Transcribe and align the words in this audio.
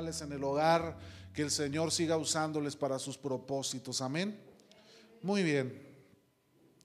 en 0.00 0.32
el 0.32 0.42
hogar, 0.42 0.96
que 1.34 1.42
el 1.42 1.50
Señor 1.50 1.92
siga 1.92 2.16
usándoles 2.16 2.74
para 2.74 2.98
sus 2.98 3.18
propósitos. 3.18 4.00
Amén. 4.00 4.40
Muy 5.22 5.42
bien. 5.42 5.86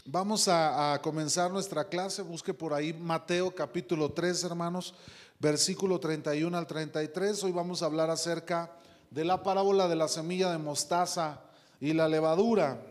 Vamos 0.03 0.49
a, 0.49 0.99
comenzar 1.01 1.49
nuestra 1.49 1.87
clase. 1.87 2.21
Busque 2.21 2.53
por 2.53 2.73
ahí 2.73 2.91
Mateo 2.91 3.55
capítulo 3.55 4.11
3, 4.11 4.43
hermanos, 4.43 4.93
versículo 5.39 5.97
31 5.97 6.57
al 6.57 6.67
33. 6.67 7.41
Hoy 7.45 7.53
vamos 7.53 7.81
a 7.81 7.85
hablar 7.85 8.09
acerca 8.09 8.69
de 9.09 9.23
la 9.23 9.41
parábola 9.41 9.87
de 9.87 9.95
la 9.95 10.09
semilla 10.09 10.51
de 10.51 10.57
mostaza 10.57 11.39
y 11.79 11.93
la 11.93 12.09
levadura. 12.09 12.85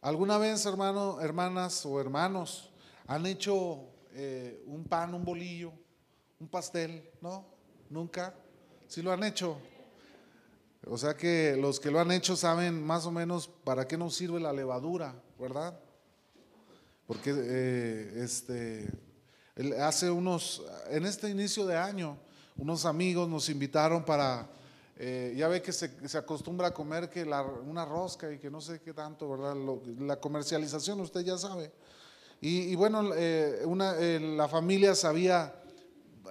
¿Alguna 0.00 0.38
vez, 0.38 0.64
hermano, 0.64 1.20
hermanas 1.20 1.84
o 1.84 2.00
hermanos, 2.00 2.70
han 3.08 3.26
hecho 3.26 3.80
eh, 4.12 4.62
un 4.66 4.84
pan, 4.84 5.12
un 5.12 5.24
bolillo, 5.24 5.72
un 6.40 6.48
pastel? 6.48 7.06
¿No? 7.20 7.44
¿Nunca? 7.90 8.34
¿Sí 8.88 9.02
lo 9.02 9.12
han 9.12 9.22
hecho? 9.22 9.58
O 10.86 10.96
sea 10.96 11.14
que 11.14 11.56
los 11.60 11.78
que 11.78 11.90
lo 11.90 12.00
han 12.00 12.10
hecho 12.10 12.34
saben 12.34 12.82
más 12.82 13.04
o 13.04 13.10
menos 13.10 13.48
para 13.48 13.86
qué 13.86 13.98
nos 13.98 14.16
sirve 14.16 14.40
la 14.40 14.52
levadura, 14.52 15.14
¿verdad? 15.38 15.78
Porque 17.06 17.34
eh, 17.36 18.22
este, 18.24 18.90
hace 19.80 20.10
unos, 20.10 20.64
en 20.88 21.04
este 21.04 21.28
inicio 21.28 21.66
de 21.66 21.76
año, 21.76 22.16
unos 22.56 22.86
amigos 22.86 23.28
nos 23.28 23.50
invitaron 23.50 24.02
para, 24.02 24.48
eh, 24.96 25.34
ya 25.36 25.48
ve 25.48 25.60
que 25.60 25.72
se, 25.72 25.90
acostumbra 26.16 26.68
a 26.68 26.74
comer 26.74 27.10
que 27.10 27.22
una 27.66 27.84
rosca 27.84 28.32
y 28.32 28.38
que 28.38 28.50
no 28.50 28.62
sé 28.62 28.80
qué 28.80 28.94
tanto, 28.94 29.28
¿verdad? 29.28 29.54
la 29.98 30.18
comercialización 30.18 31.00
usted 31.00 31.20
ya 31.20 31.36
sabe. 31.36 31.70
Y, 32.42 32.74
bueno, 32.74 33.10
eh, 33.14 33.60
una, 33.66 33.92
la 33.92 34.48
familia 34.48 34.94
sabía 34.94 35.59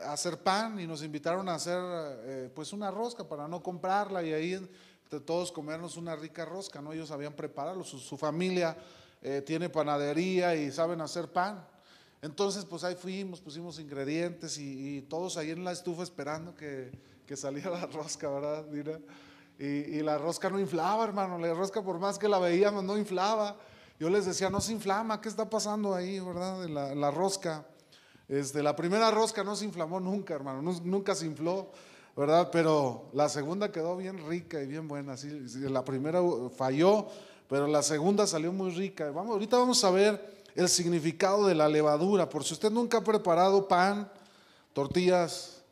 hacer 0.05 0.39
pan 0.39 0.79
y 0.79 0.87
nos 0.87 1.03
invitaron 1.03 1.47
a 1.49 1.55
hacer 1.55 1.79
eh, 1.81 2.51
pues 2.53 2.73
una 2.73 2.91
rosca 2.91 3.27
para 3.27 3.47
no 3.47 3.61
comprarla 3.61 4.23
y 4.23 4.33
ahí 4.33 4.69
todos 5.25 5.51
comernos 5.51 5.97
una 5.97 6.15
rica 6.15 6.45
rosca, 6.45 6.81
¿no? 6.81 6.93
Ellos 6.93 7.09
habían 7.09 7.33
preparado, 7.33 7.83
su, 7.83 8.17
familia 8.17 8.77
eh, 9.21 9.41
tiene 9.45 9.69
panadería 9.69 10.55
y 10.55 10.71
saben 10.71 11.01
hacer 11.01 11.31
pan. 11.31 11.65
Entonces 12.21 12.65
pues 12.65 12.83
ahí 12.83 12.95
fuimos, 12.95 13.41
pusimos 13.41 13.79
ingredientes 13.79 14.57
y, 14.57 15.01
todos 15.03 15.37
ahí 15.37 15.51
en 15.51 15.63
la 15.63 15.71
estufa 15.71 16.03
esperando 16.03 16.53
que, 16.53 16.91
que 17.25 17.35
saliera 17.35 17.71
la 17.71 17.85
rosca, 17.87 18.29
¿verdad? 18.29 18.65
Mira. 18.69 18.99
Y, 19.57 20.01
la 20.03 20.17
rosca 20.17 20.49
no 20.49 20.57
inflaba, 20.57 21.03
hermano, 21.03 21.37
la 21.37 21.53
rosca 21.53 21.81
por 21.81 21.99
más 21.99 22.17
que 22.17 22.29
la 22.29 22.39
veíamos 22.39 22.81
no 22.83 22.97
inflaba. 22.97 23.57
Yo 23.99 24.09
les 24.09 24.25
decía, 24.25 24.49
no 24.49 24.61
se 24.61 24.71
inflama, 24.71 25.19
¿qué 25.19 25.27
está 25.27 25.49
pasando 25.49 25.93
ahí, 25.93 26.21
verdad? 26.21 26.65
la, 26.67 26.95
la 26.95 27.11
rosca. 27.11 27.65
Este, 28.29 28.61
la 28.61 28.75
primera 28.75 29.09
rosca 29.09 29.43
no 29.43 29.55
se 29.55 29.65
inflamó 29.65 29.99
nunca, 29.99 30.35
hermano, 30.35 30.61
nunca 30.83 31.15
se 31.15 31.25
infló, 31.25 31.71
¿verdad? 32.15 32.49
Pero 32.51 33.09
la 33.11 33.27
segunda 33.27 33.71
quedó 33.71 33.97
bien 33.97 34.23
rica 34.29 34.61
y 34.61 34.67
bien 34.67 34.87
buena. 34.87 35.15
la 35.67 35.83
primera 35.83 36.21
falló, 36.55 37.07
pero 37.47 37.65
la 37.65 37.81
segunda 37.81 38.27
salió 38.27 38.53
muy 38.53 38.69
rica. 38.69 39.09
Vamos, 39.09 39.31
ahorita 39.31 39.57
vamos 39.57 39.83
a 39.83 39.89
ver 39.89 40.43
el 40.53 40.69
significado 40.69 41.47
de 41.47 41.55
la 41.55 41.67
levadura. 41.67 42.29
Por 42.29 42.43
si 42.43 42.53
usted 42.53 42.69
nunca 42.69 42.99
ha 42.99 43.03
preparado 43.03 43.67
pan, 43.67 44.11
tortillas, 44.73 45.63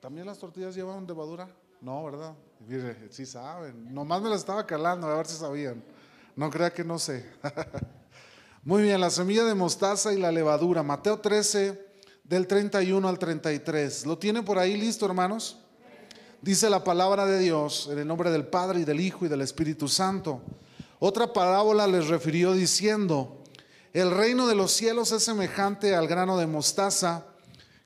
¿también 0.00 0.26
las 0.26 0.38
tortillas 0.38 0.74
llevan 0.74 1.06
levadura? 1.06 1.54
No, 1.82 2.02
¿verdad? 2.02 2.34
Mire, 2.66 3.12
sí 3.12 3.26
saben. 3.26 3.92
Nomás 3.92 4.22
me 4.22 4.30
las 4.30 4.38
estaba 4.38 4.66
calando 4.66 5.06
a 5.06 5.16
ver 5.16 5.26
si 5.26 5.36
sabían. 5.36 5.84
No 6.34 6.48
crea 6.48 6.72
que 6.72 6.82
no 6.82 6.98
sé. 6.98 7.30
Muy 8.62 8.82
bien, 8.82 9.00
la 9.00 9.08
semilla 9.08 9.44
de 9.44 9.54
mostaza 9.54 10.12
y 10.12 10.18
la 10.18 10.30
levadura. 10.30 10.82
Mateo 10.82 11.18
13, 11.18 11.82
del 12.22 12.46
31 12.46 13.08
al 13.08 13.18
33. 13.18 14.04
¿Lo 14.04 14.18
tiene 14.18 14.42
por 14.42 14.58
ahí 14.58 14.76
listo, 14.76 15.06
hermanos? 15.06 15.56
Dice 16.42 16.68
la 16.68 16.84
palabra 16.84 17.24
de 17.24 17.38
Dios 17.38 17.88
en 17.90 18.00
el 18.00 18.06
nombre 18.06 18.30
del 18.30 18.46
Padre 18.46 18.80
y 18.80 18.84
del 18.84 19.00
Hijo 19.00 19.24
y 19.24 19.30
del 19.30 19.40
Espíritu 19.40 19.88
Santo. 19.88 20.42
Otra 20.98 21.32
parábola 21.32 21.86
les 21.86 22.08
refirió 22.08 22.52
diciendo, 22.52 23.42
el 23.94 24.10
reino 24.10 24.46
de 24.46 24.54
los 24.54 24.72
cielos 24.72 25.10
es 25.12 25.24
semejante 25.24 25.94
al 25.94 26.06
grano 26.06 26.36
de 26.36 26.46
mostaza 26.46 27.24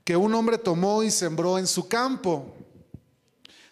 que 0.02 0.16
un 0.16 0.34
hombre 0.34 0.58
tomó 0.58 1.04
y 1.04 1.12
sembró 1.12 1.56
en 1.56 1.68
su 1.68 1.86
campo. 1.86 2.52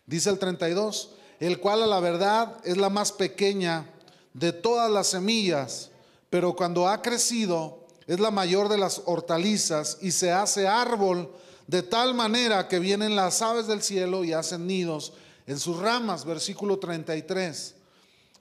Dice 0.06 0.30
el 0.30 0.38
32, 0.38 1.16
el 1.40 1.58
cual 1.58 1.82
a 1.82 1.86
la 1.88 1.98
verdad 1.98 2.58
es 2.62 2.76
la 2.76 2.90
más 2.90 3.10
pequeña 3.10 3.90
de 4.34 4.52
todas 4.52 4.88
las 4.88 5.08
semillas 5.08 5.91
pero 6.32 6.56
cuando 6.56 6.88
ha 6.88 7.02
crecido 7.02 7.84
es 8.06 8.18
la 8.18 8.30
mayor 8.30 8.70
de 8.70 8.78
las 8.78 9.02
hortalizas 9.04 9.98
y 10.00 10.12
se 10.12 10.32
hace 10.32 10.66
árbol 10.66 11.30
de 11.66 11.82
tal 11.82 12.14
manera 12.14 12.68
que 12.68 12.78
vienen 12.78 13.14
las 13.14 13.42
aves 13.42 13.66
del 13.66 13.82
cielo 13.82 14.24
y 14.24 14.32
hacen 14.32 14.66
nidos 14.66 15.12
en 15.46 15.58
sus 15.58 15.78
ramas. 15.78 16.24
Versículo 16.24 16.78
33. 16.78 17.74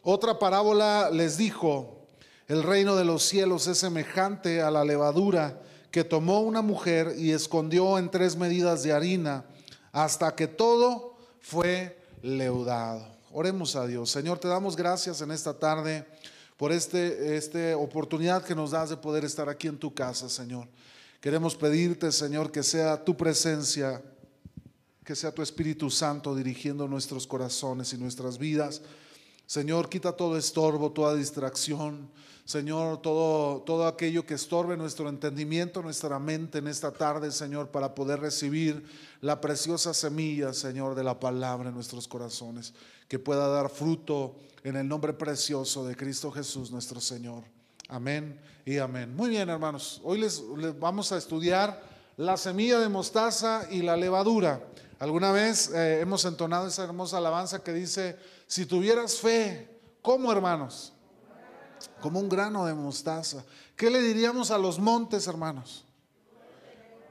Otra 0.04 0.40
parábola 0.40 1.10
les 1.12 1.36
dijo, 1.36 2.08
el 2.48 2.64
reino 2.64 2.96
de 2.96 3.04
los 3.04 3.24
cielos 3.24 3.68
es 3.68 3.80
semejante 3.80 4.62
a 4.62 4.72
la 4.72 4.86
levadura 4.86 5.60
que 5.92 6.06
tomó 6.06 6.40
una 6.40 6.62
mujer 6.62 7.16
y 7.18 7.34
escondió 7.34 7.98
en 7.98 8.10
tres 8.10 8.38
medidas 8.38 8.84
de 8.84 8.94
harina 8.94 9.44
hasta 9.92 10.34
que 10.34 10.48
todo 10.48 11.18
fue 11.42 12.00
leudado. 12.22 13.06
Oremos 13.34 13.76
a 13.76 13.86
Dios. 13.86 14.10
Señor, 14.10 14.40
te 14.40 14.48
damos 14.48 14.78
gracias 14.78 15.20
en 15.20 15.32
esta 15.32 15.60
tarde 15.60 16.06
por 16.62 16.72
este, 16.72 17.36
esta 17.38 17.76
oportunidad 17.76 18.46
que 18.46 18.54
nos 18.54 18.70
das 18.70 18.92
de 18.92 18.96
poder 18.96 19.26
estar 19.26 19.50
aquí 19.50 19.68
en 19.68 19.80
tu 19.80 19.96
casa, 19.96 20.30
Señor. 20.30 20.68
Queremos 21.20 21.56
pedirte, 21.56 22.12
Señor, 22.12 22.52
que 22.52 22.62
sea 22.62 23.04
tu 23.04 23.18
presencia, 23.18 24.00
que 25.04 25.16
sea 25.16 25.34
tu 25.34 25.42
Espíritu 25.42 25.90
Santo 25.90 26.36
dirigiendo 26.36 26.88
nuestros 26.88 27.26
corazones 27.26 27.94
y 27.94 27.98
nuestras 27.98 28.38
vidas. 28.38 28.84
Señor, 29.48 29.90
quita 29.90 30.12
todo 30.12 30.38
estorbo, 30.38 30.92
toda 30.92 31.16
distracción. 31.16 32.08
Señor, 32.52 33.02
todo, 33.02 33.62
todo 33.62 33.88
aquello 33.88 34.26
que 34.26 34.34
estorbe 34.34 34.76
nuestro 34.76 35.08
entendimiento, 35.08 35.82
nuestra 35.82 36.20
mente 36.20 36.58
en 36.58 36.68
esta 36.68 36.92
tarde, 36.92 37.32
Señor, 37.32 37.70
para 37.70 37.96
poder 37.96 38.20
recibir 38.20 38.84
la 39.22 39.40
preciosa 39.40 39.94
semilla, 39.94 40.52
Señor, 40.52 40.94
de 40.94 41.06
la 41.06 41.18
palabra 41.18 41.70
en 41.70 41.76
nuestros 41.76 42.10
corazones, 42.10 42.74
que 43.08 43.20
pueda 43.20 43.48
dar 43.48 43.70
fruto 43.70 44.36
en 44.66 44.76
el 44.76 44.86
nombre 44.86 45.14
precioso 45.14 45.86
de 45.86 45.96
Cristo 45.96 46.30
Jesús 46.30 46.72
nuestro 46.72 47.00
Señor. 47.00 47.46
Amén 47.88 48.38
y 48.66 48.80
amén. 48.80 49.16
Muy 49.16 49.30
bien, 49.30 49.48
hermanos. 49.48 50.02
Hoy 50.04 50.20
les, 50.20 50.44
vamos 50.78 51.14
a 51.14 51.18
estudiar 51.18 51.82
la 52.18 52.36
semilla 52.36 52.80
de 52.80 52.90
mostaza 52.90 53.66
y 53.72 53.82
la 53.82 53.96
levadura. 53.96 54.62
Alguna 55.00 55.32
vez 55.32 55.72
eh, 55.74 56.02
hemos 56.02 56.26
entonado 56.26 56.68
esa 56.68 56.84
hermosa 56.84 57.20
alabanza 57.20 57.64
que 57.64 57.72
dice, 57.72 58.18
si 58.46 58.66
tuvieras 58.66 59.22
fe, 59.22 59.70
¿cómo 60.02 60.34
hermanos? 60.34 60.92
Como 62.02 62.20
un 62.20 62.30
grano 62.30 62.66
de 62.66 62.74
mostaza. 62.74 63.44
¿Qué 63.76 63.90
le 63.90 64.02
diríamos 64.02 64.52
a 64.52 64.58
los 64.58 64.80
montes, 64.80 65.28
hermanos? 65.28 65.86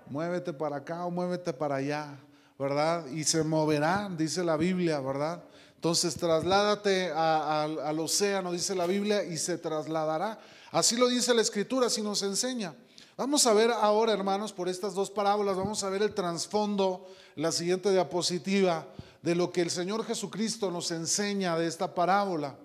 Muévete 0.09 0.53
para 0.53 0.77
acá 0.77 1.07
o 1.07 1.11
muévete 1.11 1.53
para 1.53 1.77
allá, 1.77 2.19
¿verdad? 2.59 3.07
Y 3.07 3.25
se 3.25 3.43
moverán, 3.45 4.17
dice 4.17 4.43
la 4.43 4.57
Biblia, 4.57 5.01
¿verdad? 5.01 5.43
Entonces 5.77 6.15
trasládate 6.17 7.11
al 7.11 7.99
océano, 7.99 8.53
dice 8.53 8.75
la 8.75 8.87
Biblia, 8.87 9.25
y 9.25 9.39
se 9.39 9.57
trasladará. 9.57 10.39
Así 10.73 10.97
lo 10.97 11.09
dice 11.09 11.33
la 11.33 11.43
Escritura, 11.43 11.87
así 11.87 12.03
nos 12.03 12.23
enseña. 12.23 12.75
Vamos 13.17 13.47
a 13.47 13.53
ver 13.53 13.71
ahora, 13.71 14.13
hermanos, 14.13 14.53
por 14.53 14.69
estas 14.69 14.95
dos 14.95 15.11
parábolas, 15.11 15.57
vamos 15.57 15.85
a 15.85 15.91
ver 15.91 16.03
el 16.03 16.15
trasfondo, 16.15 17.07
la 17.37 17.53
siguiente 17.53 17.91
diapositiva, 17.93 18.87
de 19.23 19.35
lo 19.35 19.53
que 19.53 19.61
el 19.61 19.71
Señor 19.71 20.05
Jesucristo 20.05 20.71
nos 20.71 20.91
enseña 20.91 21.57
de 21.57 21.67
esta 21.67 21.95
parábola. 21.95 22.57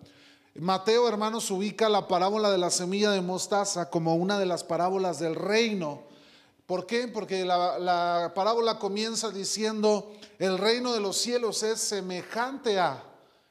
Mateo, 0.58 1.10
hermanos, 1.10 1.52
ubica 1.52 1.90
la 1.90 2.08
parábola 2.08 2.50
de 2.50 2.58
la 2.58 2.70
semilla 2.70 3.12
de 3.12 3.20
mostaza 3.20 3.90
como 3.90 4.16
una 4.16 4.40
de 4.40 4.46
las 4.46 4.64
parábolas 4.64 5.20
del 5.20 5.36
reino. 5.36 6.04
¿Por 6.66 6.86
qué? 6.86 7.10
Porque 7.10 7.44
la, 7.44 7.78
la 7.78 8.32
parábola 8.34 8.80
comienza 8.80 9.32
diciendo, 9.32 10.14
el 10.40 10.58
reino 10.58 10.94
de 10.94 11.02
los 11.02 11.18
cielos 11.18 11.62
es 11.62 11.82
semejante 11.82 12.80
a. 12.80 13.04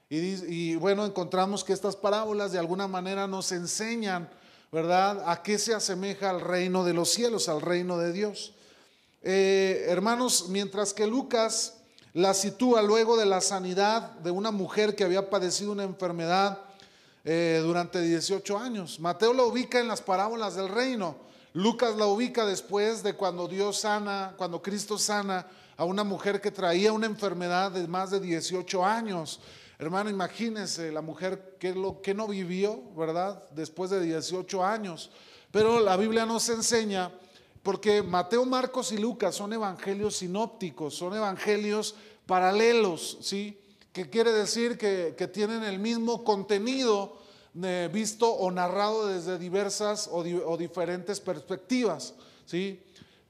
Y, 0.09 0.77
bueno, 0.77 1.05
encontramos 1.05 1.63
que 1.63 1.73
estas 1.75 1.95
parábolas 1.95 2.53
de 2.53 2.59
alguna 2.59 2.89
manera 2.89 3.27
nos 3.27 3.53
enseñan, 3.53 4.31
¿verdad?, 4.73 5.29
a 5.29 5.43
qué 5.43 5.59
se 5.59 5.75
asemeja 5.75 6.31
al 6.31 6.41
reino 6.41 6.85
de 6.85 6.95
los 6.95 7.11
cielos, 7.11 7.49
al 7.51 7.61
reino 7.61 7.99
de 7.99 8.13
Dios. 8.13 8.55
Eh, 9.23 9.87
hermanos, 9.89 10.47
mientras 10.49 10.95
que 10.95 11.07
Lucas 11.07 11.75
la 12.15 12.33
sitúa 12.33 12.81
luego 12.81 13.17
de 13.17 13.27
la 13.27 13.41
sanidad 13.41 14.13
de 14.21 14.31
una 14.31 14.53
mujer 14.53 14.95
que 14.95 15.05
había 15.05 15.31
padecido 15.31 15.73
una 15.73 15.83
enfermedad 15.83 16.61
eh, 17.25 17.61
durante 17.63 18.03
18 18.03 18.59
años, 18.59 19.01
Mateo 19.01 19.33
la 19.33 19.45
ubica 19.45 19.81
en 19.81 19.89
las 19.89 20.03
parábolas 20.03 20.57
del 20.57 20.69
reino. 20.69 21.17
Lucas 21.55 21.97
la 21.97 22.07
ubica 22.07 22.45
después 22.45 23.03
de 23.03 23.15
cuando 23.15 23.49
Dios 23.49 23.81
sana, 23.81 24.35
cuando 24.37 24.61
Cristo 24.61 24.99
sana 24.99 25.47
a 25.77 25.85
una 25.85 26.05
mujer 26.05 26.41
que 26.41 26.51
traía 26.51 26.93
una 26.93 27.07
enfermedad 27.07 27.73
de 27.73 27.89
más 27.89 28.11
de 28.11 28.21
18 28.21 28.85
años. 28.85 29.41
Hermano, 29.79 30.11
imagínense 30.11 30.93
la 30.93 31.01
mujer 31.01 31.57
que, 31.59 31.75
lo, 31.75 32.03
que 32.03 32.13
no 32.13 32.29
vivió, 32.29 32.83
¿verdad? 32.95 33.43
Después 33.51 33.91
de 33.91 34.01
18 34.01 34.65
años. 34.65 35.11
Pero 35.51 35.81
la 35.81 35.97
Biblia 35.97 36.27
nos 36.27 36.49
enseña 36.49 37.11
porque 37.63 38.03
Mateo, 38.03 38.45
Marcos 38.45 38.93
y 38.93 38.99
Lucas 38.99 39.35
son 39.35 39.53
evangelios 39.53 40.17
sinópticos, 40.17 40.95
son 40.95 41.15
evangelios 41.15 41.95
paralelos, 42.27 43.17
¿sí? 43.23 43.59
Que 43.95 44.11
quiere 44.11 44.33
decir 44.33 44.77
que, 44.77 45.31
tienen 45.33 45.63
el 45.63 45.79
mismo 45.79 46.25
contenido 46.25 47.17
eh, 47.63 47.89
visto 47.93 48.29
o 48.29 48.51
narrado 48.51 49.07
desde 49.07 49.39
diversas 49.39 50.11
o, 50.11 50.23
diferentes 50.59 51.21
perspectivas, 51.21 52.13
¿sí? 52.45 52.83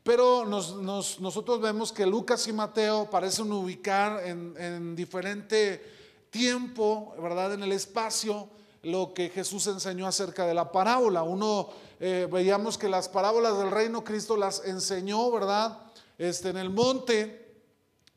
Pero 0.03 0.47
nosotros 0.47 1.61
vemos 1.61 1.93
que 1.93 2.07
Lucas 2.07 2.49
y 2.49 2.53
Mateo 2.53 3.09
parecen 3.11 3.53
ubicar 3.53 4.27
en, 4.27 4.55
en 4.59 4.97
diferente 4.97 5.83
tiempo, 6.31 7.15
¿verdad? 7.23 7.55
En 7.55 7.63
el 7.63 7.73
espacio, 7.73 8.49
lo 8.83 9.15
que 9.15 9.29
Jesús 9.29 9.67
enseñó 9.67 10.07
acerca 10.07 10.47
de 10.47 10.55
la 10.55 10.73
parábola. 10.73 11.23
Uno 11.23 11.69
eh, 12.01 12.27
veíamos 12.31 12.77
que 12.77 12.89
las 12.89 13.09
parábolas 13.09 13.57
del 13.59 13.71
reino 13.71 14.03
Cristo 14.03 14.37
las 14.37 14.65
enseñó, 14.65 15.31
¿verdad? 15.31 15.79
Este, 16.19 16.49
en 16.49 16.57
el 16.57 16.71
monte 16.71 17.55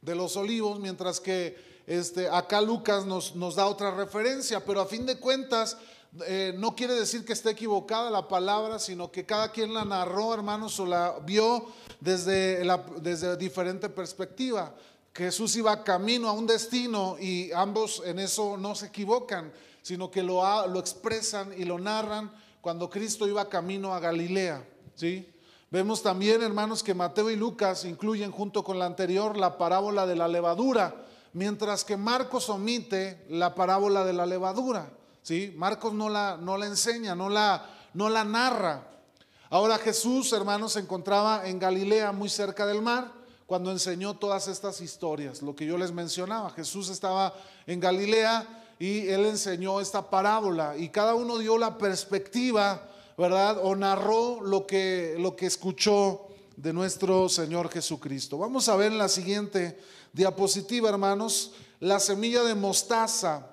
de 0.02 0.16
los 0.16 0.36
olivos, 0.36 0.80
mientras 0.80 1.20
que 1.20 1.77
este, 1.88 2.30
acá 2.30 2.62
Lucas 2.62 3.06
nos, 3.06 3.56
da 3.56 3.66
otra 3.66 3.92
referencia, 3.92 4.64
pero 4.64 4.82
a 4.82 4.86
fin 4.86 5.06
de 5.06 5.18
cuentas 5.18 5.78
eh, 6.28 6.54
no 6.58 6.76
quiere 6.76 6.94
decir 6.94 7.24
que 7.24 7.34
esté 7.34 7.52
equivocada 7.52 8.12
la 8.12 8.28
palabra, 8.28 8.78
sino 8.78 9.10
que 9.10 9.26
cada 9.26 9.52
quien 9.52 9.74
la 9.74 9.86
narró, 9.86 10.34
hermanos, 10.34 10.80
o 10.80 10.86
la 10.86 11.18
vio 11.26 11.68
desde 12.02 13.38
diferente 13.38 13.88
perspectiva. 13.88 14.76
Jesús 15.14 15.56
iba 15.56 15.84
camino 15.84 16.28
a 16.28 16.34
un 16.34 16.46
destino 16.46 17.18
y 17.20 17.52
ambos 17.54 18.04
en 18.06 18.20
eso 18.20 18.58
no 18.58 18.76
se 18.76 18.88
equivocan, 18.88 19.52
sino 19.82 20.12
que 20.12 20.22
lo, 20.22 20.68
lo 20.68 20.80
expresan 20.80 21.54
y 21.58 21.64
lo 21.64 21.80
narran 21.80 22.32
cuando 22.62 22.90
Cristo 22.90 23.28
iba 23.28 23.48
camino 23.50 23.94
a 23.94 24.00
Galilea. 24.00 24.64
¿sí? 24.94 25.28
Vemos 25.72 26.04
también, 26.04 26.42
hermanos, 26.44 26.84
que 26.84 26.94
Mateo 26.94 27.30
y 27.32 27.36
Lucas 27.36 27.86
incluyen 27.86 28.32
junto 28.32 28.64
con 28.64 28.78
la 28.78 28.86
anterior 28.86 29.38
la 29.38 29.58
parábola 29.58 30.06
de 30.06 30.16
la 30.16 30.28
levadura, 30.28 31.07
mientras 31.38 31.86
que 31.86 31.98
Marcos 31.98 32.50
omite 32.50 33.24
la 33.30 33.54
parábola 33.54 34.04
de 34.04 34.12
la 34.12 34.26
levadura. 34.26 34.90
¿sí? 35.22 35.54
Marcos 35.56 35.94
no 35.94 36.10
la, 36.10 36.36
no 36.36 36.58
la 36.58 36.66
enseña, 36.66 37.14
no 37.14 37.30
la, 37.30 37.64
no 37.94 38.10
la 38.10 38.24
narra. 38.24 38.88
Ahora 39.52 39.78
Jesús, 39.78 40.34
hermanos, 40.34 40.74
se 40.74 40.80
encontraba 40.80 41.48
en 41.48 41.60
Galilea, 41.60 42.12
muy 42.12 42.28
cerca 42.28 42.66
del 42.66 42.82
mar, 42.82 43.12
cuando 43.46 43.70
enseñó 43.70 44.16
todas 44.18 44.48
estas 44.48 44.82
historias, 44.82 45.44
lo 45.44 45.56
que 45.56 45.68
yo 45.68 45.78
les 45.78 45.92
mencionaba. 45.92 46.50
Jesús 46.50 46.90
estaba 46.90 47.36
en 47.68 47.80
Galilea 47.80 48.66
y 48.80 49.08
él 49.08 49.26
enseñó 49.26 49.80
esta 49.80 50.10
parábola 50.10 50.76
y 50.76 50.90
cada 50.90 51.14
uno 51.14 51.38
dio 51.38 51.60
la 51.60 51.78
perspectiva, 51.78 52.90
¿verdad? 53.16 53.60
O 53.62 53.76
narró 53.76 54.42
lo 54.42 54.66
que, 54.66 55.16
lo 55.20 55.36
que 55.36 55.46
escuchó 55.46 56.27
de 56.58 56.74
nuestro 56.74 57.30
Señor 57.30 57.70
Jesucristo. 57.70 58.40
Vamos 58.40 58.68
a 58.68 58.76
ver 58.76 58.92
en 58.92 58.98
la 58.98 59.08
siguiente 59.08 59.80
diapositiva, 60.12 60.90
hermanos, 60.90 61.54
la 61.80 62.00
semilla 62.00 62.44
de 62.44 62.56
mostaza. 62.56 63.48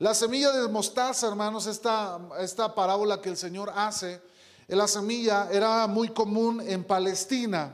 La 0.00 0.12
semilla 0.12 0.50
de 0.50 0.68
mostaza, 0.68 1.28
hermanos, 1.28 1.66
esta, 1.66 2.18
esta 2.40 2.74
parábola 2.74 3.20
que 3.20 3.28
el 3.28 3.36
Señor 3.36 3.72
hace, 3.74 4.20
la 4.66 4.88
semilla 4.88 5.48
era 5.52 5.86
muy 5.86 6.08
común 6.08 6.60
en 6.60 6.82
Palestina. 6.82 7.72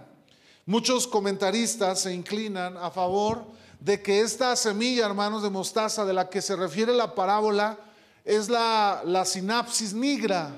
Muchos 0.66 1.06
comentaristas 1.06 2.00
se 2.00 2.12
inclinan 2.12 2.76
a 2.76 2.90
favor 2.90 3.46
de 3.81 4.02
que 4.02 4.20
esta 4.20 4.54
semilla, 4.54 5.06
hermanos, 5.06 5.42
de 5.42 5.50
mostaza 5.50 6.04
de 6.04 6.12
la 6.12 6.28
que 6.28 6.42
se 6.42 6.56
refiere 6.56 6.92
la 6.92 7.14
parábola 7.14 7.78
es 8.22 8.50
la, 8.50 9.02
la 9.04 9.25
sinapsis 9.25 9.94
nigra, 9.94 10.54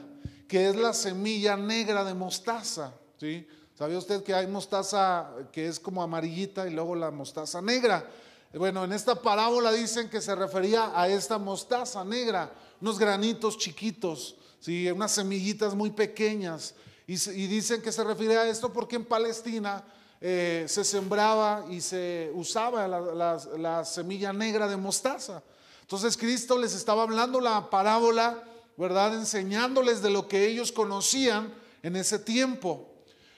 que 0.48 0.68
es 0.68 0.76
la 0.76 0.92
semilla 0.92 1.56
negra 1.56 2.02
de 2.02 2.14
mostaza. 2.14 2.92
¿sí? 3.18 3.46
¿Sabía 3.76 3.98
usted 3.98 4.22
que 4.22 4.32
hay 4.32 4.46
mostaza 4.46 5.28
que 5.52 5.68
es 5.68 5.78
como 5.78 6.02
amarillita 6.02 6.66
y 6.66 6.70
luego 6.70 6.94
la 6.94 7.10
mostaza 7.10 7.60
negra? 7.60 8.08
Bueno, 8.54 8.84
en 8.84 8.92
esta 8.94 9.20
parábola 9.20 9.70
dicen 9.70 10.08
que 10.08 10.22
se 10.22 10.34
refería 10.34 10.98
a 10.98 11.08
esta 11.08 11.36
mostaza 11.36 12.02
negra, 12.02 12.50
unos 12.80 12.98
granitos 12.98 13.58
chiquitos, 13.58 14.36
¿sí? 14.60 14.90
unas 14.90 15.12
semillitas 15.12 15.74
muy 15.74 15.90
pequeñas. 15.90 16.74
Y, 17.06 17.16
dicen 17.16 17.82
que 17.82 17.92
se 17.92 18.02
refiere 18.02 18.38
a 18.38 18.48
esto 18.48 18.72
porque 18.72 18.96
en 18.96 19.04
Palestina 19.04 19.84
eh, 20.22 20.64
se 20.66 20.82
sembraba 20.82 21.66
y 21.68 21.82
se 21.82 22.32
usaba 22.34 22.88
la, 22.88 23.84
semilla 23.84 24.32
negra 24.32 24.68
de 24.68 24.78
mostaza. 24.78 25.42
Entonces 25.82 26.16
Cristo 26.16 26.56
les 26.56 26.74
estaba 26.74 27.02
hablando 27.02 27.42
la 27.42 27.68
parábola, 27.68 28.42
¿verdad? 28.78 29.14
Enseñándoles 29.16 30.00
de 30.00 30.08
lo 30.08 30.28
que 30.28 30.46
ellos 30.46 30.72
conocían 30.72 31.52
en 31.82 31.94
ese 31.94 32.18
tiempo. 32.18 32.95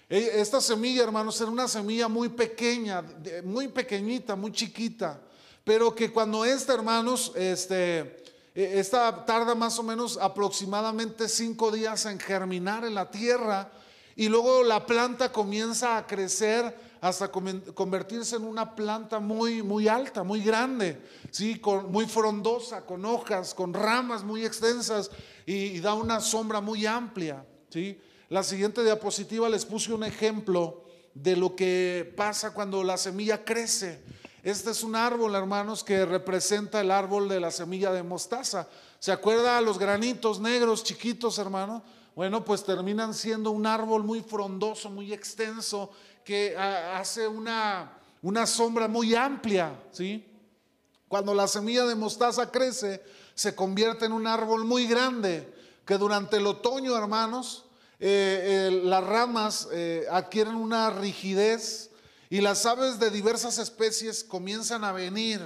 E, 0.09 0.41
esta 0.41 0.61
semilla, 0.61 1.03
hermanos, 1.03 1.41
era 1.41 1.51
una 1.51 1.69
semilla 1.69 2.09
muy 2.09 2.31
pequeña, 2.31 3.05
muy 3.45 3.69
pequeñita, 3.69 4.37
muy 4.37 4.53
chiquita, 4.53 5.21
pero 5.65 5.95
que 5.95 6.11
cuando 6.11 6.45
esta, 6.45 6.73
hermanos, 6.73 7.33
este, 7.35 8.25
e, 8.55 8.79
esta 8.79 9.27
tarda 9.27 9.55
más 9.55 9.79
o 9.79 9.83
menos 9.83 10.17
aproximadamente 10.17 11.29
cinco 11.29 11.71
días 11.71 12.07
en 12.07 12.19
germinar 12.19 12.85
en 12.85 12.95
la 12.95 13.11
tierra, 13.11 13.71
y 14.17 14.29
luego 14.29 14.65
la 14.65 14.85
planta 14.85 15.31
comienza 15.31 15.97
a 15.97 16.07
crecer 16.07 16.75
hasta 17.01 17.31
convertirse 17.31 18.35
en 18.35 18.45
una 18.45 18.75
planta 18.75 19.21
muy, 19.21 19.63
muy 19.63 19.87
alta, 19.87 20.25
muy 20.25 20.41
grande, 20.43 21.01
¿sí? 21.31 21.61
Con, 21.61 21.93
muy 21.93 22.07
frondosa, 22.07 22.85
con 22.85 23.05
hojas, 23.05 23.55
con 23.55 23.73
ramas 23.73 24.25
muy 24.25 24.45
extensas 24.45 25.11
y, 25.47 25.79
da 25.79 25.95
una 25.95 26.19
sombra 26.21 26.61
muy 26.61 26.85
amplia. 26.87 27.45
¿sí? 27.71 27.97
La 28.31 28.43
siguiente 28.43 28.85
diapositiva 28.85 29.49
les 29.49 29.65
puse 29.65 29.93
un 29.93 30.05
ejemplo 30.05 30.85
de 31.15 31.35
lo 31.35 31.57
que 31.57 32.13
pasa 32.15 32.53
cuando 32.53 32.85
la 32.85 32.99
semilla 32.99 33.43
crece. 33.43 34.03
Este 34.43 34.71
es 34.71 34.83
un 34.83 34.95
árbol, 34.95 35.35
hermanos, 35.35 35.83
que 35.83 36.05
representa 36.05 36.83
el 36.83 36.91
árbol 36.91 37.29
de 37.29 37.41
la 37.41 37.51
semilla 37.51 37.91
de 37.91 38.03
mostaza. 38.03 38.69
¿Se 38.99 39.13
acuerda 39.13 39.61
los 39.63 39.79
granitos 39.79 40.41
negros 40.41 40.85
chiquitos, 40.85 41.39
hermano? 41.39 41.83
Bueno, 42.15 42.45
pues 42.45 42.65
terminan 42.65 43.15
siendo 43.15 43.51
un 43.51 43.67
árbol 43.67 44.05
muy 44.05 44.21
frondoso, 44.21 44.91
muy 44.91 45.11
extenso, 45.13 45.91
que 46.23 46.55
ah, 46.55 46.99
hace 46.99 47.27
una, 47.27 47.99
una 48.21 48.47
sombra 48.47 48.89
muy 48.89 49.15
amplia, 49.15 49.73
¿sí? 49.91 50.27
Cuando 51.09 51.33
la 51.33 51.49
semilla 51.49 51.87
de 51.87 51.95
mostaza 51.95 52.51
crece, 52.51 53.03
se 53.35 53.55
convierte 53.55 54.05
en 54.05 54.13
un 54.13 54.27
árbol 54.27 54.65
muy 54.65 54.87
grande, 54.87 55.51
que 55.87 55.97
durante 55.97 56.37
el 56.37 56.47
otoño, 56.47 56.95
hermanos, 56.95 57.65
eh, 58.01 58.81
las 58.85 59.05
ramas 59.05 59.69
eh, 59.73 60.07
adquieren 60.11 60.55
una 60.55 60.91
rigidez 60.91 61.91
y 62.31 62.41
las 62.41 62.65
aves 62.67 63.01
de 63.01 63.11
diversas 63.11 63.59
especies 63.59 64.23
comienzan 64.23 64.85
a 64.85 64.93
venir. 64.93 65.41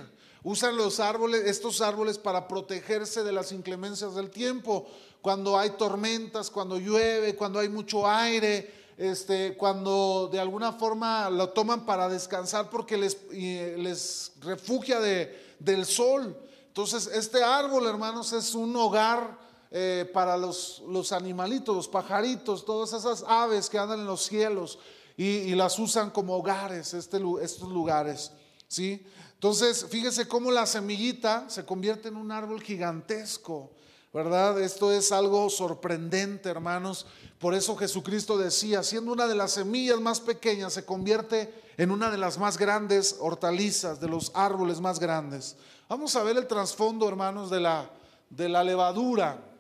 Usan 0.45 0.77
los 0.77 0.99
árboles, 0.99 1.45
estos 1.47 1.81
árboles 1.81 2.19
para 2.19 2.49
protegerse 2.49 3.23
de 3.23 3.33
las 3.33 3.53
inclemencias 3.53 4.17
del 4.17 4.31
tiempo 4.31 4.89
cuando 5.21 5.57
hay 5.57 5.71
tormentas, 5.71 6.51
cuando 6.51 6.79
llueve, 6.79 7.37
cuando 7.37 7.61
hay 7.61 7.69
mucho 7.69 8.09
aire, 8.09 8.75
este, 8.99 9.57
cuando 9.57 10.29
de 10.31 10.41
alguna 10.41 10.73
forma 10.73 11.31
lo 11.31 11.51
toman 11.51 11.87
para 11.87 12.09
descansar 12.09 12.69
porque 12.71 12.97
les, 12.97 13.17
les 13.31 14.33
refugia 14.41 14.99
de, 14.99 15.55
del 15.61 15.87
sol. 15.87 16.37
Entonces, 16.67 17.07
este 17.07 17.43
árbol, 17.43 17.87
hermanos, 17.87 18.33
es 18.33 18.55
un 18.55 18.75
hogar 18.75 19.39
eh, 19.75 20.11
para 20.13 20.37
los, 20.37 20.83
los, 20.87 21.13
animalitos, 21.13 21.75
los 21.75 21.89
pajaritos, 21.89 22.65
todas 22.67 22.93
esas 22.93 23.25
aves 23.27 23.71
que 23.71 23.79
andan 23.79 24.01
en 24.01 24.07
los 24.07 24.23
cielos 24.23 24.79
y, 25.17 25.55
las 25.55 25.79
usan 25.79 26.11
como 26.11 26.37
hogares, 26.37 26.93
este, 26.93 27.19
estos 27.41 27.71
lugares. 27.71 28.33
¿sí? 28.69 29.03
Entonces, 29.33 29.87
fíjese 29.89 30.29
cómo 30.29 30.51
la 30.51 30.67
semillita 30.67 31.49
se 31.49 31.65
convierte 31.65 32.09
en 32.09 32.17
un 32.17 32.31
árbol 32.31 32.63
gigantesco. 32.63 33.71
¿verdad? 34.13 34.61
Esto 34.61 34.93
es 34.93 35.11
algo 35.11 35.49
sorprendente, 35.49 36.51
hermanos. 36.51 37.07
Por 37.39 37.55
eso 37.55 37.75
Jesucristo 37.77 38.37
decía, 38.37 38.83
siendo 38.83 39.13
una 39.13 39.27
de 39.27 39.35
las 39.35 39.53
semillas 39.53 40.01
más 40.01 40.21
pequeñas, 40.21 40.75
se 40.75 40.85
convierte 40.85 41.53
en 41.79 41.91
una 41.91 42.11
de 42.11 42.19
las 42.19 42.37
más 42.37 42.59
grandes 42.59 43.17
hortalizas, 43.21 44.01
de 44.01 44.09
los 44.09 44.31
árboles 44.35 44.81
más 44.81 45.01
grandes. 45.01 45.57
Vamos 45.89 46.15
a 46.15 46.23
ver 46.23 46.37
el 46.37 46.47
trasfondo, 46.47 47.09
hermanos, 47.09 47.49
de 47.49 47.61
la, 47.61 47.91
de 48.29 48.51
la 48.51 48.63
levadura. 48.63 49.52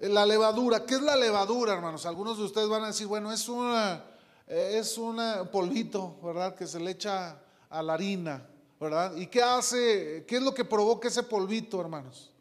La 0.00 0.24
levadura, 0.24 0.86
¿qué 0.86 0.94
es 0.94 1.02
la 1.02 1.14
levadura, 1.14 1.74
hermanos? 1.74 2.06
Algunos 2.06 2.38
de 2.38 2.44
ustedes 2.44 2.68
van 2.68 2.84
a 2.84 2.86
decir, 2.86 3.06
bueno, 3.06 3.30
es 3.30 3.46
una, 3.50 4.02
es 4.46 4.96
un 4.96 5.20
polvito, 5.52 6.18
¿verdad? 6.22 6.54
Que 6.54 6.66
se 6.66 6.80
le 6.80 6.92
echa 6.92 7.38
a 7.68 7.82
la 7.82 7.94
harina, 7.94 8.46
¿verdad? 8.80 9.14
¿Y 9.16 9.26
qué 9.26 9.42
hace? 9.42 10.24
¿Qué 10.26 10.36
es 10.36 10.42
lo 10.42 10.54
que 10.54 10.64
provoca 10.64 11.08
ese 11.08 11.22
polvito, 11.22 11.78
hermanos? 11.78 12.32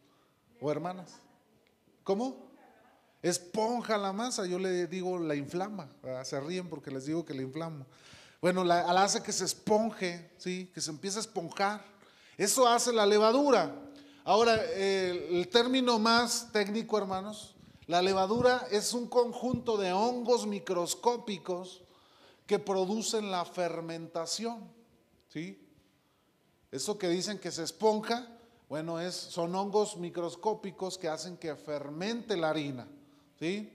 ¿O 0.62 0.72
hermanas? 0.72 1.18
¿Cómo? 2.06 2.50
Esponja 3.22 3.98
la 3.98 4.13
masa, 4.13 4.46
yo 4.46 4.58
le 4.58 4.88
digo 4.88 5.20
la 5.20 5.36
inflama, 5.36 5.89
se 6.24 6.39
ríen 6.39 6.70
porque 6.70 6.89
les 6.89 7.08
digo 7.08 7.25
que 7.25 7.34
la 7.34 7.42
inflamo. 7.42 7.86
Bueno, 8.39 8.63
la, 8.63 8.89
hace 9.04 9.22
que 9.22 9.34
se 9.34 9.44
esponje, 9.44 10.32
¿sí? 10.38 10.72
que 10.74 10.80
se 10.80 10.92
empiece 10.92 11.18
a 11.18 11.22
esponjar. 11.22 11.84
Eso 12.38 12.66
hace 12.66 12.94
la 12.94 13.06
levadura. 13.06 13.75
Ahora, 14.24 14.56
el, 14.74 15.48
término 15.50 15.98
más 15.98 16.52
técnico, 16.52 16.98
hermanos, 16.98 17.56
La 17.88 18.04
levadura 18.04 18.68
es 18.70 18.94
un 18.94 19.08
conjunto 19.08 19.76
de 19.76 19.92
hongos 19.92 20.46
microscópicos 20.46 21.82
que 22.46 22.60
producen 22.60 23.32
la 23.32 23.46
fermentación. 23.46 24.72
¿Sí? 25.30 25.68
Eso 26.72 27.00
que 27.00 27.08
dicen 27.08 27.40
que 27.40 27.52
se 27.52 27.64
esponja, 27.64 28.28
bueno, 28.68 29.00
es, 29.00 29.16
son 29.16 29.56
hongos 29.56 29.98
microscópicos 29.98 31.00
que 31.00 31.10
hacen 31.10 31.38
que 31.38 31.56
fermente 31.56 32.38
la 32.38 32.52
harina. 32.52 32.88
¿Sí? 33.40 33.74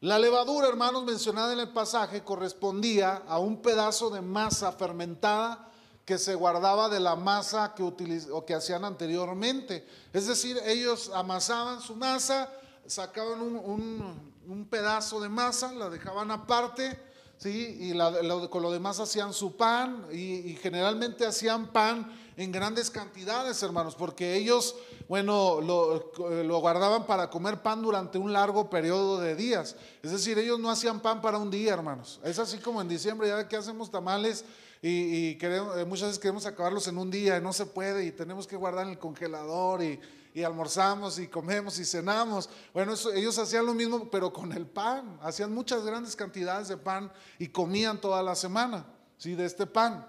La 0.00 0.20
levadura, 0.20 0.68
hermanos, 0.68 1.04
mencionada 1.04 1.52
en 1.52 1.58
el 1.58 1.70
pasaje, 1.70 2.22
correspondía 2.22 3.24
a 3.26 3.40
un 3.40 3.60
pedazo 3.60 4.10
de 4.10 4.20
masa 4.20 4.70
fermentada 4.70 5.68
que 6.08 6.16
se 6.16 6.34
guardaba 6.34 6.88
de 6.88 7.00
la 7.00 7.16
masa 7.16 7.74
que, 7.74 7.82
o 7.82 8.46
que 8.46 8.54
hacían 8.54 8.82
anteriormente. 8.82 9.86
Es 10.10 10.26
decir, 10.26 10.58
ellos 10.64 11.10
amasaban 11.14 11.82
su 11.82 11.94
masa, 11.96 12.50
sacaban 12.86 13.42
un, 13.42 14.66
pedazo 14.70 15.20
de 15.20 15.28
masa, 15.28 15.70
la 15.74 15.90
dejaban 15.90 16.30
aparte, 16.30 16.98
¿sí? 17.36 17.76
y 17.78 18.48
con 18.48 18.62
lo 18.62 18.72
demás 18.72 19.00
hacían 19.00 19.34
su 19.34 19.54
pan, 19.58 20.06
y, 20.10 20.56
generalmente 20.62 21.26
hacían 21.26 21.66
pan 21.72 22.10
en 22.38 22.52
grandes 22.52 22.90
cantidades, 22.90 23.62
hermanos, 23.62 23.94
porque 23.94 24.34
ellos, 24.34 24.76
bueno, 25.10 25.60
lo, 25.60 26.10
lo, 26.42 26.58
guardaban 26.60 27.04
para 27.04 27.28
comer 27.28 27.60
pan 27.60 27.82
durante 27.82 28.16
un 28.16 28.32
largo 28.32 28.70
periodo 28.70 29.20
de 29.20 29.36
días. 29.36 29.76
Es 30.02 30.12
decir, 30.12 30.38
ellos 30.38 30.58
no 30.58 30.70
hacían 30.70 31.00
pan 31.00 31.20
para 31.20 31.36
un 31.36 31.50
día, 31.50 31.74
hermanos. 31.74 32.18
Es 32.24 32.38
así 32.38 32.56
como 32.56 32.80
en 32.80 32.88
diciembre, 32.88 33.28
ya 33.28 33.46
que 33.46 33.56
hacemos 33.58 33.90
tamales 33.90 34.46
y, 34.80 35.34
queremos, 35.38 35.76
eh, 35.76 35.84
muchas 35.84 36.08
veces 36.08 36.18
queremos 36.20 36.46
acabarlos 36.46 36.86
en 36.86 36.98
un 36.98 37.10
día 37.10 37.36
y 37.36 37.40
no 37.40 37.52
se 37.52 37.66
puede 37.66 38.04
y 38.04 38.12
tenemos 38.12 38.46
que 38.46 38.54
guardar 38.56 38.84
en 38.84 38.92
el 38.92 38.98
congelador 38.98 39.82
y, 39.82 40.00
almorzamos 40.44 41.18
y 41.18 41.26
comemos 41.26 41.80
y 41.80 41.84
cenamos. 41.84 42.48
Bueno, 42.72 42.94
ellos 43.12 43.36
hacían 43.40 43.66
lo 43.66 43.74
mismo 43.74 44.08
pero 44.08 44.32
con 44.32 44.52
el 44.52 44.68
pan, 44.68 45.18
hacían 45.20 45.52
muchas 45.52 45.84
grandes 45.84 46.14
cantidades 46.14 46.68
de 46.68 46.76
pan 46.76 47.10
y 47.40 47.48
comían 47.48 48.00
toda 48.00 48.22
la 48.22 48.36
semana, 48.36 48.86
¿sí? 49.16 49.34
De 49.34 49.44
este 49.44 49.66
pan. 49.66 50.06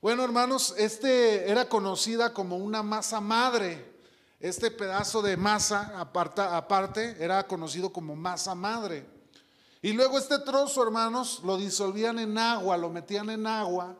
Bueno, 0.00 0.22
hermanos, 0.22 0.76
este 0.78 1.50
era 1.50 1.68
conocida 1.68 2.32
como 2.32 2.56
una 2.56 2.84
masa 2.84 3.20
madre. 3.20 3.96
Este 4.38 4.70
pedazo 4.70 5.22
de 5.22 5.36
masa 5.36 5.98
aparte 5.98 7.16
era 7.18 7.44
conocido 7.44 7.92
como 7.92 8.14
masa 8.14 8.54
madre. 8.54 9.04
Y 9.82 9.92
luego 9.92 10.18
este 10.18 10.38
trozo, 10.38 10.84
hermanos, 10.84 11.40
lo 11.42 11.56
disolvían 11.56 12.20
en 12.20 12.38
agua, 12.38 12.76
lo 12.76 12.90
metían 12.90 13.28
en 13.28 13.44
agua 13.48 13.96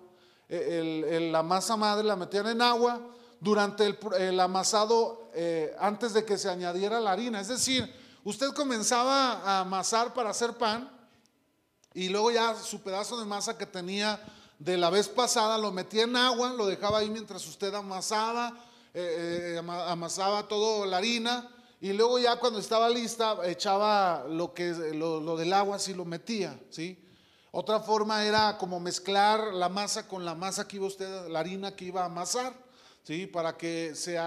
el, 0.49 1.33
la 1.33 1.43
masa 1.43 1.77
madre 1.77 2.05
la 2.05 2.17
metían 2.17 2.47
en 2.49 2.63
agua 2.63 3.01
durante 3.45 3.95
el, 4.17 4.41
amasado 4.41 5.31
eh, 5.35 5.77
antes 5.79 6.15
de 6.15 6.25
que 6.25 6.39
se 6.39 6.49
añadiera 6.49 6.99
la 6.99 7.13
harina. 7.13 7.41
Es 7.41 7.49
decir, 7.49 7.93
usted 8.25 8.49
comenzaba 8.55 9.43
a 9.43 9.61
amasar 9.61 10.15
para 10.15 10.31
hacer 10.31 10.55
pan 10.55 10.91
y 11.93 12.09
luego 12.09 12.31
ya 12.31 12.55
su 12.55 12.83
pedazo 12.83 13.19
de 13.19 13.27
masa 13.27 13.59
que 13.59 13.67
tenía 13.67 14.19
de 14.59 14.79
la 14.79 14.89
vez 14.89 15.09
pasada 15.09 15.59
lo 15.59 15.73
metía 15.73 16.05
en 16.05 16.17
agua, 16.17 16.55
lo 16.55 16.67
dejaba 16.67 16.99
ahí 17.01 17.11
mientras 17.11 17.47
usted 17.47 17.75
amasaba, 17.75 18.55
eh, 18.95 19.57
eh, 19.57 19.59
amasaba 19.59 20.49
toda 20.49 20.87
la 20.87 20.97
harina 20.97 21.51
y 21.83 21.93
luego 21.93 22.19
ya 22.19 22.37
cuando 22.37 22.61
estaba 22.61 22.89
lista 22.89 23.37
echaba 23.45 24.25
lo, 24.27 24.55
que, 24.55 24.71
lo 24.95 25.37
del 25.37 25.53
agua, 25.53 25.77
así 25.77 25.93
lo 25.93 26.07
metía, 26.07 26.59
¿sí? 26.71 27.04
Otra 27.57 27.79
forma 27.79 28.25
era 28.25 28.59
como 28.59 28.81
mezclar 28.81 29.55
la 29.55 29.69
masa 29.69 30.09
con 30.09 30.25
la 30.25 30.35
masa 30.35 30.67
que 30.67 30.75
iba 30.75 30.89
usted, 30.89 31.29
la 31.29 31.39
harina 31.39 31.77
que 31.77 31.85
iba 31.85 32.03
a 32.03 32.07
amasar, 32.07 32.53
¿sí? 33.05 33.29
Para 33.29 33.57
que 33.57 33.95
se, 33.95 34.19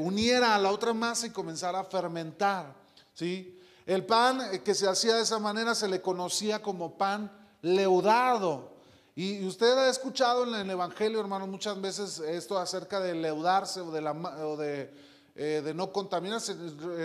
uniera 0.00 0.54
a 0.54 0.58
la 0.58 0.70
otra 0.72 0.94
masa 0.94 1.26
y 1.26 1.30
comenzara 1.30 1.80
a 1.80 1.84
fermentar, 1.84 2.74
¿sí? 3.12 3.60
El 3.84 4.06
pan 4.06 4.40
eh, 4.50 4.62
que 4.62 4.74
se 4.74 4.88
hacía 4.88 5.16
de 5.16 5.24
esa 5.24 5.38
manera 5.38 5.74
se 5.74 5.88
le 5.88 6.00
conocía 6.00 6.62
como 6.62 6.96
pan 6.96 7.30
leudado. 7.60 8.78
Y 9.14 9.44
usted 9.44 9.76
ha 9.76 9.90
escuchado 9.90 10.44
en 10.44 10.54
el 10.54 10.70
Evangelio, 10.70 11.20
hermano, 11.20 11.46
muchas 11.46 11.78
veces 11.78 12.18
esto 12.20 12.58
acerca 12.58 12.98
de 12.98 13.14
leudarse 13.14 13.82
o 13.82 13.90
de, 14.56 14.90
eh, 15.34 15.60
de 15.62 15.74
no 15.74 15.92
contaminarse. 15.92 16.54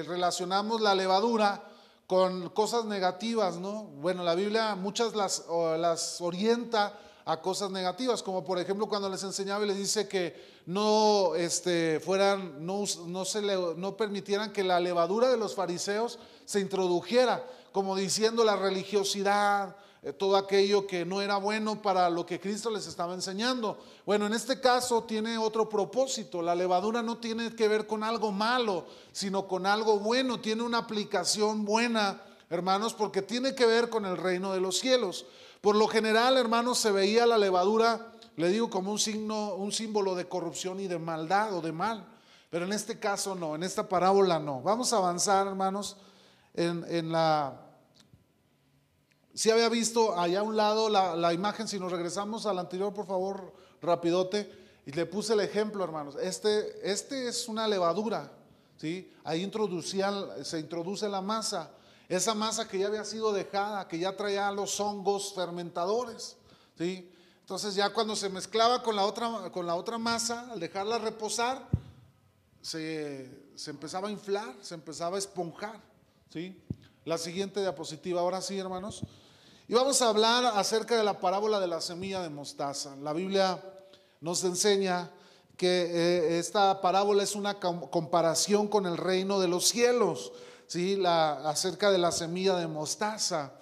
Relacionamos 0.07 0.79
la 0.79 0.95
levadura 0.95 1.72
con 2.07 2.49
cosas 2.49 2.85
negativas, 2.85 3.57
¿no? 3.57 3.83
Bueno, 3.83 4.23
la 4.23 4.35
Biblia 4.35 4.75
muchas 4.75 5.15
las, 5.15 5.45
las 5.77 6.21
orienta 6.21 6.99
a 7.25 7.39
cosas 7.41 7.71
negativas, 7.71 8.21
como 8.21 8.43
por 8.43 8.59
ejemplo 8.59 8.87
cuando 8.87 9.09
les 9.09 9.23
enseñaba 9.23 9.63
y 9.63 9.67
les 9.67 9.77
dice 9.77 10.07
que 10.07 10.35
no 10.65 11.35
este, 11.35 11.99
fueran, 11.99 12.65
no, 12.65 12.83
no, 13.07 13.25
se 13.25 13.41
no 13.41 13.95
permitieran 13.95 14.51
que 14.51 14.63
la 14.63 14.79
levadura 14.79 15.29
de 15.29 15.37
los 15.37 15.55
fariseos 15.55 16.19
se 16.45 16.59
introdujera, 16.59 17.45
como 17.71 17.95
diciendo 17.95 18.43
la 18.43 18.57
religiosidad, 18.57 19.75
todo 20.11 20.35
aquello 20.35 20.85
que 20.85 21.05
no 21.05 21.21
era 21.21 21.37
bueno 21.37 21.81
para 21.81 22.09
lo 22.09 22.25
que 22.25 22.37
Cristo 22.37 22.69
les 22.69 22.87
estaba 22.87 23.13
enseñando. 23.13 23.77
Bueno, 24.05 24.25
en 24.25 24.33
este 24.33 24.59
caso 24.59 25.03
tiene 25.03 25.37
otro 25.37 25.69
propósito. 25.69 26.41
La 26.41 26.55
levadura 26.55 27.01
no 27.01 27.19
tiene 27.19 27.55
que 27.55 27.69
ver 27.69 27.87
con 27.87 28.03
algo 28.03 28.33
malo, 28.33 28.85
sino 29.13 29.47
con 29.47 29.65
algo 29.65 29.99
bueno. 29.99 30.41
Tiene 30.41 30.63
una 30.63 30.79
aplicación 30.79 31.63
buena, 31.63 32.21
hermanos, 32.49 32.93
porque 32.93 33.21
tiene 33.21 33.55
que 33.55 33.65
ver 33.65 33.89
con 33.89 34.05
el 34.05 34.17
reino 34.17 34.51
de 34.51 34.59
los 34.59 34.77
cielos. 34.77 35.25
Por 35.61 35.77
lo 35.77 35.87
general, 35.87 36.35
hermanos, 36.35 36.79
se 36.79 36.91
veía 36.91 37.25
la 37.25 37.37
levadura, 37.37 38.11
le 38.35 38.49
digo, 38.49 38.69
como 38.69 38.91
un 38.91 38.99
signo, 38.99 39.55
un 39.55 39.71
símbolo 39.71 40.15
de 40.15 40.27
corrupción 40.27 40.81
y 40.81 40.87
de 40.87 40.99
maldad 40.99 41.53
o 41.53 41.61
de 41.61 41.71
mal. 41.71 42.05
Pero 42.49 42.65
en 42.65 42.73
este 42.73 42.99
caso 42.99 43.35
no, 43.35 43.55
en 43.55 43.63
esta 43.63 43.87
parábola 43.87 44.37
no. 44.37 44.61
Vamos 44.61 44.91
a 44.91 44.97
avanzar, 44.97 45.47
hermanos, 45.47 45.95
en, 46.53 46.85
en 46.89 47.11
la 47.11 47.63
si 49.33 49.49
había 49.49 49.67
visto 49.69 50.17
allá 50.17 50.41
a 50.41 50.43
un 50.43 50.55
lado 50.55 50.89
la, 50.89 51.33
imagen, 51.33 51.67
si 51.67 51.79
nos 51.79 51.91
regresamos 51.91 52.45
al 52.45 52.59
anterior, 52.59 52.93
por 52.93 53.07
favor, 53.07 53.53
rapidote, 53.81 54.63
y 54.85 54.91
le 54.91 55.05
puse 55.05 55.33
el 55.33 55.39
ejemplo, 55.39 55.83
hermanos. 55.83 56.15
Este, 56.21 56.91
este 56.91 57.27
es 57.27 57.47
una 57.47 57.67
levadura, 57.67 58.31
¿sí? 58.77 59.11
Ahí 59.23 59.41
introducían, 59.41 60.45
se 60.45 60.59
introduce 60.59 61.07
la 61.09 61.21
masa, 61.21 61.71
esa 62.09 62.35
masa 62.35 62.67
que 62.67 62.77
ya 62.77 62.87
había 62.87 63.05
sido 63.05 63.33
dejada, 63.33 63.87
que 63.87 63.97
ya 63.97 64.15
traía 64.15 64.51
los 64.51 64.79
hongos 64.79 65.33
fermentadores, 65.33 66.35
¿sí? 66.77 67.09
Entonces 67.39 67.73
ya 67.75 67.91
cuando 67.91 68.15
se 68.15 68.29
mezclaba 68.29 68.83
con 68.83 68.95
la 68.95 69.05
otra, 69.05 69.49
con 69.51 69.65
la 69.65 69.75
otra 69.75 69.97
masa, 69.97 70.51
al 70.51 70.59
dejarla 70.59 70.99
reposar, 70.99 71.67
se, 72.61 73.49
se 73.55 73.71
empezaba 73.71 74.09
a 74.09 74.11
inflar, 74.11 74.53
se 74.61 74.75
empezaba 74.75 75.15
a 75.15 75.19
esponjar, 75.19 75.81
¿sí? 76.29 76.61
La 77.03 77.17
siguiente 77.17 77.61
diapositiva, 77.61 78.21
ahora 78.21 78.41
sí, 78.41 78.59
hermanos. 78.59 79.03
Y 79.65 79.73
vamos 79.73 80.01
a 80.01 80.09
hablar 80.09 80.45
acerca 80.57 80.97
de 80.97 81.05
la 81.05 81.19
parábola 81.19 81.59
de 81.59 81.67
la 81.67 81.79
semilla 81.79 82.21
de 82.21 82.29
mostaza. 82.29 82.97
La 82.97 83.13
Biblia 83.13 83.63
nos 84.19 84.43
enseña 84.43 85.09
que 85.55 85.67
eh, 85.67 86.39
esta 86.39 86.81
parábola 86.81 87.23
es 87.23 87.33
una 87.33 87.59
comparación 87.61 88.67
con 88.67 88.85
el 88.85 88.97
reino 88.97 89.39
de 89.39 89.47
los 89.47 89.69
cielos, 89.69 90.33
¿sí? 90.67 90.97
la, 90.97 91.49
acerca 91.49 91.91
de 91.91 91.97
la 91.97 92.11
semilla 92.11 92.55
de 92.55 92.67
mostaza 92.67 93.53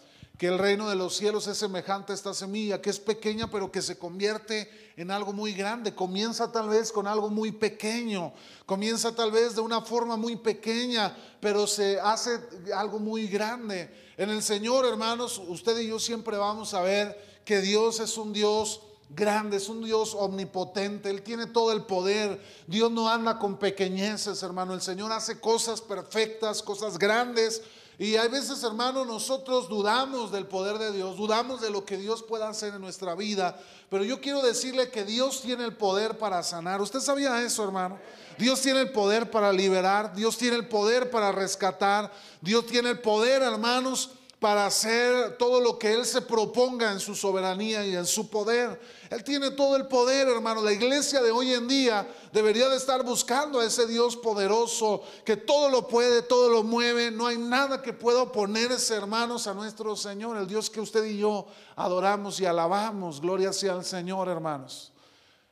que 0.42 0.48
el 0.48 0.58
reino 0.58 0.90
de 0.90 0.96
los 0.96 1.16
cielos 1.18 1.46
es 1.46 1.60
semejante 1.60 2.14
a 2.14 2.16
esta 2.16 2.34
semilla, 2.34 2.82
que 2.82 2.90
es 2.90 3.00
pequeña 3.00 3.52
pero 3.52 3.72
que 3.72 3.80
se 3.80 4.00
convierte 4.00 4.92
en 4.98 5.12
algo 5.12 5.34
muy 5.34 5.54
grande. 5.54 5.94
Comienza 5.94 6.52
tal 6.52 6.68
vez 6.68 6.92
con 6.92 7.06
algo 7.06 7.30
muy 7.30 7.52
pequeño, 7.52 8.34
comienza 8.66 9.14
tal 9.16 9.32
vez 9.32 9.54
de 9.54 9.62
una 9.62 9.82
forma 9.82 10.18
muy 10.18 10.36
pequeña, 10.38 11.16
pero 11.40 11.68
se 11.68 12.00
hace 12.00 12.40
algo 12.76 12.98
muy 12.98 13.28
grande. 13.28 13.94
En 14.18 14.32
el 14.32 14.42
Señor, 14.42 14.84
hermanos, 14.88 15.40
usted 15.48 15.78
y 15.78 15.90
yo 15.90 16.00
siempre 16.00 16.38
vamos 16.38 16.74
a 16.74 16.82
ver 16.82 17.44
que 17.46 17.62
Dios 17.62 18.00
es 18.00 18.18
un 18.18 18.34
Dios 18.34 18.82
grande, 19.12 19.58
es 19.58 19.70
un 19.70 19.84
Dios 19.84 20.16
omnipotente, 20.16 21.12
Él 21.12 21.22
tiene 21.22 21.46
todo 21.46 21.72
el 21.72 21.84
poder. 21.84 22.42
Dios 22.66 22.90
no 22.90 23.10
anda 23.10 23.38
con 23.38 23.60
pequeñeces, 23.60 24.42
hermano. 24.42 24.74
El 24.74 24.82
Señor 24.82 25.12
hace 25.12 25.40
cosas 25.40 25.82
perfectas, 25.82 26.64
cosas 26.64 26.98
grandes 26.98 27.62
y 28.02 28.18
hay 28.18 28.30
veces, 28.30 28.64
hermano, 28.64 29.06
nosotros 29.06 29.70
dudamos 29.70 30.32
del 30.32 30.48
poder 30.48 30.80
de 30.80 30.92
Dios, 30.92 31.18
dudamos 31.18 31.62
de 31.62 31.70
lo 31.70 31.86
que 31.86 31.98
Dios 31.98 32.24
pueda 32.24 32.50
hacer 32.50 32.74
en 32.74 32.82
nuestra 32.82 33.14
vida. 33.14 33.62
Pero 33.92 34.04
yo 34.04 34.20
quiero 34.20 34.42
decirle 34.42 34.90
que 34.90 35.04
Dios 35.04 35.40
tiene 35.44 35.66
el 35.66 35.76
poder 35.76 36.18
para 36.18 36.42
sanar. 36.42 36.82
¿Usted 36.82 37.00
sabía 37.00 37.44
eso, 37.44 37.64
hermano? 37.64 38.00
Dios 38.40 38.60
tiene 38.60 38.82
el 38.82 38.92
poder 38.92 39.30
para 39.30 39.54
liberar, 39.54 40.16
Dios 40.16 40.36
tiene 40.36 40.56
el 40.56 40.68
poder 40.68 41.12
para 41.12 41.32
rescatar, 41.32 42.12
Dios 42.42 42.66
tiene 42.66 42.90
el 42.90 43.02
poder, 43.02 43.44
hermanos, 43.44 44.10
para 44.42 44.66
hacer 44.66 45.38
todo 45.38 45.62
lo 45.62 45.78
que 45.78 45.94
Él 45.94 46.04
se 46.04 46.20
proponga 46.20 46.92
en 46.92 47.00
su 47.00 47.14
soberanía 47.14 47.86
y 47.86 47.96
en 47.96 48.08
su 48.08 48.28
poder. 48.28 48.82
Él 49.12 49.24
tiene 49.24 49.52
todo 49.52 49.76
el 49.76 49.86
poder, 49.86 50.28
hermano. 50.28 50.64
La 50.64 50.72
iglesia 50.72 51.22
de 51.22 51.30
hoy 51.30 51.54
en 51.54 51.68
día 51.68 52.12
debería 52.34 52.68
de 52.68 52.78
estar 52.78 53.04
buscando 53.04 53.60
a 53.60 53.66
ese 53.66 53.86
Dios 53.86 54.18
poderoso 54.18 55.04
que 55.24 55.38
todo 55.38 55.70
lo 55.70 55.88
puede, 55.88 56.24
todo 56.24 56.50
lo 56.50 56.64
mueve. 56.64 57.12
No 57.12 57.28
hay 57.28 57.38
nada 57.38 57.84
que 57.84 57.94
pueda 57.94 58.24
oponerse, 58.24 58.96
hermanos, 58.96 59.46
a 59.46 59.54
nuestro 59.54 59.96
Señor, 59.96 60.36
el 60.38 60.48
Dios 60.48 60.72
que 60.72 60.82
usted 60.82 61.04
y 61.04 61.20
yo 61.20 61.46
adoramos 61.76 62.40
y 62.40 62.48
alabamos. 62.48 63.22
Gloria 63.22 63.54
sea 63.54 63.74
al 63.74 63.86
Señor, 63.86 64.28
hermanos. 64.28 64.92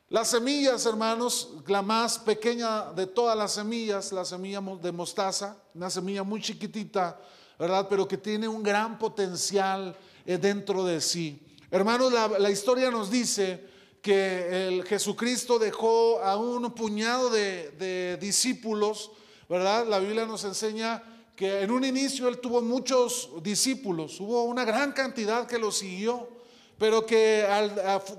Las 0.08 0.30
semillas, 0.30 0.84
hermanos, 0.84 1.50
la 1.68 1.82
más 1.82 2.18
pequeña 2.18 2.90
de 2.90 3.06
todas 3.06 3.38
las 3.38 3.52
semillas, 3.52 4.10
la 4.10 4.24
semilla 4.24 4.60
de 4.82 4.90
mostaza, 4.90 5.56
una 5.76 5.88
semilla 5.90 6.24
muy 6.24 6.42
chiquitita, 6.42 7.16
¿verdad? 7.60 7.86
Pero 7.90 8.08
que 8.08 8.16
tiene 8.16 8.48
un 8.48 8.62
gran 8.62 8.98
potencial 8.98 9.94
eh, 10.24 10.38
dentro 10.38 10.82
de 10.82 11.02
sí. 11.02 11.38
Hermanos, 11.70 12.10
la, 12.12 12.50
historia 12.50 12.90
nos 12.90 13.10
dice 13.10 13.68
que 14.00 14.66
el 14.66 14.84
Jesucristo 14.84 15.58
dejó 15.58 16.20
a 16.20 16.36
un 16.38 16.72
puñado 16.72 17.28
de, 17.28 18.16
discípulos, 18.18 19.12
¿verdad? 19.46 19.86
La 19.86 19.98
Biblia 19.98 20.24
nos 20.24 20.42
enseña 20.44 21.02
que 21.36 21.60
en 21.60 21.70
un 21.70 21.84
inicio 21.84 22.28
él 22.28 22.38
tuvo 22.38 22.62
muchos 22.62 23.30
discípulos, 23.42 24.18
hubo 24.20 24.44
una 24.44 24.64
gran 24.64 24.92
cantidad 24.92 25.46
que 25.46 25.58
lo 25.58 25.70
siguió 25.70 26.40
pero 26.78 27.04
que 27.04 27.46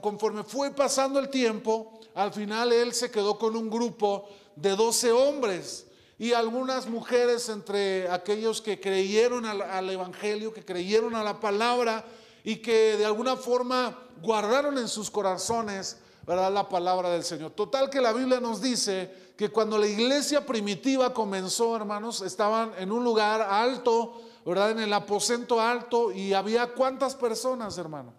conforme 0.02 0.44
fue 0.44 0.70
pasando 0.70 1.18
el 1.18 1.30
tiempo, 1.30 2.00
al 2.14 2.32
final 2.32 2.72
él 2.72 2.94
se 2.94 3.10
quedó 3.10 3.40
con 3.40 3.56
un 3.56 3.72
grupo 3.72 4.30
de 4.56 4.76
12 4.76 5.12
hombres 5.12 5.88
y 6.22 6.34
algunas 6.34 6.88
mujeres 6.88 7.50
entre 7.50 8.08
aquellos 8.08 8.62
que 8.62 8.80
creyeron 8.80 9.44
al, 9.44 9.90
Evangelio, 9.90 10.54
que 10.54 10.64
creyeron 10.64 11.16
a 11.16 11.24
la 11.24 11.40
palabra 11.40 12.06
y 12.44 12.58
que 12.58 12.96
de 12.96 13.06
alguna 13.06 13.36
forma 13.36 13.98
guardaron 14.22 14.78
en 14.78 14.88
sus 14.88 15.10
corazones 15.10 15.98
¿verdad? 16.28 16.54
la 16.54 16.70
palabra 16.70 17.10
del 17.10 17.24
Señor. 17.24 17.54
Total 17.54 17.90
que 17.90 18.00
la 18.00 18.14
Biblia 18.14 18.40
nos 18.40 18.62
dice 18.62 19.34
que 19.36 19.50
cuando 19.50 19.80
la 19.80 19.88
iglesia 19.88 20.46
primitiva 20.46 21.12
comenzó, 21.12 21.76
hermanos, 21.76 22.22
estaban 22.22 22.72
en 22.78 22.92
un 22.92 23.04
lugar 23.04 23.42
alto, 23.42 24.22
¿verdad? 24.46 24.70
En 24.70 24.80
el 24.82 24.94
aposento 24.94 25.60
alto 25.60 26.12
y 26.12 26.34
había 26.34 26.68
cuántas 26.74 27.16
personas, 27.16 27.80
hermano? 27.80 28.14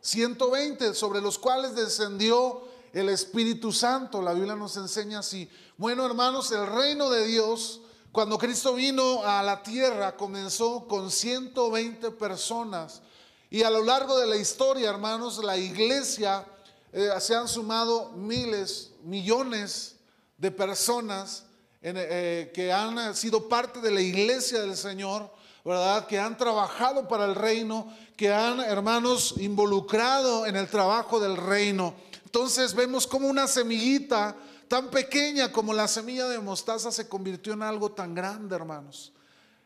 120 0.00 0.94
sobre 0.94 1.20
los 1.20 1.38
cuales 1.38 1.74
descendió 1.74 2.62
el 2.94 3.10
Espíritu 3.10 3.72
Santo. 3.72 4.22
La 4.22 4.32
Biblia 4.32 4.56
nos 4.56 4.76
enseña 4.78 5.18
así. 5.18 5.50
Bueno, 5.78 6.04
hermanos, 6.04 6.50
el 6.50 6.66
reino 6.66 7.08
de 7.08 7.24
Dios, 7.24 7.82
cuando 8.10 8.36
Cristo 8.36 8.74
vino 8.74 9.22
a 9.22 9.44
la 9.44 9.62
tierra, 9.62 10.16
comenzó 10.16 10.88
con 10.88 11.08
120 11.08 12.10
personas. 12.10 13.00
Y 13.48 13.62
a 13.62 13.70
lo 13.70 13.84
largo 13.84 14.18
de 14.18 14.26
la 14.26 14.34
historia, 14.34 14.90
hermanos, 14.90 15.38
la 15.38 15.56
iglesia 15.56 16.44
eh, 16.92 17.10
se 17.20 17.36
han 17.36 17.46
sumado 17.46 18.10
miles, 18.10 18.90
millones 19.04 19.94
de 20.36 20.50
personas 20.50 21.44
eh, 21.80 22.50
que 22.52 22.72
han 22.72 23.14
sido 23.14 23.48
parte 23.48 23.80
de 23.80 23.92
la 23.92 24.00
iglesia 24.00 24.62
del 24.62 24.76
Señor, 24.76 25.30
¿verdad? 25.64 26.08
Que 26.08 26.18
han 26.18 26.36
trabajado 26.36 27.06
para 27.06 27.24
el 27.24 27.36
reino 27.36 27.86
que 28.16 28.34
han, 28.34 28.58
hermanos, 28.58 29.34
involucrado 29.36 30.44
en 30.44 30.56
el 30.56 30.66
trabajo 30.66 31.20
del 31.20 31.36
reino. 31.36 31.94
Entonces 32.24 32.74
vemos 32.74 33.06
como 33.06 33.28
una 33.28 33.46
semillita 33.46 34.34
tan 34.68 34.90
pequeña 34.90 35.50
como 35.50 35.72
la 35.72 35.88
semilla 35.88 36.28
de 36.28 36.38
mostaza 36.38 36.92
se 36.92 37.08
convirtió 37.08 37.54
en 37.54 37.62
algo 37.62 37.92
tan 37.92 38.14
grande, 38.14 38.54
hermanos. 38.54 39.12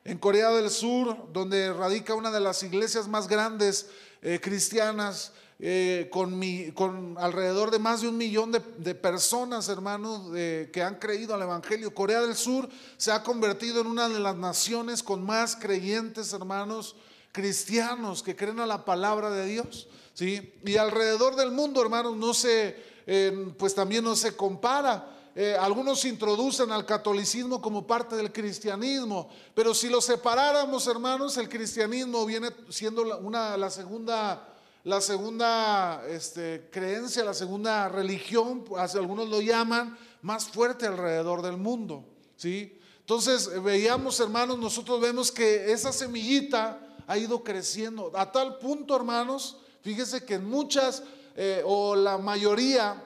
En 0.04 0.18
Corea 0.18 0.50
del 0.50 0.71
Sur, 0.71 1.32
donde 1.32 1.73
radica 1.73 2.14
una 2.14 2.30
de 2.30 2.40
las 2.40 2.62
iglesias 2.62 3.09
más 3.09 3.28
grandes 3.28 3.88
eh, 4.23 4.40
cristianas, 4.42 5.32
eh, 5.64 6.09
con, 6.11 7.16
alrededor 7.18 7.70
de 7.70 7.79
más 7.79 8.00
de 8.00 8.09
un 8.09 8.16
millón 8.16 8.50
de, 8.50 8.94
personas, 8.96 9.68
hermanos, 9.68 10.33
que 10.33 10.83
han 10.83 10.96
creído 10.96 11.35
al 11.35 11.42
Evangelio. 11.42 11.94
Corea 11.94 12.20
del 12.20 12.35
Sur 12.35 12.68
se 12.96 13.12
ha 13.12 13.22
convertido 13.22 13.81
en 13.81 13.87
una 13.87 14.09
de 14.09 14.18
las 14.18 14.35
naciones 14.35 15.05
con 15.05 15.24
más 15.24 15.55
creyentes, 15.55 16.33
hermanos, 16.33 16.96
cristianos 17.31 18.24
que 18.24 18.35
creen 18.35 18.59
a 18.59 18.66
la 18.66 18.85
palabra 18.85 19.31
de 19.31 19.46
Dios. 19.46 19.87
¿sí? 20.14 20.53
Y 20.64 20.76
alrededor 20.79 21.37
del 21.37 21.53
mundo, 21.53 21.81
hermanos, 21.81 22.16
no 22.16 22.35
se, 22.35 22.76
eh, 23.06 23.52
pues 23.58 23.74
también 23.74 24.04
no 24.04 24.16
se 24.16 24.36
compara. 24.36 25.08
Eh, 25.34 25.56
algunos 25.58 26.04
introducen 26.04 26.70
al 26.72 26.84
catolicismo 26.84 27.62
como 27.62 27.86
parte 27.86 28.16
del 28.16 28.30
cristianismo, 28.32 29.30
pero 29.54 29.72
si 29.72 29.88
lo 29.88 30.02
separáramos, 30.02 30.86
hermanos, 30.86 31.38
el 31.38 31.48
cristianismo 31.48 32.26
viene 32.26 32.50
siendo 32.68 33.18
una, 33.18 33.56
la 33.56 33.70
segunda, 33.70 34.46
la 34.84 35.00
segunda 35.00 36.02
este, 36.06 36.68
creencia, 36.70 37.24
la 37.24 37.32
segunda 37.32 37.88
religión, 37.88 38.64
algunos 38.76 39.28
lo 39.30 39.40
llaman, 39.40 39.96
más 40.20 40.44
fuerte 40.44 40.86
alrededor 40.86 41.40
del 41.40 41.56
mundo. 41.56 42.04
¿sí? 42.36 42.78
Entonces, 43.00 43.62
veíamos, 43.62 44.20
hermanos, 44.20 44.58
nosotros 44.58 45.00
vemos 45.00 45.32
que 45.32 45.72
esa 45.72 45.92
semillita 45.92 46.78
ha 47.06 47.16
ido 47.16 47.42
creciendo. 47.42 48.12
A 48.14 48.30
tal 48.30 48.58
punto, 48.58 48.94
hermanos, 48.94 49.56
fíjese 49.80 50.24
que 50.24 50.38
muchas 50.38 51.02
eh, 51.35 51.62
o 51.64 51.95
la 51.95 52.18
mayoría 52.18 53.05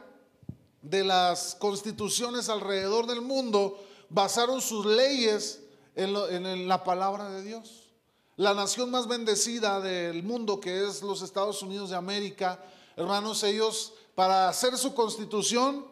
de 0.83 1.05
las 1.05 1.57
constituciones 1.57 2.49
alrededor 2.49 3.07
del 3.07 3.21
mundo 3.21 3.79
basaron 4.09 4.61
sus 4.61 4.87
leyes 4.87 5.63
en, 5.95 6.69
la 6.69 6.85
palabra 6.85 7.31
de 7.31 7.43
Dios. 7.43 7.91
La 8.37 8.55
nación 8.55 8.91
más 8.91 9.09
bendecida 9.09 9.81
del 9.81 10.23
mundo, 10.23 10.61
que 10.61 10.87
es 10.87 11.03
los 11.03 11.23
Estados 11.23 11.63
Unidos 11.63 11.91
de 11.91 11.97
América, 11.97 12.63
hermanos, 12.97 13.43
ellos 13.43 13.95
para 14.15 14.49
hacer 14.49 14.77
su 14.77 14.95
constitución 14.95 15.87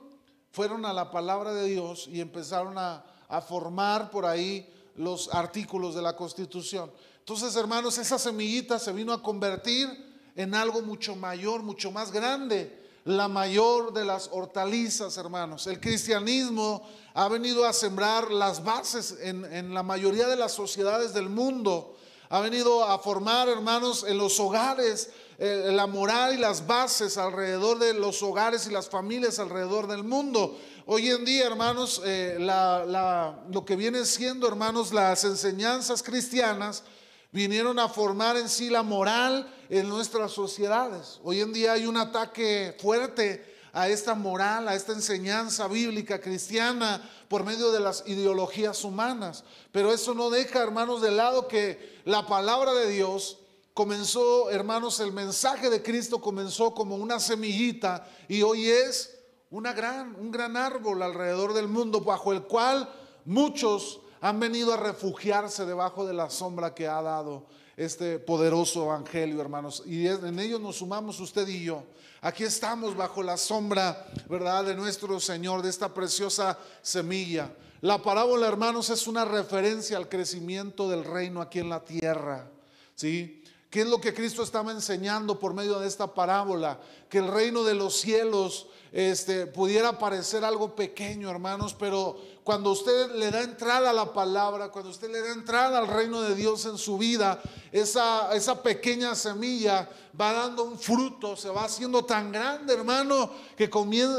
fueron 0.50 0.84
a 0.84 0.92
la 0.92 1.10
palabra 1.10 1.52
de 1.52 1.66
Dios 1.66 2.06
y 2.06 2.20
empezaron 2.20 2.78
a, 2.78 3.04
a 3.28 3.40
formar 3.40 4.10
por 4.10 4.26
ahí 4.26 4.70
los 4.96 5.32
artículos 5.34 5.94
de 5.94 6.02
la 6.02 6.14
constitución. 6.14 6.92
Entonces, 7.18 7.56
hermanos, 7.56 7.98
esa 7.98 8.18
semillita 8.18 8.78
se 8.78 8.92
vino 8.92 9.12
a 9.12 9.22
convertir 9.22 10.13
en 10.36 10.54
algo 10.54 10.82
mucho 10.82 11.14
mayor, 11.14 11.62
mucho 11.62 11.90
más 11.90 12.10
grande, 12.10 12.84
la 13.04 13.28
mayor 13.28 13.92
de 13.92 14.04
las 14.04 14.30
hortalizas, 14.32 15.16
hermanos. 15.16 15.66
El 15.66 15.78
cristianismo 15.78 16.82
ha 17.12 17.28
venido 17.28 17.66
a 17.66 17.72
sembrar 17.72 18.30
las 18.30 18.64
bases 18.64 19.18
en, 19.20 19.74
la 19.74 19.82
mayoría 19.82 20.26
de 20.26 20.36
las 20.36 20.52
sociedades 20.52 21.12
del 21.12 21.28
mundo. 21.28 21.96
Ha 22.30 22.40
venido 22.40 22.82
a 22.84 22.98
formar, 22.98 23.48
hermanos, 23.48 24.04
en 24.08 24.16
los 24.16 24.40
hogares 24.40 25.10
eh, 25.38 25.70
la 25.72 25.86
moral 25.86 26.34
y 26.34 26.38
las 26.38 26.66
bases 26.66 27.18
alrededor 27.18 27.78
de 27.78 27.92
los 27.92 28.22
hogares 28.22 28.66
y 28.66 28.70
las 28.70 28.88
familias 28.88 29.38
alrededor 29.38 29.86
del 29.86 30.02
mundo. 30.02 30.58
Hoy 30.86 31.10
en 31.10 31.24
día, 31.24 31.46
hermanos, 31.46 32.00
eh, 32.04 32.38
lo 32.38 33.64
que 33.64 33.76
viene 33.76 34.04
siendo, 34.06 34.48
hermanos, 34.48 34.92
las 34.92 35.24
enseñanzas 35.24 36.02
cristianas 36.02 36.84
vinieron 37.32 37.78
a 37.78 37.88
formar 37.88 38.36
en 38.36 38.48
sí 38.48 38.70
la 38.70 38.82
moral 38.82 39.52
en 39.78 39.88
nuestras 39.88 40.30
sociedades. 40.30 41.18
Hoy 41.24 41.40
en 41.40 41.52
día 41.52 41.72
hay 41.72 41.86
un 41.86 41.96
ataque 41.96 42.76
fuerte 42.80 43.44
a 43.72 43.88
esta 43.88 44.14
moral, 44.14 44.68
a 44.68 44.76
esta 44.76 44.92
enseñanza 44.92 45.66
bíblica 45.66 46.20
cristiana 46.20 47.02
por 47.26 47.42
medio 47.42 47.72
de 47.72 47.80
las 47.80 48.04
ideologías 48.06 48.84
humanas. 48.84 49.42
Pero 49.72 49.92
eso 49.92 50.14
no 50.14 50.30
deja, 50.30 50.62
hermanos, 50.62 51.02
de 51.02 51.10
lado 51.10 51.48
que 51.48 52.00
la 52.04 52.24
palabra 52.24 52.72
de 52.72 52.88
Dios 52.88 53.38
comenzó, 53.72 54.48
hermanos, 54.48 55.00
el 55.00 55.12
mensaje 55.12 55.68
de 55.68 55.82
Cristo 55.82 56.20
comenzó 56.20 56.72
como 56.72 56.94
una 56.94 57.18
semillita 57.18 58.08
y 58.28 58.42
hoy 58.42 58.70
es 58.70 59.18
una 59.50 59.72
gran, 59.72 60.14
un 60.14 60.30
gran 60.30 60.56
árbol 60.56 61.02
alrededor 61.02 61.52
del 61.52 61.66
mundo 61.66 62.00
bajo 62.00 62.32
el 62.32 62.44
cual 62.44 62.88
muchos 63.24 63.98
han 64.20 64.38
venido 64.38 64.72
a 64.72 64.76
refugiarse 64.76 65.66
debajo 65.66 66.06
de 66.06 66.14
la 66.14 66.30
sombra 66.30 66.76
que 66.76 66.86
ha 66.86 67.02
dado 67.02 67.46
este 67.76 68.18
poderoso 68.18 68.84
evangelio, 68.84 69.40
hermanos. 69.40 69.82
Y 69.86 70.06
en 70.06 70.38
ellos 70.38 70.60
nos 70.60 70.76
sumamos 70.76 71.20
usted 71.20 71.46
y 71.48 71.64
yo. 71.64 71.82
Aquí 72.20 72.44
estamos 72.44 72.96
bajo 72.96 73.22
la 73.22 73.36
sombra, 73.36 74.06
¿verdad?, 74.28 74.64
de 74.64 74.74
nuestro 74.74 75.20
Señor, 75.20 75.62
de 75.62 75.70
esta 75.70 75.92
preciosa 75.92 76.58
semilla. 76.80 77.50
La 77.82 78.02
parábola, 78.02 78.48
hermanos, 78.48 78.88
es 78.88 79.06
una 79.06 79.26
referencia 79.26 79.98
al 79.98 80.08
crecimiento 80.08 80.88
del 80.88 81.04
reino 81.04 81.42
aquí 81.42 81.58
en 81.58 81.68
la 81.68 81.84
tierra. 81.84 82.48
¿Sí? 82.94 83.42
¿Qué 83.68 83.80
es 83.80 83.88
lo 83.88 84.00
que 84.00 84.14
Cristo 84.14 84.42
estaba 84.42 84.70
enseñando 84.70 85.38
por 85.38 85.52
medio 85.52 85.80
de 85.80 85.88
esta 85.88 86.14
parábola? 86.14 86.78
Que 87.08 87.18
el 87.18 87.26
reino 87.26 87.64
de 87.64 87.74
los 87.74 88.00
cielos 88.00 88.68
este, 88.92 89.46
pudiera 89.48 89.98
parecer 89.98 90.44
algo 90.44 90.76
pequeño, 90.76 91.28
hermanos, 91.28 91.74
pero 91.76 92.16
cuando 92.44 92.72
usted 92.72 93.12
le 93.12 93.30
da 93.30 93.42
entrada 93.42 93.88
a 93.88 93.92
la 93.94 94.12
palabra, 94.12 94.68
cuando 94.68 94.90
usted 94.90 95.10
le 95.10 95.22
da 95.22 95.32
entrada 95.32 95.78
al 95.78 95.88
reino 95.88 96.20
de 96.20 96.34
Dios 96.34 96.66
en 96.66 96.76
su 96.76 96.98
vida, 96.98 97.40
esa, 97.72 98.34
esa 98.34 98.62
pequeña 98.62 99.14
semilla 99.14 99.88
va 100.20 100.34
dando 100.34 100.64
un 100.64 100.78
fruto, 100.78 101.36
se 101.36 101.48
va 101.48 101.64
haciendo 101.64 102.04
tan 102.04 102.30
grande, 102.30 102.74
hermano, 102.74 103.30
que, 103.56 103.70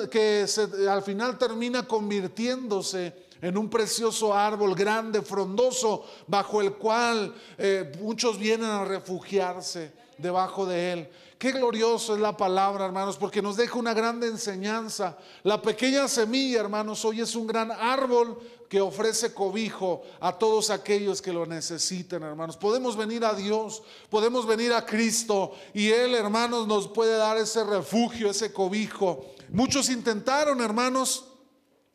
que 0.10 0.46
al 0.90 1.04
final 1.04 1.38
termina 1.38 1.88
convirtiéndose 1.88 3.25
en 3.46 3.60
un 3.60 3.70
precioso 3.70 4.34
árbol 4.34 4.74
grande, 4.74 5.22
frondoso, 5.22 6.04
bajo 6.26 6.62
el 6.62 6.74
cual 6.74 7.32
eh, 7.60 7.92
muchos 8.02 8.40
vienen 8.40 8.72
a 8.72 8.84
refugiarse 8.84 9.94
debajo 10.18 10.66
de 10.66 10.92
él. 10.92 11.10
Qué 11.38 11.52
glorioso 11.52 12.16
es 12.16 12.22
la 12.22 12.36
palabra, 12.36 12.86
hermanos, 12.86 13.18
porque 13.18 13.44
nos 13.44 13.56
deja 13.56 13.78
una 13.78 13.94
grande 13.94 14.28
enseñanza. 14.28 15.16
La 15.44 15.62
pequeña 15.62 16.08
semilla, 16.08 16.60
hermanos, 16.60 17.06
hoy 17.06 17.22
es 17.22 17.36
un 17.36 17.46
gran 17.46 17.70
árbol 17.72 18.40
que 18.68 18.82
ofrece 18.82 19.32
cobijo 19.32 20.02
a 20.22 20.34
todos 20.34 20.72
aquellos 20.72 21.22
que 21.22 21.32
lo 21.32 21.46
necesiten, 21.46 22.24
hermanos. 22.24 22.58
Podemos 22.58 22.98
venir 22.98 23.24
a 23.26 23.36
Dios, 23.36 23.84
podemos 24.10 24.48
venir 24.48 24.74
a 24.74 24.88
Cristo 24.88 25.54
y 25.72 25.90
Él, 25.90 26.16
hermanos, 26.16 26.66
nos 26.66 26.88
puede 26.88 27.16
dar 27.16 27.38
ese 27.38 27.64
refugio, 27.64 28.32
ese 28.32 28.52
cobijo. 28.52 29.24
Muchos 29.50 29.92
intentaron, 29.92 30.62
hermanos, 30.62 31.26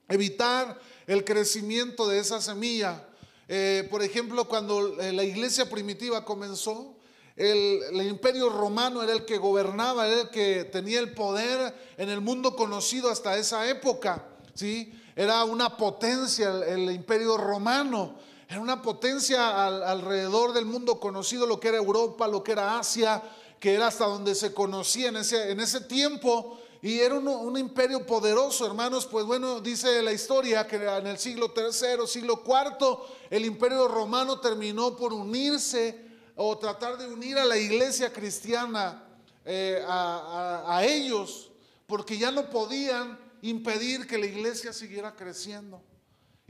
evitar 0.09 0.79
el 1.11 1.25
crecimiento 1.25 2.07
de 2.07 2.21
esa 2.21 2.41
semilla. 2.41 3.05
Eh, 3.49 3.89
por 3.91 4.01
ejemplo, 4.01 4.45
cuando 4.45 5.01
eh, 5.01 5.13
la 5.13 5.25
iglesia 5.25 5.69
primitiva 5.69 6.25
comenzó, 6.25 6.95
el, 7.35 8.01
imperio 8.03 8.49
romano 8.49 9.03
era 9.03 9.13
el 9.13 9.25
que 9.25 9.37
gobernaba, 9.37 10.07
era 10.07 10.21
el 10.21 10.31
que 10.31 10.63
tenía 10.65 11.01
el 11.01 11.13
poder 11.13 11.75
en 11.97 12.11
el 12.11 12.21
mundo 12.21 12.55
conocido 12.55 13.11
hasta 13.11 13.37
esa 13.37 13.69
época. 13.69 14.25
¿sí? 14.55 14.93
Era 15.17 15.43
una 15.43 15.77
potencia 15.77 16.51
el, 16.65 16.89
imperio 16.93 17.37
romano, 17.37 18.15
era 18.49 18.61
una 18.61 18.81
potencia 18.81 19.67
alrededor 19.67 20.53
del 20.53 20.65
mundo 20.65 21.01
conocido, 21.01 21.45
lo 21.45 21.59
que 21.59 21.69
era 21.69 21.79
Europa, 21.79 22.29
lo 22.29 22.45
que 22.45 22.53
era 22.53 22.79
Asia, 22.79 23.21
que 23.59 23.75
era 23.75 23.89
hasta 23.89 24.07
donde 24.07 24.37
se 24.37 24.55
conocía 24.55 25.09
en 25.09 25.17
ese, 25.17 25.51
en 25.51 25.59
ese 25.59 25.81
tiempo. 25.81 26.61
Y 26.83 27.01
era 27.01 27.15
un, 27.15 27.29
un, 27.29 27.59
imperio 27.59 28.07
poderoso, 28.07 28.67
hermanos. 28.67 29.07
Pues 29.07 29.27
bueno, 29.27 29.61
dice 29.61 30.03
la 30.03 30.13
historia 30.13 30.67
que 30.67 30.77
en 30.77 31.07
el 31.07 31.19
siglo 31.19 31.53
III, 31.55 32.07
siglo 32.07 32.43
IV, 32.45 32.99
el 33.29 33.45
imperio 33.45 33.87
romano 33.87 34.41
terminó 34.41 34.97
por 34.97 35.13
unirse 35.13 36.11
o 36.37 36.57
tratar 36.57 36.97
de 36.97 37.07
unir 37.07 37.39
a 37.39 37.45
la 37.45 37.59
iglesia 37.59 38.11
cristiana 38.11 39.05
eh, 39.45 39.83
a, 39.87 40.83
ellos, 40.85 41.51
porque 41.87 42.17
ya 42.17 42.31
no 42.31 42.49
podían 42.49 43.19
impedir 43.43 44.07
que 44.07 44.17
la 44.17 44.27
iglesia 44.27 44.73
siguiera 44.73 45.15
creciendo. 45.15 45.83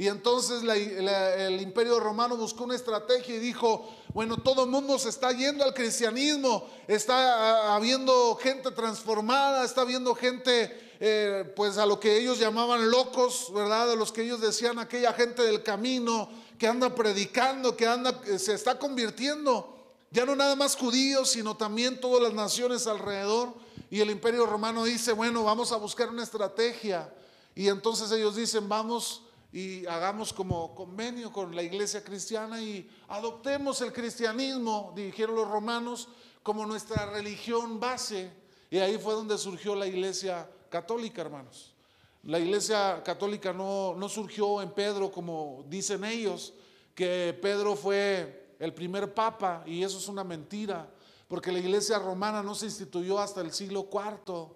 Y 0.00 0.08
entonces 0.08 0.62
el 0.62 1.60
imperio 1.60 2.00
romano 2.00 2.34
buscó 2.34 2.64
una 2.64 2.74
estrategia 2.74 3.34
y 3.34 3.38
dijo, 3.38 3.86
bueno, 4.14 4.38
todo 4.38 4.64
el 4.64 4.70
mundo 4.70 4.98
se 4.98 5.10
está 5.10 5.30
yendo 5.30 5.62
al 5.62 5.74
cristianismo, 5.74 6.66
está 6.88 7.74
habiendo 7.74 8.34
gente 8.36 8.70
transformada, 8.70 9.62
está 9.62 9.82
habiendo 9.82 10.14
gente, 10.14 10.94
eh, 11.00 11.52
pues 11.54 11.76
a 11.76 11.84
lo 11.84 12.00
que 12.00 12.16
ellos 12.16 12.38
llamaban 12.38 12.90
locos, 12.90 13.52
¿verdad? 13.52 13.92
A 13.92 13.94
los 13.94 14.10
que 14.10 14.22
ellos 14.22 14.40
decían 14.40 14.78
aquella 14.78 15.12
gente 15.12 15.42
del 15.42 15.62
camino 15.62 16.30
que 16.56 16.66
anda 16.66 16.94
predicando, 16.94 17.76
que 17.76 17.86
anda, 17.86 18.22
se 18.38 18.54
está 18.54 18.78
convirtiendo. 18.78 19.76
Ya 20.10 20.24
no 20.24 20.34
nada 20.34 20.56
más 20.56 20.76
judíos, 20.76 21.28
sino 21.28 21.58
también 21.58 22.00
todas 22.00 22.22
las 22.22 22.32
naciones 22.32 22.86
alrededor. 22.86 23.52
Y 23.90 24.00
el 24.00 24.08
imperio 24.08 24.46
romano 24.46 24.84
dice, 24.84 25.12
bueno, 25.12 25.44
vamos 25.44 25.72
a 25.72 25.76
buscar 25.76 26.08
una 26.08 26.22
estrategia. 26.22 27.12
Y 27.54 27.68
entonces 27.68 28.10
ellos 28.12 28.34
dicen, 28.34 28.66
vamos 28.66 29.24
y 29.52 29.86
hagamos 29.86 30.32
como 30.32 30.74
convenio 30.74 31.32
con 31.32 31.54
la 31.54 31.62
iglesia 31.62 32.04
cristiana 32.04 32.60
y 32.60 32.88
adoptemos 33.08 33.80
el 33.80 33.92
cristianismo, 33.92 34.92
dijeron 34.94 35.34
los 35.34 35.48
romanos, 35.48 36.08
como 36.42 36.64
nuestra 36.66 37.06
religión 37.06 37.80
base. 37.80 38.30
Y 38.70 38.78
ahí 38.78 38.98
fue 38.98 39.14
donde 39.14 39.36
surgió 39.36 39.74
la 39.74 39.86
iglesia 39.86 40.48
católica, 40.68 41.22
hermanos. 41.22 41.74
La 42.22 42.38
iglesia 42.38 43.02
católica 43.04 43.52
no, 43.52 43.94
no 43.96 44.08
surgió 44.08 44.62
en 44.62 44.70
Pedro 44.70 45.10
como 45.10 45.64
dicen 45.68 46.04
ellos, 46.04 46.52
que 46.94 47.36
Pedro 47.40 47.74
fue 47.76 48.54
el 48.58 48.74
primer 48.74 49.14
papa, 49.14 49.62
y 49.66 49.82
eso 49.82 49.98
es 49.98 50.06
una 50.06 50.22
mentira, 50.22 50.88
porque 51.26 51.50
la 51.50 51.58
iglesia 51.58 51.98
romana 51.98 52.42
no 52.42 52.54
se 52.54 52.66
instituyó 52.66 53.18
hasta 53.18 53.40
el 53.40 53.52
siglo 53.52 53.88
IV 53.90 54.48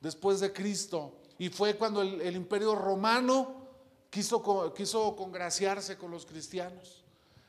después 0.00 0.40
de 0.40 0.52
Cristo, 0.52 1.18
y 1.38 1.48
fue 1.48 1.76
cuando 1.76 2.02
el, 2.02 2.34
imperio 2.34 2.74
romano 2.74 3.63
quiso, 4.14 5.16
congraciarse 5.16 5.98
con 5.98 6.10
los 6.12 6.24
cristianos. 6.24 7.02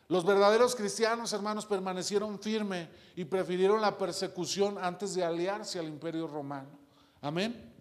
Los 0.07 0.25
verdaderos 0.25 0.75
cristianos, 0.75 1.31
hermanos, 1.33 1.65
permanecieron 1.65 2.39
firmes 2.39 2.87
y 3.15 3.25
prefirieron 3.25 3.81
la 3.81 3.97
persecución 3.97 4.77
antes 4.79 5.13
de 5.13 5.23
aliarse 5.23 5.77
al 5.77 5.85
imperio 5.85 6.27
romano. 6.27 6.69
Amén. 7.21 7.71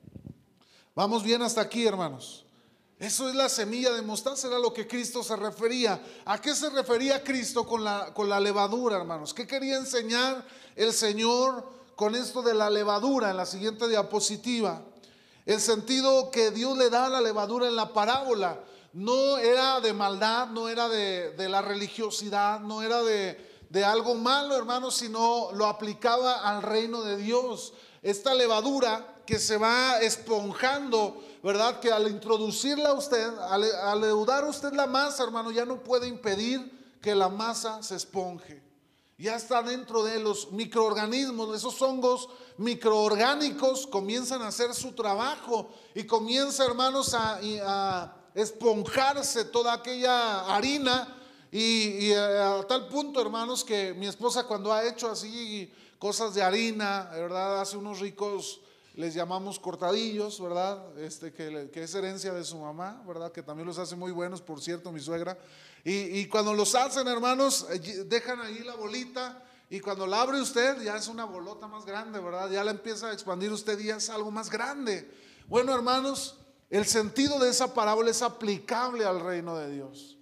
Vamos 0.95 1.23
bien 1.23 1.43
hasta 1.43 1.63
aquí, 1.63 1.87
hermanos. 1.87 2.45
Eso 2.99 3.29
es 3.29 3.35
la 3.35 3.49
semilla 3.49 3.93
de 3.93 4.03
mostaza, 4.03 4.49
era 4.49 4.59
lo 4.59 4.73
que 4.73 4.87
Cristo 4.87 5.23
se 5.23 5.35
refería. 5.37 6.01
¿A 6.25 6.41
qué 6.41 6.55
se 6.55 6.71
refería 6.71 7.25
Cristo 7.25 7.67
con 7.67 7.83
la, 7.83 8.13
con 8.15 8.29
la 8.29 8.39
levadura, 8.39 8.97
hermanos? 8.97 9.35
¿Qué 9.35 9.47
quería 9.47 9.77
enseñar 9.77 10.47
el 10.77 10.93
Señor 10.93 11.69
con 11.97 12.15
esto 12.15 12.43
de 12.43 12.55
la 12.55 12.71
levadura 12.71 13.31
en 13.31 13.37
la 13.37 13.47
siguiente 13.47 13.89
diapositiva? 13.89 14.83
El 15.45 15.61
sentido 15.61 16.31
que 16.31 16.51
Dios 16.51 16.79
le 16.79 16.89
da 16.89 17.07
a 17.07 17.11
la 17.11 17.21
levadura 17.21 17.67
en 17.67 17.77
la 17.77 17.93
parábola 17.93 18.61
no 18.95 19.37
era 19.39 19.81
de 19.81 19.93
maldad, 19.93 20.49
no 20.49 20.69
era 20.69 20.89
de, 20.89 21.49
la 21.49 21.61
religiosidad, 21.61 22.61
no 22.61 22.83
era 22.83 23.03
de, 23.03 23.67
de 23.69 23.85
algo 23.85 24.15
malo, 24.15 24.57
hermanos, 24.57 24.95
sino 24.95 25.51
lo 25.53 25.67
aplicaba 25.67 26.49
al 26.49 26.63
reino 26.63 27.03
de 27.03 27.19
Dios. 27.19 27.75
Esta 28.03 28.35
levadura 28.35 29.23
que 29.27 29.39
se 29.39 29.59
va 29.59 30.01
esponjando 30.01 31.21
¿verdad? 31.45 31.79
Que 31.79 31.93
al 31.93 32.09
introducirla 32.09 32.89
a 32.89 32.93
usted, 32.95 33.39
al, 33.39 34.01
leudar 34.01 34.47
usted 34.47 34.73
la 34.73 34.87
masa, 34.87 35.25
hermano, 35.25 35.51
ya 35.51 35.67
no 35.67 35.85
puede 35.85 36.09
impedir 36.09 36.99
que 37.03 37.15
la 37.15 37.29
masa 37.29 37.83
se 37.83 37.97
esponje. 37.97 38.63
Ya 39.19 39.37
está 39.37 39.63
dentro 39.63 40.03
de 40.03 40.21
los 40.21 40.53
microorganismos, 40.53 41.55
esos 41.55 41.81
hongos 41.83 42.31
microorgánicos 42.57 43.87
comienzan 43.87 44.41
a 44.41 44.49
hacer 44.49 44.73
su 44.73 44.93
trabajo 44.93 45.69
y 45.95 46.05
comienza, 46.05 46.65
hermanos, 46.65 47.13
a, 47.13 48.17
esponjarse 48.35 49.45
toda 49.47 49.73
aquella 49.73 50.55
harina 50.55 51.17
y, 51.51 52.09
y, 52.09 52.13
a 52.13 52.65
tal 52.69 52.89
punto, 52.89 53.21
hermanos, 53.21 53.63
que 53.63 53.95
mi 53.95 54.07
esposa 54.07 54.45
cuando 54.45 54.73
ha 54.73 54.85
hecho 54.85 55.09
así 55.09 55.73
cosas 55.99 56.35
de 56.35 56.43
harina, 56.43 57.09
¿verdad? 57.13 57.61
Hace 57.61 57.77
unos 57.77 58.01
ricos 58.01 58.61
les 58.95 59.13
llamamos 59.15 59.59
cortadillos, 59.59 60.41
¿verdad? 60.41 60.99
Este, 60.99 61.33
que, 61.33 61.71
es 61.75 61.95
herencia 61.95 62.33
de 62.33 62.45
su 62.45 62.59
mamá, 62.59 63.03
¿verdad? 63.07 63.33
Que 63.33 63.43
también 63.43 63.67
los 63.67 63.79
hace 63.79 63.97
muy 63.97 64.13
buenos, 64.13 64.41
por 64.41 64.61
cierto, 64.61 64.93
mi 64.93 65.01
suegra. 65.01 65.37
Y, 65.85 66.27
cuando 66.27 66.55
los 66.55 66.75
hacen, 66.75 67.07
hermanos, 67.09 67.67
eh, 67.71 68.05
dejan 68.07 68.41
ahí 68.41 68.61
la 68.61 68.75
bolita 68.75 69.43
y 69.69 69.81
cuando 69.81 70.07
la 70.07 70.23
abre 70.23 70.41
usted 70.41 70.81
ya 70.83 70.97
es 70.97 71.09
una 71.09 71.25
bolota 71.25 71.67
más 71.67 71.85
grande, 71.85 72.21
¿verdad? 72.21 72.51
Ya 72.51 72.65
la 72.65 72.71
empieza 72.71 73.09
a 73.09 73.13
expandir 73.13 73.51
usted 73.51 73.79
y 73.81 73.87
ya 73.87 73.97
es 73.97 74.09
algo 74.09 74.31
más 74.31 74.49
grande. 74.49 75.11
Bueno, 75.49 75.75
hermanos, 75.75 76.37
el 76.71 76.87
sentido 76.87 77.39
de 77.39 77.51
esa 77.51 77.75
parábola 77.75 78.11
es 78.11 78.23
aplicable 78.23 79.05
al 79.05 79.21
reino 79.21 79.57
de 79.57 79.71
Dios. 79.71 80.17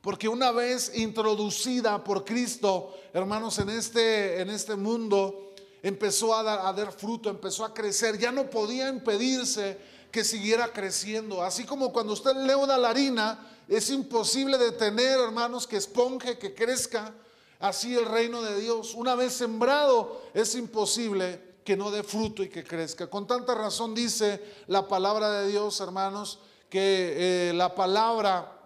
Porque 0.00 0.28
una 0.28 0.52
vez 0.52 0.92
introducida 0.94 2.02
por 2.04 2.24
Cristo, 2.24 2.94
hermanos, 3.12 3.58
en 3.58 3.68
este, 3.68 4.40
en 4.40 4.48
este 4.48 4.76
mundo, 4.76 5.52
empezó 5.82 6.34
a 6.34 6.42
dar, 6.42 6.92
fruto, 6.92 7.28
empezó 7.28 7.64
a 7.64 7.74
crecer, 7.74 8.18
ya 8.18 8.32
no 8.32 8.48
podía 8.48 8.88
impedirse 8.88 9.78
que 10.10 10.24
siguiera 10.24 10.72
creciendo. 10.72 11.42
Así 11.42 11.64
como 11.64 11.92
cuando 11.92 12.12
usted 12.12 12.34
leuda 12.36 12.78
la 12.78 12.90
harina, 12.90 13.46
es 13.68 13.90
imposible 13.90 14.56
detener, 14.56 15.18
hermanos, 15.18 15.66
que 15.66 15.76
esponje, 15.76 16.38
que 16.38 16.54
crezca. 16.54 17.12
Así 17.58 17.94
el 17.94 18.06
reino 18.06 18.40
de 18.40 18.60
Dios, 18.60 18.94
una 18.94 19.16
vez 19.16 19.32
sembrado, 19.32 20.22
es 20.32 20.54
imposible 20.54 21.47
que 21.68 21.76
no 21.76 21.90
dé 21.90 22.02
fruto 22.02 22.42
y 22.42 22.48
que 22.48 22.64
crezca. 22.64 23.10
Con 23.10 23.26
tanta 23.26 23.54
razón 23.54 23.94
dice 23.94 24.42
la 24.68 24.88
palabra 24.88 25.30
de 25.32 25.48
Dios, 25.48 25.78
hermanos, 25.82 26.38
que 26.70 27.50
eh, 27.50 27.52
la 27.52 27.74
palabra 27.74 28.58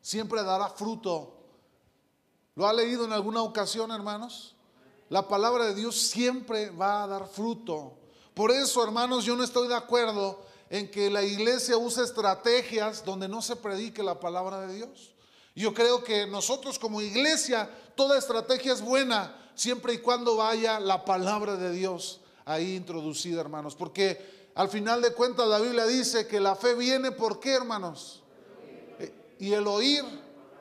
siempre 0.00 0.44
dará 0.44 0.68
fruto. 0.68 1.34
¿Lo 2.54 2.68
ha 2.68 2.72
leído 2.72 3.04
en 3.04 3.12
alguna 3.12 3.42
ocasión, 3.42 3.90
hermanos? 3.90 4.54
la 5.08 5.26
palabra 5.26 5.64
de 5.64 5.74
Dios 5.74 5.96
siempre 5.96 6.70
va 6.70 7.02
a 7.02 7.08
dar 7.08 7.26
fruto. 7.26 7.98
Por 8.34 8.52
eso, 8.52 8.84
hermanos, 8.84 9.24
yo 9.24 9.34
no 9.34 9.42
estoy 9.42 9.66
de 9.66 9.74
acuerdo 9.74 10.40
en 10.70 10.88
que 10.88 11.10
la 11.10 11.24
iglesia 11.24 11.76
use 11.76 12.04
estrategias 12.04 13.04
donde 13.04 13.26
no 13.26 13.42
se 13.42 13.56
predique 13.56 14.00
la 14.00 14.20
palabra 14.20 14.60
de 14.60 14.74
Dios. 14.74 15.12
Yo 15.56 15.74
creo 15.74 16.04
que 16.04 16.24
nosotros 16.28 16.78
como 16.78 17.00
iglesia, 17.00 17.68
toda 17.96 18.16
estrategia 18.16 18.74
es 18.74 18.80
buena 18.80 19.34
siempre 19.56 19.94
y 19.94 19.98
cuando 19.98 20.36
vaya 20.36 20.78
la 20.78 21.04
palabra 21.04 21.56
de 21.56 21.72
Dios 21.72 22.20
ahí 22.48 22.76
introducida, 22.76 23.40
hermanos. 23.40 23.74
Porque 23.76 24.50
al 24.54 24.68
final 24.68 25.02
de 25.02 25.12
cuentas 25.12 25.46
la 25.46 25.58
Biblia 25.58 25.86
dice 25.86 26.26
que 26.26 26.40
la 26.40 26.56
fe 26.56 26.74
viene 26.74 27.12
por 27.12 27.38
qué, 27.38 27.54
hermanos? 27.54 28.22
Y 29.38 29.52
el 29.52 29.66
oír 29.66 30.04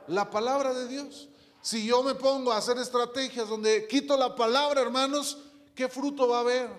la 0.08 0.30
palabra 0.30 0.74
de 0.74 0.88
Dios. 0.88 1.30
Si 1.62 1.86
yo 1.86 2.04
me 2.04 2.16
pongo 2.16 2.52
a 2.52 2.58
hacer 2.58 2.78
estrategias 2.78 3.50
donde 3.50 3.88
quito 3.88 4.16
la 4.18 4.36
palabra, 4.36 4.82
hermanos, 4.82 5.38
¿qué 5.74 5.88
fruto 5.88 6.28
va 6.28 6.38
a 6.38 6.42
haber? 6.42 6.70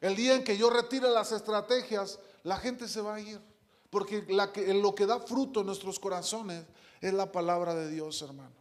El 0.00 0.16
día 0.16 0.34
en 0.34 0.44
que 0.44 0.56
yo 0.56 0.68
retire 0.68 1.08
las 1.08 1.32
estrategias, 1.32 2.18
la 2.42 2.56
gente 2.56 2.88
se 2.88 3.00
va 3.00 3.14
a 3.14 3.20
ir. 3.20 3.40
Porque 3.90 4.24
lo 4.28 4.94
que 4.94 5.06
da 5.06 5.20
fruto 5.20 5.60
en 5.60 5.66
nuestros 5.66 5.98
corazones 5.98 6.64
es 7.00 7.14
la 7.14 7.30
palabra 7.30 7.74
de 7.74 7.90
Dios, 7.90 8.20
hermano. 8.22 8.54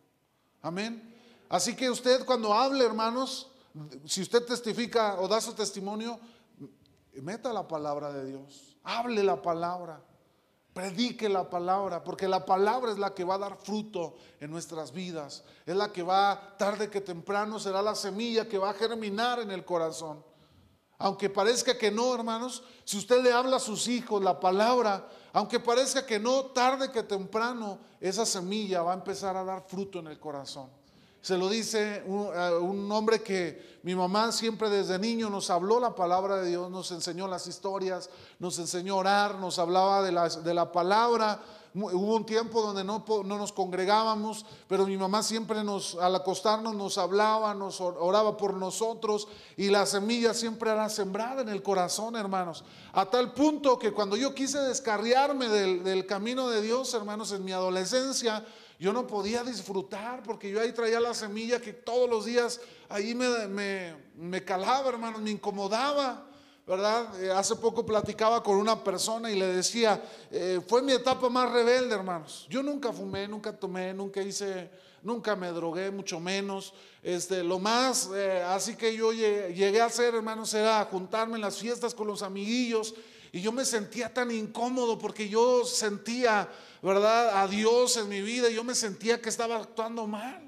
Amén. 0.62 1.13
Así 1.49 1.75
que 1.75 1.89
usted 1.89 2.25
cuando 2.25 2.53
hable, 2.53 2.86
hermanos, 2.86 3.51
si 4.05 4.21
usted 4.21 4.45
testifica 4.45 5.19
o 5.19 5.27
da 5.27 5.41
su 5.41 5.53
testimonio, 5.53 6.19
meta 7.21 7.51
la 7.53 7.67
palabra 7.67 8.11
de 8.11 8.25
Dios. 8.25 8.77
Hable 8.83 9.23
la 9.23 9.41
palabra. 9.41 10.01
Predique 10.73 11.29
la 11.29 11.49
palabra, 11.49 12.03
porque 12.03 12.27
la 12.27 12.45
palabra 12.45 12.91
es 12.91 12.97
la 12.97 13.13
que 13.13 13.23
va 13.23 13.35
a 13.35 13.38
dar 13.38 13.55
fruto 13.55 14.15
en 14.41 14.51
nuestras 14.51 14.91
vidas. 14.91 15.45
Es 15.65 15.73
la 15.73 15.93
que 15.93 16.03
va, 16.03 16.57
tarde 16.57 16.89
que 16.89 16.99
temprano, 16.99 17.59
será 17.59 17.81
la 17.81 17.95
semilla 17.95 18.49
que 18.49 18.57
va 18.57 18.71
a 18.71 18.73
germinar 18.73 19.39
en 19.39 19.51
el 19.51 19.63
corazón. 19.63 20.21
Aunque 20.97 21.29
parezca 21.29 21.77
que 21.77 21.91
no, 21.91 22.13
hermanos, 22.13 22.61
si 22.83 22.97
usted 22.97 23.23
le 23.23 23.31
habla 23.31 23.55
a 23.55 23.61
sus 23.61 23.88
hijos 23.88 24.21
la 24.21 24.38
palabra, 24.38 25.07
aunque 25.31 25.61
parezca 25.61 26.05
que 26.05 26.19
no, 26.19 26.47
tarde 26.47 26.91
que 26.91 27.03
temprano, 27.03 27.79
esa 28.01 28.25
semilla 28.25 28.81
va 28.81 28.91
a 28.91 28.95
empezar 28.95 29.38
a 29.38 29.45
dar 29.45 29.63
fruto 29.65 29.99
en 29.99 30.07
el 30.07 30.19
corazón. 30.19 30.69
Se 31.25 31.39
lo 31.39 31.49
dice 31.49 32.03
un, 32.05 32.91
hombre 32.91 33.23
que 33.23 33.79
mi 33.81 33.95
mamá 33.95 34.31
siempre 34.31 34.69
desde 34.69 34.99
niño 34.99 35.27
nos 35.27 35.49
habló 35.49 35.79
la 35.79 35.95
palabra 35.95 36.35
de 36.35 36.49
Dios, 36.49 36.69
nos 36.69 36.91
enseñó 36.91 37.27
las 37.27 37.47
historias, 37.47 38.11
nos 38.38 38.59
enseñó 38.59 38.93
a 38.93 38.97
orar, 38.97 39.39
nos 39.39 39.57
hablaba 39.57 40.03
de 40.03 40.11
la, 40.11 40.29
de 40.29 40.53
la 40.53 40.71
palabra. 40.71 41.41
Hubo 41.73 42.15
un 42.15 42.27
tiempo 42.27 42.61
donde 42.61 42.83
no, 42.83 43.03
no, 43.07 43.38
nos 43.39 43.51
congregábamos, 43.51 44.45
pero 44.67 44.85
mi 44.85 44.97
mamá 44.97 45.23
siempre 45.23 45.63
nos, 45.63 45.95
al 45.95 46.13
acostarnos 46.13 46.75
nos 46.75 46.99
hablaba, 46.99 47.55
nos 47.55 47.81
oraba 47.81 48.38
por 48.38 48.53
nosotros 48.53 49.27
y 49.57 49.71
la 49.71 49.88
semilla 49.88 50.31
siempre 50.31 50.69
era 50.69 50.88
sembrada 50.89 51.41
en 51.41 51.49
el 51.49 51.63
corazón, 51.63 52.15
hermanos. 52.15 52.63
A 52.93 53.07
tal 53.07 53.33
punto 53.33 53.79
que 53.79 53.93
cuando 53.93 54.15
yo 54.15 54.35
quise 54.35 54.59
descarriarme 54.59 55.47
del, 55.47 55.83
del 55.83 56.05
camino 56.05 56.49
de 56.49 56.61
Dios, 56.61 56.93
hermanos, 56.93 57.31
en 57.31 57.43
mi 57.43 57.51
adolescencia, 57.51 58.45
yo 58.79 58.91
no 58.91 59.07
podía 59.07 59.43
disfrutar 59.43 60.21
porque 60.23 60.49
yo 60.49 60.59
ahí 60.61 60.73
traía 60.73 60.99
la 60.99 61.13
semilla 61.13 61.61
que 61.61 61.73
todos 61.73 62.09
los 62.09 62.25
días 62.25 62.59
ahí 62.89 63.15
me, 63.15 63.47
me, 64.15 64.43
calaba, 64.43 64.89
hermanos, 64.89 65.21
me 65.21 65.31
incomodaba. 65.31 66.27
¿Verdad? 66.67 67.23
Eh, 67.23 67.29
hace 67.29 67.55
poco 67.57 67.85
platicaba 67.85 68.41
con 68.41 68.57
una 68.57 68.83
persona 68.83 69.29
y 69.29 69.35
le 69.38 69.45
decía, 69.45 70.03
eh, 70.31 70.59
fue 70.67 70.81
mi 70.81 70.93
etapa 70.93 71.29
más 71.29 71.51
rebelde, 71.51 71.93
hermanos. 71.93 72.47
Yo 72.49 72.63
nunca 72.63 72.91
fumé, 72.91 73.27
nunca 73.27 73.53
tomé, 73.53 73.93
nunca 73.93 74.19
hice, 74.19 74.71
nunca 75.03 75.35
me 75.35 75.49
drogué, 75.49 75.91
mucho 75.91 76.19
menos. 76.19 76.73
Este, 77.03 77.43
lo 77.43 77.59
más, 77.59 78.09
eh, 78.15 78.41
así 78.41 78.75
que 78.75 78.95
yo 78.95 79.13
llegué 79.13 79.79
a 79.79 79.85
hacer, 79.85 80.15
hermanos, 80.15 80.55
era 80.55 80.83
juntarme 80.85 81.35
en 81.35 81.41
las 81.41 81.59
fiestas 81.59 81.93
con 81.93 82.07
los 82.07 82.23
amiguillos 82.23 82.95
y 83.35 83.41
yo 83.41 83.51
me 83.51 83.65
sentía 83.65 84.13
tan 84.13 84.31
incómodo 84.31 84.97
porque 84.97 85.27
yo 85.27 85.65
sentía 85.65 86.49
¿verdad? 86.86 87.41
A 87.41 87.48
Dios 87.48 87.98
en 87.98 88.08
mi 88.08 88.21
vida. 88.21 88.48
Yo 88.50 88.63
me 88.63 88.76
sentía 88.76 89.19
que 89.19 89.30
estaba 89.30 89.58
actuando 89.58 90.06
mal. 90.06 90.39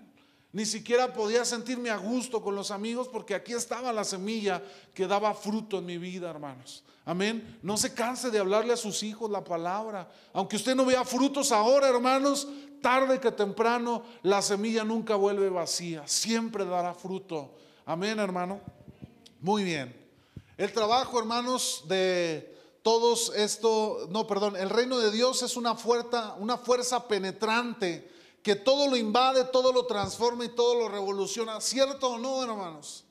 Ni 0.51 0.67
siquiera 0.67 1.11
podía 1.11 1.43
sentirme 1.43 1.89
a 1.89 1.97
gusto 1.97 2.43
con 2.43 2.55
los 2.55 2.69
amigos 2.69 3.07
porque 3.07 3.33
aquí 3.33 3.53
estaba 3.53 3.91
la 3.91 4.03
semilla 4.03 4.61
que 4.93 5.07
daba 5.07 5.33
fruto 5.33 5.79
en 5.79 5.87
mi 5.87 5.97
vida, 5.97 6.29
hermanos. 6.29 6.83
Amén. 7.05 7.57
No 7.63 7.75
se 7.75 7.91
canse 7.93 8.29
de 8.29 8.37
hablarle 8.37 8.73
a 8.73 8.77
sus 8.77 9.01
hijos 9.01 9.31
la 9.31 9.43
palabra. 9.43 10.11
Aunque 10.31 10.57
usted 10.57 10.75
no 10.75 10.85
vea 10.85 11.03
frutos 11.03 11.51
ahora, 11.51 11.89
hermanos, 11.89 12.47
tarde 12.81 13.19
que 13.19 13.31
temprano 13.31 14.03
la 14.21 14.43
semilla 14.43 14.83
nunca 14.83 15.15
vuelve 15.15 15.49
vacía. 15.49 16.07
Siempre 16.07 16.65
dará 16.65 16.93
fruto. 16.93 17.55
Amén, 17.83 18.19
hermano. 18.19 18.61
Muy 19.41 19.63
bien. 19.63 19.95
El 20.55 20.71
trabajo, 20.71 21.17
hermanos, 21.17 21.83
de 21.87 22.55
todos 22.87 23.33
esto, 23.35 24.07
no, 24.11 24.25
perdón, 24.27 24.55
el 24.55 24.69
reino 24.69 24.97
de 24.97 25.11
Dios 25.11 25.43
es 25.43 25.57
una 25.57 25.75
fuerza, 25.75 26.35
una 26.39 26.57
fuerza 26.57 27.05
penetrante 27.05 28.09
que 28.41 28.55
todo 28.55 28.87
lo 28.87 28.95
invade, 28.95 29.43
todo 29.43 29.73
lo 29.73 29.85
transforma 29.85 30.45
y 30.45 30.55
todo 30.55 30.73
lo 30.75 30.87
revoluciona. 30.87 31.59
¿Cierto 31.59 32.11
o 32.11 32.17
no, 32.17 32.41
hermanos? 32.41 33.03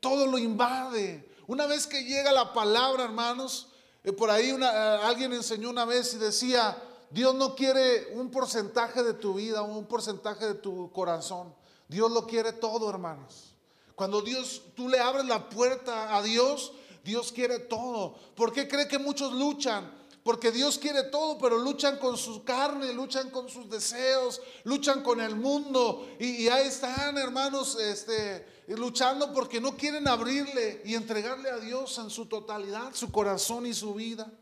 Todo 0.00 0.26
lo 0.26 0.36
invade. 0.36 1.26
Una 1.46 1.64
vez 1.64 1.86
que 1.86 2.04
llega 2.04 2.30
la 2.30 2.52
palabra, 2.52 3.04
hermanos, 3.04 3.68
eh, 4.02 4.12
por 4.12 4.30
ahí 4.30 4.50
eh, 4.50 4.64
alguien 5.02 5.32
enseñó 5.32 5.70
una 5.70 5.86
vez 5.86 6.12
y 6.12 6.18
decía, 6.18 6.76
Dios 7.08 7.34
no 7.34 7.54
quiere 7.54 8.08
un 8.12 8.30
porcentaje 8.30 9.02
de 9.02 9.14
tu 9.14 9.32
vida, 9.32 9.62
un 9.62 9.86
porcentaje 9.86 10.44
de 10.44 10.54
tu 10.56 10.92
corazón. 10.92 11.54
Dios 11.88 12.12
lo 12.12 12.26
quiere 12.26 12.52
todo, 12.52 12.90
hermanos. 12.90 13.54
Cuando 13.94 14.20
Dios, 14.20 14.60
tú 14.76 14.90
le 14.90 15.00
abres 15.00 15.24
la 15.24 15.48
puerta 15.48 16.14
a 16.14 16.20
Dios, 16.20 16.72
Dios 17.04 17.30
quiere 17.30 17.58
todo. 17.60 18.14
¿Por 18.34 18.52
qué 18.52 18.66
cree 18.66 18.88
que 18.88 18.98
muchos 18.98 19.32
luchan? 19.32 19.92
Porque 20.24 20.50
Dios 20.50 20.78
quiere 20.78 21.02
todo, 21.04 21.36
pero 21.36 21.58
luchan 21.58 21.98
con 21.98 22.16
su 22.16 22.44
carne, 22.44 22.94
luchan 22.94 23.28
con 23.28 23.50
sus 23.50 23.68
deseos, 23.68 24.40
luchan 24.64 25.02
con 25.02 25.20
el 25.20 25.36
mundo. 25.36 26.08
Y, 26.18 26.48
ahí 26.48 26.66
están, 26.66 27.18
hermanos, 27.18 27.78
este, 27.78 28.64
luchando 28.68 29.34
porque 29.34 29.60
no 29.60 29.76
quieren 29.76 30.08
abrirle 30.08 30.80
y 30.86 30.94
entregarle 30.94 31.50
a 31.50 31.58
Dios 31.58 31.98
en 31.98 32.08
su 32.08 32.24
totalidad, 32.24 32.94
su 32.94 33.12
corazón 33.12 33.66
y 33.66 33.74
su 33.74 33.92
vida. 33.92 34.32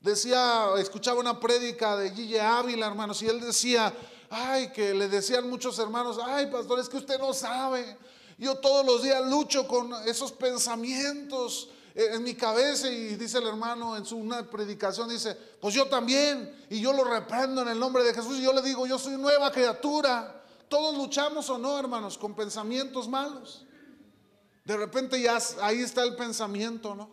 Decía, 0.00 0.68
escuchaba 0.78 1.20
una 1.20 1.38
prédica 1.38 1.94
de 1.96 2.12
Gille 2.12 2.40
Ávila, 2.40 2.86
hermanos, 2.86 3.20
y 3.20 3.26
él 3.26 3.38
decía, 3.38 3.92
ay, 4.30 4.72
que 4.72 4.94
le 4.94 5.08
decían 5.08 5.50
muchos 5.50 5.78
hermanos, 5.78 6.18
ay, 6.24 6.46
pastor, 6.46 6.78
es 6.80 6.88
que 6.88 6.96
usted 6.96 7.18
no 7.18 7.34
sabe. 7.34 7.98
Yo 8.38 8.56
todos 8.56 8.84
los 8.84 9.02
días 9.02 9.24
lucho 9.26 9.66
con 9.66 9.92
esos 10.06 10.32
pensamientos 10.32 11.70
en 11.94 12.22
mi 12.22 12.34
cabeza 12.34 12.90
y 12.90 13.16
dice 13.16 13.38
el 13.38 13.46
hermano 13.46 13.96
en 13.96 14.04
su 14.04 14.18
una 14.18 14.42
predicación, 14.48 15.08
dice, 15.08 15.34
pues 15.34 15.74
yo 15.74 15.86
también, 15.86 16.66
y 16.68 16.80
yo 16.80 16.92
lo 16.92 17.04
reprendo 17.04 17.62
en 17.62 17.68
el 17.68 17.78
nombre 17.78 18.04
de 18.04 18.12
Jesús 18.12 18.38
y 18.38 18.42
yo 18.42 18.52
le 18.52 18.60
digo, 18.60 18.86
yo 18.86 18.98
soy 18.98 19.16
nueva 19.16 19.50
criatura. 19.50 20.42
Todos 20.68 20.96
luchamos 20.96 21.48
o 21.48 21.56
no, 21.56 21.78
hermanos, 21.78 22.18
con 22.18 22.34
pensamientos 22.34 23.08
malos. 23.08 23.64
De 24.64 24.76
repente 24.76 25.20
ya 25.20 25.38
ahí 25.62 25.80
está 25.80 26.02
el 26.02 26.16
pensamiento, 26.16 26.94
¿no? 26.94 27.08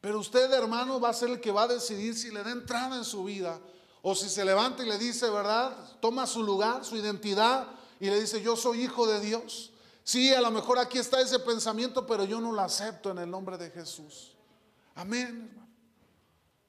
Pero 0.00 0.18
usted, 0.20 0.50
hermano, 0.52 0.98
va 0.98 1.10
a 1.10 1.14
ser 1.14 1.28
el 1.28 1.40
que 1.40 1.52
va 1.52 1.64
a 1.64 1.68
decidir 1.68 2.16
si 2.16 2.30
le 2.30 2.42
da 2.42 2.50
entrada 2.50 2.96
en 2.96 3.04
su 3.04 3.24
vida 3.24 3.60
o 4.00 4.14
si 4.14 4.28
se 4.28 4.44
levanta 4.44 4.82
y 4.82 4.88
le 4.88 4.96
dice, 4.96 5.28
¿verdad? 5.28 5.76
Toma 6.00 6.26
su 6.26 6.42
lugar, 6.42 6.84
su 6.84 6.96
identidad 6.96 7.68
y 8.00 8.06
le 8.06 8.20
dice, 8.20 8.40
yo 8.40 8.56
soy 8.56 8.84
hijo 8.84 9.06
de 9.06 9.20
Dios. 9.20 9.71
Sí, 10.04 10.32
a 10.34 10.40
lo 10.40 10.50
mejor 10.50 10.78
aquí 10.78 10.98
está 10.98 11.20
ese 11.20 11.38
pensamiento, 11.38 12.06
pero 12.06 12.24
yo 12.24 12.40
no 12.40 12.52
lo 12.52 12.60
acepto 12.60 13.10
en 13.10 13.18
el 13.18 13.30
nombre 13.30 13.56
de 13.56 13.70
Jesús. 13.70 14.36
Amén, 14.94 15.48
hermano. 15.48 15.62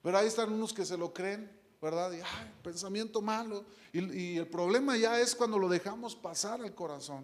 Pero 0.01 0.17
ahí 0.17 0.27
están 0.27 0.51
unos 0.51 0.73
que 0.73 0.85
se 0.85 0.97
lo 0.97 1.13
creen, 1.13 1.49
¿verdad? 1.81 2.11
Y, 2.11 2.17
ay, 2.17 2.53
pensamiento 2.61 3.21
malo. 3.21 3.65
Y, 3.91 4.37
el 4.37 4.47
problema 4.47 4.97
ya 4.97 5.19
es 5.19 5.33
cuando 5.33 5.57
lo 5.57 5.69
dejamos 5.69 6.15
pasar 6.15 6.61
al 6.61 6.75
corazón. 6.75 7.23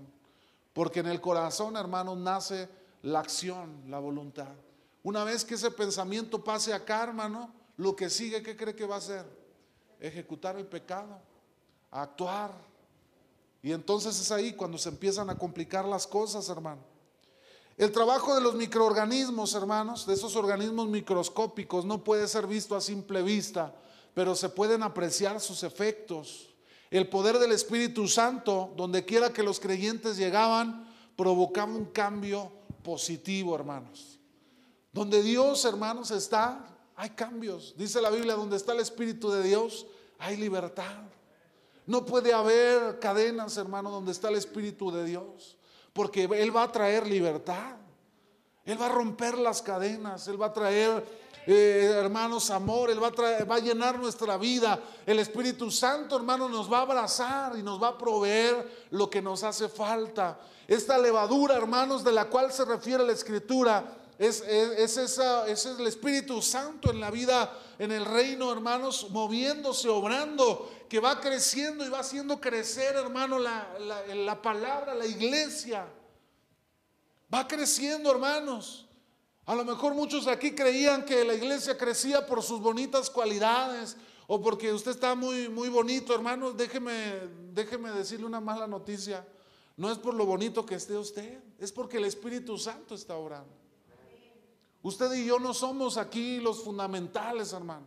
Porque 0.74 1.02
en 1.02 1.08
el 1.08 1.20
corazón, 1.20 1.76
hermano, 1.76 2.16
nace 2.16 2.70
la 3.04 3.20
acción, 3.20 3.84
la 3.88 4.00
voluntad. 4.00 4.54
Una 5.04 5.24
vez 5.24 5.44
que 5.44 5.56
ese 5.56 5.72
pensamiento 5.72 6.44
pase 6.44 6.74
acá, 6.74 7.04
hermano, 7.04 7.54
lo 7.78 7.96
que 7.96 8.10
sigue, 8.10 8.42
¿qué 8.42 8.56
cree 8.56 8.76
que 8.76 8.86
va 8.86 8.96
a 8.96 9.00
hacer? 9.00 9.26
Ejecutar 10.00 10.58
el 10.58 10.66
pecado, 10.66 11.20
actuar, 11.92 12.54
y 13.62 13.72
entonces 13.72 14.20
es 14.20 14.32
ahí 14.32 14.54
cuando 14.54 14.78
se 14.78 14.90
empiezan 14.90 15.30
a 15.30 15.38
complicar 15.38 15.86
las 15.86 16.08
cosas, 16.08 16.48
hermano. 16.50 16.82
El 17.78 17.92
trabajo 17.92 18.36
de 18.36 18.42
los 18.42 18.56
microorganismos, 18.56 19.54
hermanos, 19.54 20.06
de 20.06 20.14
esos 20.14 20.36
organismos 20.36 20.88
microscópicos, 20.88 21.86
no 21.86 22.04
puede 22.04 22.28
ser 22.28 22.46
visto 22.46 22.76
a 22.76 22.82
simple 22.82 23.22
vista, 23.22 23.74
pero 24.14 24.36
se 24.36 24.50
pueden 24.50 24.84
apreciar 24.84 25.40
sus 25.40 25.64
efectos. 25.64 26.50
El 26.92 27.08
poder 27.08 27.40
del 27.40 27.52
Espíritu 27.52 28.08
Santo, 28.08 28.74
donde 28.76 29.06
quiera 29.06 29.32
que 29.32 29.44
los 29.44 29.60
creyentes 29.60 30.18
llegaban, 30.18 30.90
provocaba 31.16 31.72
un 31.72 31.86
cambio 31.86 32.52
positivo, 32.84 33.56
hermanos. 33.56 34.20
Donde 34.92 35.22
Dios, 35.22 35.64
hermanos, 35.66 36.12
está, 36.12 36.66
hay 36.96 37.12
cambios. 37.12 37.76
Dice 37.78 38.02
la 38.02 38.10
Biblia, 38.10 38.34
donde 38.34 38.58
está 38.58 38.74
el 38.74 38.80
Espíritu 38.80 39.30
de 39.30 39.44
Dios, 39.44 39.86
hay 40.18 40.36
libertad. 40.36 41.04
No 41.90 42.06
puede 42.06 42.32
haber 42.32 43.00
cadenas, 43.00 43.58
hermano, 43.58 43.90
donde 43.90 44.12
está 44.12 44.30
el 44.30 44.36
Espíritu 44.36 44.92
de 44.92 45.06
Dios, 45.06 45.58
porque 45.92 46.26
Él 46.26 46.56
va 46.56 46.62
a 46.62 46.72
traer 46.72 47.08
libertad. 47.08 47.78
Él 48.64 48.80
va 48.80 48.86
a 48.86 48.90
romper 48.90 49.40
las 49.40 49.64
cadenas, 49.64 50.28
Él 50.28 50.40
va 50.40 50.46
a 50.46 50.54
traer, 50.54 51.04
eh, 51.48 51.92
hermanos, 51.96 52.52
amor, 52.52 52.92
Él 52.92 53.02
va 53.02 53.08
a, 53.08 53.44
va 53.44 53.56
a 53.56 53.60
llenar 53.60 53.98
nuestra 53.98 54.38
vida. 54.38 54.80
El 55.04 55.18
Espíritu 55.18 55.72
Santo, 55.72 56.16
hermano, 56.16 56.48
nos 56.48 56.72
va 56.72 56.78
a 56.78 56.82
abrazar 56.82 57.58
y 57.58 57.64
nos 57.64 57.82
va 57.82 57.88
a 57.88 57.98
proveer 57.98 58.86
lo 58.92 59.10
que 59.10 59.20
nos 59.20 59.44
hace 59.44 59.68
falta. 59.68 60.40
Esta 60.68 60.96
levadura, 60.96 61.56
hermanos, 61.56 62.04
de 62.04 62.12
la 62.12 62.26
cual 62.26 62.54
se 62.54 62.66
refiere 62.66 63.04
la 63.04 63.14
Escritura, 63.14 63.84
es, 64.20 64.42
es, 64.42 64.98
es 64.98 65.66
el 65.66 65.88
Espíritu 65.88 66.42
Santo 66.42 66.92
en 66.92 67.00
la 67.00 67.10
vida, 67.10 67.58
en 67.80 67.94
el 67.94 68.04
reino, 68.04 68.52
hermanos, 68.52 69.08
moviéndose, 69.12 69.88
obrando, 69.88 70.70
que 70.90 71.00
va 71.00 71.22
creciendo 71.22 71.86
y 71.86 71.90
va 71.90 72.00
haciendo 72.00 72.42
crecer, 72.42 72.98
hermano, 72.98 73.40
la, 73.40 73.80
la 73.80 74.42
palabra, 74.42 74.94
la 74.94 75.06
iglesia. 75.06 75.88
Va 77.34 77.48
creciendo, 77.48 78.12
hermanos. 78.12 78.88
A 79.46 79.56
lo 79.56 79.64
mejor 79.64 79.94
muchos 79.94 80.28
aquí 80.28 80.52
creían 80.52 81.06
que 81.06 81.24
la 81.24 81.34
iglesia 81.34 81.78
crecía 81.78 82.28
por 82.28 82.44
sus 82.44 82.60
bonitas 82.60 83.10
cualidades 83.10 83.96
o 84.28 84.42
porque 84.42 84.74
usted 84.74 84.92
está 84.92 85.16
muy, 85.16 85.48
muy 85.48 85.70
bonito, 85.70 86.14
hermano. 86.14 86.52
Déjeme, 86.52 87.22
déjeme 87.54 87.92
decirle 87.92 88.26
una 88.26 88.42
mala 88.42 88.68
noticia. 88.68 89.26
No 89.78 89.90
es 89.90 89.98
por 89.98 90.14
lo 90.14 90.26
bonito 90.26 90.66
que 90.66 90.76
esté 90.76 90.98
usted, 90.98 91.40
es 91.58 91.72
porque 91.72 91.98
el 91.98 92.04
Espíritu 92.04 92.58
Santo 92.58 92.96
está 92.96 93.16
orando. 93.16 93.59
Usted 94.82 95.12
y 95.14 95.26
yo 95.26 95.40
no 95.40 95.54
somos 95.54 95.98
aquí 95.98 96.40
los 96.40 96.64
fundamentales, 96.64 97.54
hermano. 97.54 97.86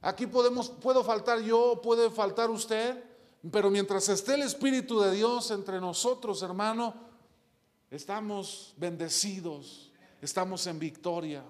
Aquí 0.00 0.26
podemos, 0.26 0.68
puedo 0.68 1.04
faltar 1.04 1.40
yo, 1.40 1.80
puede 1.82 2.10
faltar 2.10 2.50
usted, 2.50 3.04
pero 3.50 3.70
mientras 3.70 4.08
esté 4.08 4.34
el 4.34 4.42
Espíritu 4.42 5.00
de 5.00 5.12
Dios 5.12 5.50
entre 5.50 5.80
nosotros, 5.80 6.42
hermano, 6.42 6.94
estamos 7.90 8.74
bendecidos, 8.76 9.92
estamos 10.20 10.66
en 10.66 10.78
victoria. 10.78 11.44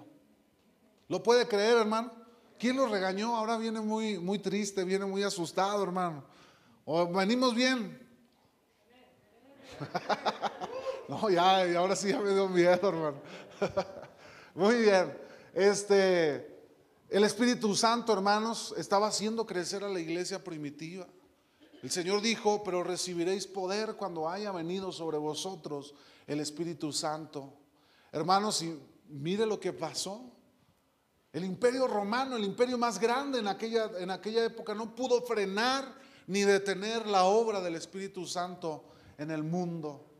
¿Lo 1.07 1.23
puede 1.23 1.47
creer, 1.47 1.77
hermano? 1.77 2.11
¿Quién 2.59 2.77
lo 2.77 2.87
regañó? 2.87 3.35
Ahora 3.35 3.57
viene 3.57 3.81
muy, 3.81 4.19
muy 4.19 4.39
triste, 4.39 4.83
viene 4.83 5.05
muy 5.05 5.23
asustado, 5.23 5.83
hermano. 5.83 6.23
¿O 6.85 7.07
venimos 7.11 7.55
bien? 7.55 8.07
no, 11.07 11.29
ya, 11.29 11.77
ahora 11.77 11.95
sí 11.95 12.09
ya 12.09 12.19
me 12.19 12.33
dio 12.33 12.47
miedo, 12.47 12.89
hermano. 12.89 13.17
muy 14.55 14.75
bien. 14.75 15.17
Este, 15.53 16.53
el 17.09 17.23
Espíritu 17.23 17.75
Santo, 17.75 18.13
hermanos, 18.13 18.73
estaba 18.77 19.07
haciendo 19.07 19.45
crecer 19.45 19.83
a 19.83 19.89
la 19.89 19.99
iglesia 19.99 20.43
primitiva. 20.43 21.07
El 21.81 21.91
Señor 21.91 22.21
dijo, 22.21 22.63
pero 22.63 22.83
recibiréis 22.83 23.45
poder 23.45 23.95
cuando 23.95 24.29
haya 24.29 24.51
venido 24.51 24.91
sobre 24.91 25.17
vosotros 25.17 25.93
el 26.27 26.39
Espíritu 26.39 26.93
Santo. 26.93 27.53
Hermanos, 28.11 28.61
y 28.61 28.79
mire 29.09 29.45
lo 29.45 29.59
que 29.59 29.73
pasó. 29.73 30.31
El 31.31 31.43
imperio 31.43 31.87
romano, 31.87 32.35
el 32.35 32.43
imperio 32.43 32.77
más 32.77 32.99
grande 32.99 33.39
en 33.39 33.47
aquella, 33.47 33.91
en 33.97 34.11
aquella 34.11 34.45
época, 34.45 34.73
no 34.73 34.95
pudo 34.95 35.21
frenar 35.23 35.93
ni 36.27 36.43
detener 36.43 37.07
la 37.07 37.25
obra 37.25 37.59
del 37.59 37.75
Espíritu 37.75 38.25
Santo 38.25 38.85
en 39.17 39.31
el 39.31 39.43
mundo. 39.43 40.12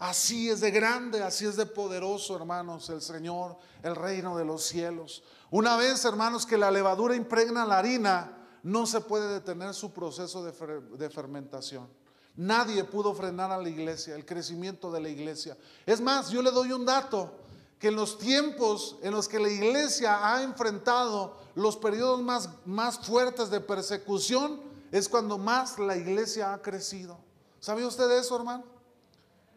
Así 0.00 0.48
es 0.48 0.60
de 0.60 0.70
grande, 0.70 1.22
así 1.22 1.44
es 1.44 1.56
de 1.56 1.66
poderoso, 1.66 2.34
hermanos, 2.34 2.88
el 2.88 3.02
Señor, 3.02 3.58
el 3.82 3.94
reino 3.94 4.34
de 4.34 4.46
los 4.46 4.62
cielos. 4.62 5.22
Una 5.50 5.76
vez, 5.76 6.06
hermanos, 6.06 6.46
que 6.46 6.56
la 6.56 6.70
levadura 6.70 7.14
impregna 7.14 7.66
la 7.66 7.76
harina, 7.76 8.34
no 8.62 8.86
se 8.86 9.02
puede 9.02 9.30
detener 9.30 9.74
su 9.74 9.92
proceso 9.92 10.42
de, 10.42 11.10
fermentación. 11.10 11.86
Nadie 12.34 12.82
pudo 12.84 13.12
frenar 13.12 13.52
a 13.52 13.58
la 13.58 13.68
iglesia, 13.68 14.14
el 14.14 14.24
crecimiento 14.24 14.90
de 14.90 15.00
la 15.00 15.10
iglesia. 15.10 15.58
Es 15.84 16.00
más, 16.00 16.30
yo 16.30 16.40
le 16.40 16.50
doy 16.50 16.72
un 16.72 16.86
dato, 16.86 17.34
que 17.78 17.88
en 17.88 17.96
los 17.96 18.16
tiempos 18.16 18.96
en 19.02 19.12
los 19.12 19.28
que 19.28 19.38
la 19.38 19.50
iglesia 19.50 20.32
ha 20.34 20.42
enfrentado 20.42 21.36
los 21.54 21.76
periodos 21.76 22.22
más, 22.22 22.48
más 22.64 23.06
fuertes 23.06 23.50
de 23.50 23.60
persecución, 23.60 24.62
es 24.92 25.10
cuando 25.10 25.36
más 25.36 25.78
la 25.78 25.94
iglesia 25.94 26.54
ha 26.54 26.62
crecido. 26.62 27.18
¿Sabía 27.58 27.86
usted 27.86 28.10
eso, 28.12 28.34
hermano? 28.34 28.79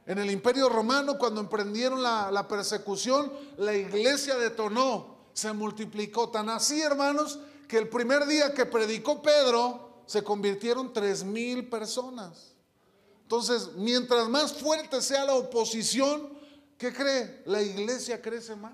En 0.05 0.17
el 0.17 0.29
imperio 0.29 0.67
romano, 0.67 1.17
cuando 1.17 1.39
emprendieron 1.39 2.03
la, 2.03 2.45
persecución, 2.47 3.31
la 3.57 3.73
iglesia 3.73 4.37
detonó, 4.37 5.15
se 5.33 5.53
multiplicó. 5.53 6.29
Tan 6.29 6.49
así, 6.49 6.81
hermanos, 6.81 7.39
que 7.67 7.77
el 7.77 7.87
primer 7.87 8.25
día 8.25 8.53
que 8.53 8.65
predicó 8.65 9.21
Pedro, 9.21 10.03
se 10.05 10.21
convirtieron 10.21 10.91
tres 10.91 11.23
mil 11.23 11.69
personas. 11.69 12.53
Entonces, 13.21 13.69
mientras 13.77 14.27
más 14.27 14.53
fuerte 14.53 15.01
sea 15.01 15.23
la 15.23 15.35
oposición, 15.35 16.37
¿qué 16.77 16.93
cree? 16.93 17.41
La 17.45 17.61
iglesia 17.61 18.21
crece 18.21 18.55
más. 18.57 18.73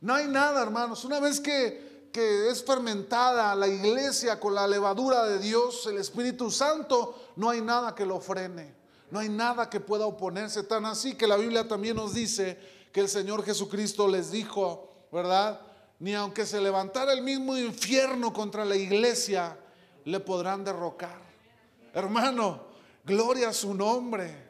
No 0.00 0.14
hay 0.14 0.26
nada, 0.26 0.60
hermanos. 0.60 1.04
Una 1.04 1.20
vez 1.20 1.38
que, 1.38 2.10
que 2.12 2.50
es 2.50 2.64
fermentada 2.64 3.54
la 3.54 3.68
iglesia 3.68 4.40
con 4.40 4.54
la 4.54 4.66
levadura 4.66 5.24
de 5.24 5.38
Dios, 5.38 5.86
el 5.86 5.98
Espíritu 5.98 6.50
Santo, 6.50 7.30
no 7.36 7.48
hay 7.48 7.60
nada 7.60 7.94
que 7.94 8.04
lo 8.04 8.20
frene. 8.20 8.83
No 9.10 9.18
hay 9.18 9.28
nada 9.28 9.70
que 9.70 9.80
pueda 9.80 10.06
oponerse. 10.06 10.62
Tan 10.62 10.86
así 10.86 11.14
que 11.14 11.26
la 11.26 11.36
Biblia 11.36 11.66
también 11.68 11.96
nos 11.96 12.14
dice 12.14 12.58
que 12.92 13.00
el 13.00 13.08
Señor 13.08 13.44
Jesucristo 13.44 14.08
les 14.08 14.30
dijo, 14.30 14.88
¿verdad? 15.12 15.60
Ni 15.98 16.14
aunque 16.14 16.46
se 16.46 16.60
levantara 16.60 17.12
el 17.12 17.22
mismo 17.22 17.56
infierno 17.56 18.32
contra 18.32 18.64
la 18.64 18.76
iglesia, 18.76 19.56
le 20.04 20.20
podrán 20.20 20.64
derrocar. 20.64 21.18
Hermano, 21.92 22.60
gloria 23.04 23.50
a 23.50 23.52
su 23.52 23.74
nombre. 23.74 24.43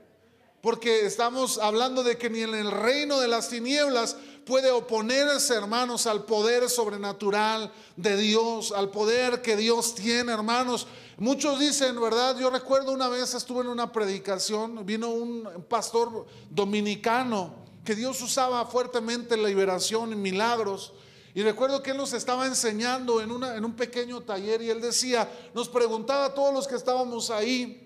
Porque 0.64 1.04
estamos 1.04 1.58
hablando 1.58 2.02
de 2.02 2.16
que 2.16 2.30
ni 2.30 2.40
en 2.40 2.54
el 2.54 2.70
reino 2.70 3.20
de 3.20 3.28
las 3.28 3.50
tinieblas 3.50 4.16
puede 4.46 4.70
oponerse, 4.70 5.52
hermanos, 5.52 6.06
al 6.06 6.24
poder 6.24 6.70
sobrenatural 6.70 7.70
de 7.96 8.16
Dios, 8.16 8.72
al 8.72 8.90
poder 8.90 9.42
que 9.42 9.58
Dios 9.58 9.94
tiene, 9.94 10.32
hermanos. 10.32 10.86
Muchos 11.18 11.60
dicen, 11.60 12.00
¿verdad? 12.00 12.38
Yo 12.38 12.48
recuerdo 12.48 12.92
una 12.92 13.08
vez 13.08 13.34
estuve 13.34 13.60
en 13.60 13.66
una 13.66 13.92
predicación, 13.92 14.86
vino 14.86 15.10
un 15.10 15.66
pastor 15.68 16.24
dominicano 16.48 17.56
que 17.84 17.94
Dios 17.94 18.22
usaba 18.22 18.64
fuertemente 18.64 19.36
la 19.36 19.48
liberación 19.48 20.12
y 20.12 20.16
milagros. 20.16 20.94
Y 21.34 21.42
recuerdo 21.42 21.82
que 21.82 21.90
él 21.90 21.98
nos 21.98 22.14
estaba 22.14 22.46
enseñando 22.46 23.20
en, 23.20 23.30
en 23.30 23.64
un 23.66 23.76
pequeño 23.76 24.22
taller 24.22 24.62
y 24.62 24.70
él 24.70 24.80
decía, 24.80 25.30
nos 25.52 25.68
preguntaba 25.68 26.24
a 26.24 26.32
todos 26.32 26.54
los 26.54 26.66
que 26.66 26.76
estábamos 26.76 27.28
ahí, 27.28 27.83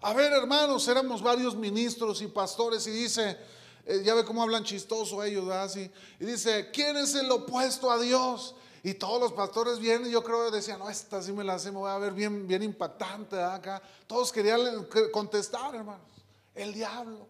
a 0.00 0.12
ver 0.12 0.32
hermanos, 0.32 0.86
éramos 0.88 1.22
varios 1.22 1.56
ministros 1.56 2.20
y 2.22 2.26
pastores 2.26 2.86
y 2.86 2.90
dice, 2.90 3.36
eh, 3.84 4.02
ya 4.04 4.14
ve 4.14 4.24
cómo 4.24 4.42
hablan 4.42 4.64
chistoso 4.64 5.22
ellos, 5.22 5.48
Así, 5.50 5.90
y 6.20 6.24
dice, 6.24 6.70
¿quién 6.72 6.96
es 6.96 7.14
el 7.14 7.30
opuesto 7.30 7.90
a 7.90 7.98
Dios? 7.98 8.54
Y 8.82 8.94
todos 8.94 9.20
los 9.20 9.32
pastores 9.32 9.78
vienen, 9.78 10.10
yo 10.10 10.22
creo 10.22 10.50
decían, 10.50 10.78
no, 10.78 10.88
esta 10.88 11.20
sí 11.20 11.32
me 11.32 11.42
la 11.42 11.58
sé, 11.58 11.72
me 11.72 11.78
voy 11.78 11.90
a 11.90 11.98
ver 11.98 12.12
bien, 12.12 12.46
bien 12.46 12.62
impactante 12.62 13.40
acá. 13.42 13.82
Todos 14.06 14.30
querían 14.30 14.86
contestar, 15.12 15.74
hermanos, 15.74 16.06
el 16.54 16.72
diablo. 16.72 17.26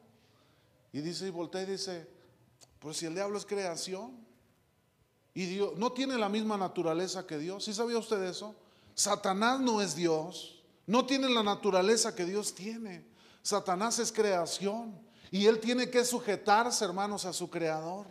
Y 0.93 1.01
dice, 1.01 1.27
y 1.27 1.31
voltea 1.31 1.63
y 1.63 1.67
dice, 1.67 2.07
pues 2.79 2.99
si 2.99 3.07
el 3.07 3.15
diablo 3.15 3.39
es 3.39 3.47
creación, 3.47 4.27
y 5.37 5.45
Dios 5.45 5.77
no 5.77 5.93
tiene 5.93 6.17
la 6.17 6.31
misma 6.31 6.57
naturaleza 6.57 7.27
que 7.27 7.37
Dios. 7.37 7.65
¿Sí 7.65 7.75
sabía 7.75 7.99
usted 7.99 8.23
eso? 8.23 8.55
Satanás 8.95 9.61
no 9.61 9.83
es 9.83 9.95
Dios, 9.95 10.56
no 10.87 11.05
tiene 11.05 11.29
la 11.29 11.43
naturaleza 11.43 12.15
que 12.15 12.25
Dios 12.25 12.55
tiene. 12.55 13.05
Satanás 13.43 13.99
es 13.99 14.13
creación 14.13 14.99
y 15.31 15.47
él 15.47 15.61
tiene 15.61 15.91
que 15.91 16.05
sujetarse, 16.05 16.85
hermanos, 16.85 17.25
a 17.25 17.33
su 17.33 17.51
creador. 17.51 18.07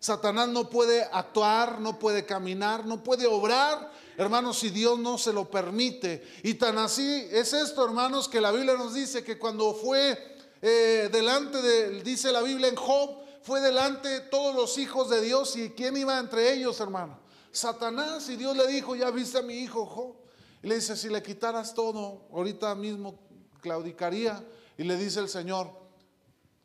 Satanás 0.00 0.48
no 0.48 0.70
puede 0.70 1.02
actuar, 1.02 1.80
no 1.80 1.98
puede 1.98 2.24
caminar, 2.24 2.86
no 2.86 3.02
puede 3.02 3.26
obrar, 3.26 3.90
hermanos, 4.16 4.58
si 4.58 4.70
Dios 4.70 4.98
no 4.98 5.18
se 5.18 5.32
lo 5.32 5.50
permite. 5.50 6.24
Y 6.44 6.54
tan 6.54 6.78
así 6.78 7.26
es 7.32 7.52
esto, 7.52 7.84
hermanos, 7.84 8.28
que 8.28 8.40
la 8.40 8.52
Biblia 8.52 8.74
nos 8.74 8.94
dice 8.94 9.24
que 9.24 9.38
cuando 9.38 9.74
fue 9.74 10.36
eh, 10.62 11.08
delante 11.10 11.60
de, 11.60 12.02
dice 12.02 12.30
la 12.30 12.42
Biblia 12.42 12.68
en 12.68 12.76
Job, 12.76 13.22
fue 13.42 13.60
delante 13.60 14.08
de 14.08 14.20
todos 14.20 14.54
los 14.54 14.78
hijos 14.78 15.10
de 15.10 15.20
Dios 15.20 15.56
y 15.56 15.70
quién 15.70 15.96
iba 15.96 16.18
entre 16.18 16.52
ellos, 16.52 16.78
hermano. 16.80 17.18
Satanás 17.50 18.28
y 18.28 18.36
Dios 18.36 18.56
le 18.56 18.66
dijo, 18.68 18.94
ya 18.94 19.10
viste 19.10 19.38
a 19.38 19.42
mi 19.42 19.54
hijo 19.54 19.86
Job. 19.86 20.17
Y 20.62 20.68
le 20.68 20.76
dice, 20.76 20.96
si 20.96 21.08
le 21.08 21.22
quitaras 21.22 21.74
todo, 21.74 22.26
ahorita 22.32 22.74
mismo 22.74 23.18
claudicaría. 23.60 24.44
Y 24.76 24.84
le 24.84 24.96
dice 24.96 25.20
el 25.20 25.28
Señor, 25.28 25.70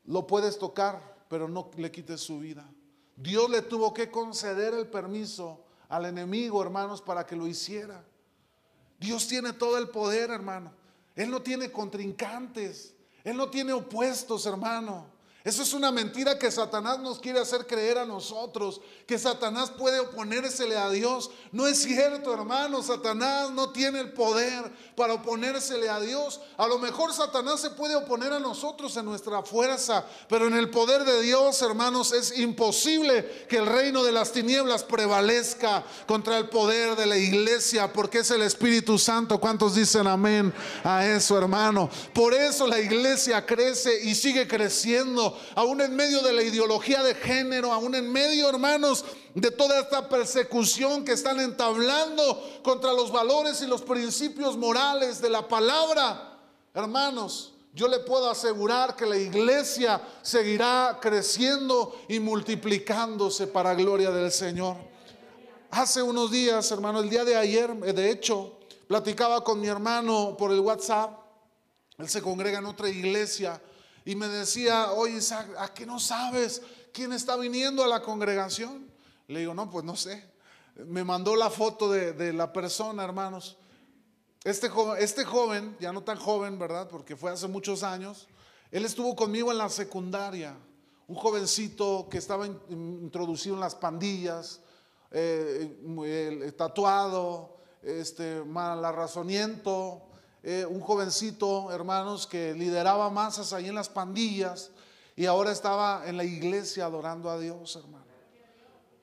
lo 0.06 0.28
puedes 0.28 0.58
tocar, 0.58 1.26
pero 1.30 1.48
no 1.48 1.70
le 1.78 1.92
quites 1.92 2.22
su 2.22 2.40
vida. 2.40 2.70
Dios 3.16 3.50
le 3.50 3.62
tuvo 3.62 3.94
que 3.94 4.10
conceder 4.10 4.74
el 4.74 4.88
permiso 4.88 5.64
al 5.90 6.06
enemigo, 6.06 6.62
hermanos, 6.62 7.02
para 7.02 7.26
que 7.26 7.36
lo 7.36 7.48
hiciera. 7.48 8.04
Dios 9.00 9.28
tiene 9.28 9.54
todo 9.54 9.78
el 9.78 9.90
poder, 9.90 10.32
hermano. 10.32 10.72
Él 11.16 11.30
no 11.30 11.42
tiene 11.42 11.72
contrincantes. 11.72 12.96
Él 13.24 13.38
no 13.38 13.50
tiene 13.50 13.74
opuestos, 13.74 14.46
hermano. 14.46 15.13
Eso 15.44 15.62
es 15.62 15.74
una 15.74 15.92
mentira 15.92 16.40
que 16.40 16.50
Satanás 16.50 17.00
nos 17.00 17.20
quiere 17.20 17.38
hacer 17.38 17.68
creer 17.68 17.98
a 17.98 18.06
nosotros, 18.06 18.80
que 19.06 19.20
Satanás 19.20 19.72
puede 19.72 20.00
oponérsele 20.00 20.78
a 20.78 20.90
Dios. 20.90 21.32
No 21.52 21.68
es 21.68 21.84
cierto, 21.84 22.34
hermano, 22.34 22.82
Satanás 22.82 23.52
no 23.52 23.72
tiene 23.72 24.00
el 24.00 24.14
poder 24.14 24.72
para 24.96 25.16
oponérsele 25.16 25.90
a 25.90 26.00
Dios. 26.00 26.40
A 26.56 26.66
lo 26.66 26.80
mejor 26.80 27.12
Satanás 27.12 27.60
se 27.60 27.72
puede 27.72 27.94
oponer 27.94 28.32
a 28.32 28.40
nosotros 28.40 28.96
en 28.96 29.04
nuestra 29.04 29.44
fuerza, 29.44 30.06
pero 30.30 30.48
en 30.48 30.54
el 30.54 30.70
poder 30.70 31.04
de 31.04 31.22
Dios, 31.22 31.62
hermanos, 31.62 32.14
es 32.14 32.40
imposible 32.40 33.46
que 33.50 33.58
el 33.58 33.66
reino 33.66 34.02
de 34.02 34.14
las 34.14 34.32
tinieblas 34.32 34.86
prevalezca 34.86 35.84
contra 36.08 36.38
el 36.38 36.48
poder 36.48 36.96
de 36.96 37.06
la 37.06 37.18
iglesia, 37.18 37.92
porque 37.92 38.20
es 38.20 38.32
el 38.32 38.44
Espíritu 38.44 38.98
Santo. 38.98 39.42
¿Cuántos 39.42 39.76
dicen 39.76 40.08
amén 40.08 40.54
a 40.86 41.06
eso, 41.06 41.38
hermano? 41.38 41.90
Por 42.14 42.34
eso 42.34 42.66
la 42.66 42.80
iglesia 42.80 43.46
crece 43.46 44.06
y 44.06 44.16
sigue 44.16 44.48
creciendo 44.48 45.33
aún 45.56 45.82
en 45.82 45.96
medio 45.96 46.22
de 46.22 46.34
la 46.34 46.44
ideología 46.44 47.04
de 47.04 47.16
género, 47.16 47.74
aún 47.74 47.96
en 47.96 48.12
medio, 48.12 48.50
hermanos, 48.50 49.06
de 49.34 49.52
toda 49.52 49.80
esta 49.80 50.10
persecución 50.10 51.04
que 51.04 51.14
están 51.14 51.40
entablando 51.40 52.62
contra 52.64 52.94
los 52.94 53.12
valores 53.12 53.62
y 53.62 53.68
los 53.68 53.82
principios 53.82 54.58
morales 54.58 55.22
de 55.22 55.30
la 55.30 55.48
palabra. 55.48 56.40
Hermanos, 56.74 57.54
yo 57.74 57.88
le 57.88 58.00
puedo 58.00 58.30
asegurar 58.30 58.96
que 58.96 59.06
la 59.06 59.18
iglesia 59.18 60.00
seguirá 60.22 61.00
creciendo 61.02 61.96
y 62.08 62.20
multiplicándose 62.20 63.48
para 63.48 63.74
gloria 63.74 64.12
del 64.12 64.32
Señor. 64.32 64.78
Hace 65.72 66.04
unos 66.04 66.30
días, 66.30 66.72
hermano, 66.72 67.00
el 67.00 67.10
día 67.10 67.26
de 67.26 67.36
ayer, 67.36 67.74
de 67.74 68.12
hecho, 68.12 68.60
platicaba 68.88 69.44
con 69.44 69.60
mi 69.60 69.68
hermano 69.68 70.38
por 70.38 70.52
el 70.52 70.60
WhatsApp. 70.60 71.18
Él 71.98 72.08
se 72.08 72.22
congrega 72.22 72.60
en 72.60 72.68
otra 72.68 72.90
iglesia 72.90 73.60
y 74.06 74.16
me 74.16 74.28
decía, 74.28 74.92
oye 74.92 75.18
Isaac, 75.18 75.48
¿a 75.58 75.74
qué 75.74 75.86
no 75.86 76.00
sabes 76.00 76.62
quién 76.92 77.14
está 77.14 77.36
viniendo 77.38 77.84
a 77.84 77.88
la 77.88 78.02
congregación? 78.02 78.92
Le 79.28 79.42
digo, 79.42 79.54
no, 79.54 79.70
pues 79.70 79.86
no 79.86 79.96
sé. 79.96 80.32
Me 80.76 81.04
mandó 81.04 81.36
la 81.36 81.50
foto 81.50 81.92
de, 81.92 82.14
de 82.14 82.34
la 82.34 82.52
persona, 82.52 83.04
hermanos. 83.04 83.58
Este 84.44 84.68
joven, 84.68 85.02
este 85.02 85.24
joven, 85.24 85.78
ya 85.80 85.94
no 85.94 86.04
tan 86.04 86.18
joven, 86.18 86.60
¿verdad? 86.60 86.90
Porque 86.90 87.16
fue 87.16 87.32
hace 87.32 87.48
muchos 87.48 87.82
años, 87.84 88.28
él 88.72 88.84
estuvo 88.84 89.16
conmigo 89.16 89.52
en 89.52 89.58
la 89.58 89.70
secundaria, 89.70 90.58
un 91.08 91.16
jovencito 91.16 92.08
que 92.10 92.18
estaba 92.18 92.48
introducido 92.48 93.56
en 93.56 93.62
las 93.62 93.76
pandillas, 93.76 94.60
eh, 95.12 96.52
tatuado, 96.58 97.58
este, 97.84 98.44
mal 98.44 98.84
eh, 100.44 100.66
un 100.66 100.82
jovencito, 100.82 101.72
hermanos, 101.72 102.28
que 102.28 102.54
lideraba 102.54 103.10
masas 103.10 103.54
ahí 103.54 103.70
en 103.70 103.76
las 103.76 103.88
pandillas 103.88 104.72
y 105.16 105.26
ahora 105.26 105.52
estaba 105.52 106.04
en 106.06 106.18
la 106.18 106.26
iglesia 106.26 106.86
adorando 106.86 107.30
a 107.30 107.40
Dios, 107.40 107.76
hermano. 107.78 108.03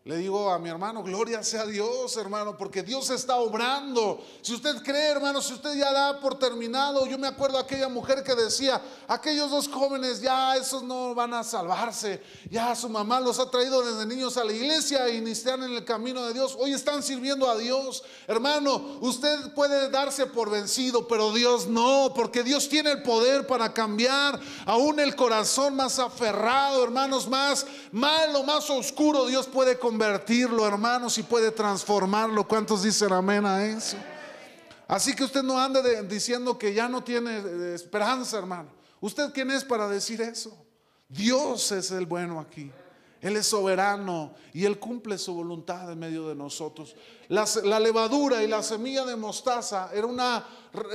Le 0.04 0.16
digo 0.16 0.50
a 0.50 0.58
mi 0.58 0.70
hermano, 0.70 1.02
gloria 1.02 1.42
sea 1.42 1.66
Dios, 1.66 2.16
hermano, 2.16 2.56
porque 2.56 2.82
Dios 2.82 3.10
está 3.10 3.36
obrando. 3.36 4.18
Si 4.40 4.54
usted 4.54 4.82
cree, 4.82 5.10
hermano, 5.10 5.42
si 5.42 5.52
usted 5.52 5.74
ya 5.74 5.92
da 5.92 6.18
por 6.20 6.38
terminado, 6.38 7.04
yo 7.04 7.18
me 7.18 7.26
acuerdo 7.26 7.58
de 7.58 7.64
aquella 7.64 7.90
mujer 7.90 8.24
que 8.24 8.34
decía, 8.34 8.80
aquellos 9.06 9.50
dos 9.50 9.68
jóvenes 9.68 10.22
ya 10.22 10.56
esos 10.56 10.82
no 10.82 11.14
van 11.14 11.34
a 11.34 11.44
salvarse. 11.44 12.22
Ya 12.48 12.74
su 12.74 12.88
mamá 12.88 13.20
los 13.20 13.38
ha 13.40 13.50
traído 13.50 13.82
desde 13.82 14.06
niños 14.06 14.38
a 14.38 14.44
la 14.44 14.54
iglesia 14.54 15.06
y 15.10 15.20
ni 15.20 15.32
están 15.32 15.62
en 15.64 15.74
el 15.74 15.84
camino 15.84 16.26
de 16.26 16.32
Dios. 16.32 16.56
Hoy 16.58 16.72
están 16.72 17.02
sirviendo 17.02 17.50
a 17.50 17.58
Dios. 17.58 18.02
Hermano, 18.26 18.96
usted 19.02 19.52
puede 19.52 19.90
darse 19.90 20.24
por 20.24 20.48
vencido, 20.48 21.06
pero 21.08 21.30
Dios 21.30 21.66
no, 21.66 22.14
porque 22.16 22.42
Dios 22.42 22.70
tiene 22.70 22.92
el 22.92 23.02
poder 23.02 23.46
para 23.46 23.74
cambiar 23.74 24.40
aún 24.64 24.98
el 24.98 25.14
corazón 25.14 25.76
más 25.76 25.98
aferrado, 25.98 26.82
hermanos, 26.82 27.28
más 27.28 27.66
malo, 27.92 28.42
más 28.44 28.70
oscuro. 28.70 29.26
Dios 29.26 29.46
puede 29.46 29.78
convertirlo, 29.90 30.64
hermanos, 30.64 31.18
y 31.18 31.24
puede 31.24 31.50
transformarlo. 31.50 32.46
¿Cuántos 32.46 32.84
dicen 32.84 33.12
amén 33.12 33.44
a 33.44 33.66
eso? 33.66 33.96
Así 34.86 35.16
que 35.16 35.24
usted 35.24 35.42
no 35.42 35.58
ande 35.58 36.04
diciendo 36.04 36.56
que 36.56 36.72
ya 36.72 36.88
no 36.88 37.02
tiene 37.02 37.38
eh, 37.38 37.74
esperanza, 37.74 38.38
hermano. 38.38 38.70
¿Usted 39.00 39.32
quién 39.32 39.50
es 39.50 39.64
para 39.64 39.88
decir 39.88 40.20
eso? 40.20 40.56
Dios 41.08 41.72
es 41.72 41.90
el 41.90 42.06
bueno 42.06 42.38
aquí. 42.38 42.70
Él 43.20 43.36
es 43.36 43.46
soberano 43.48 44.32
y 44.54 44.64
Él 44.64 44.78
cumple 44.78 45.18
su 45.18 45.34
voluntad 45.34 45.90
en 45.90 45.98
medio 45.98 46.28
de 46.28 46.36
nosotros. 46.36 46.94
La, 47.26 47.44
la, 47.64 47.80
levadura 47.80 48.44
y 48.44 48.46
la 48.46 48.62
semilla 48.62 49.04
de 49.04 49.16
mostaza 49.16 49.90
era 49.92 50.06
una 50.06 50.46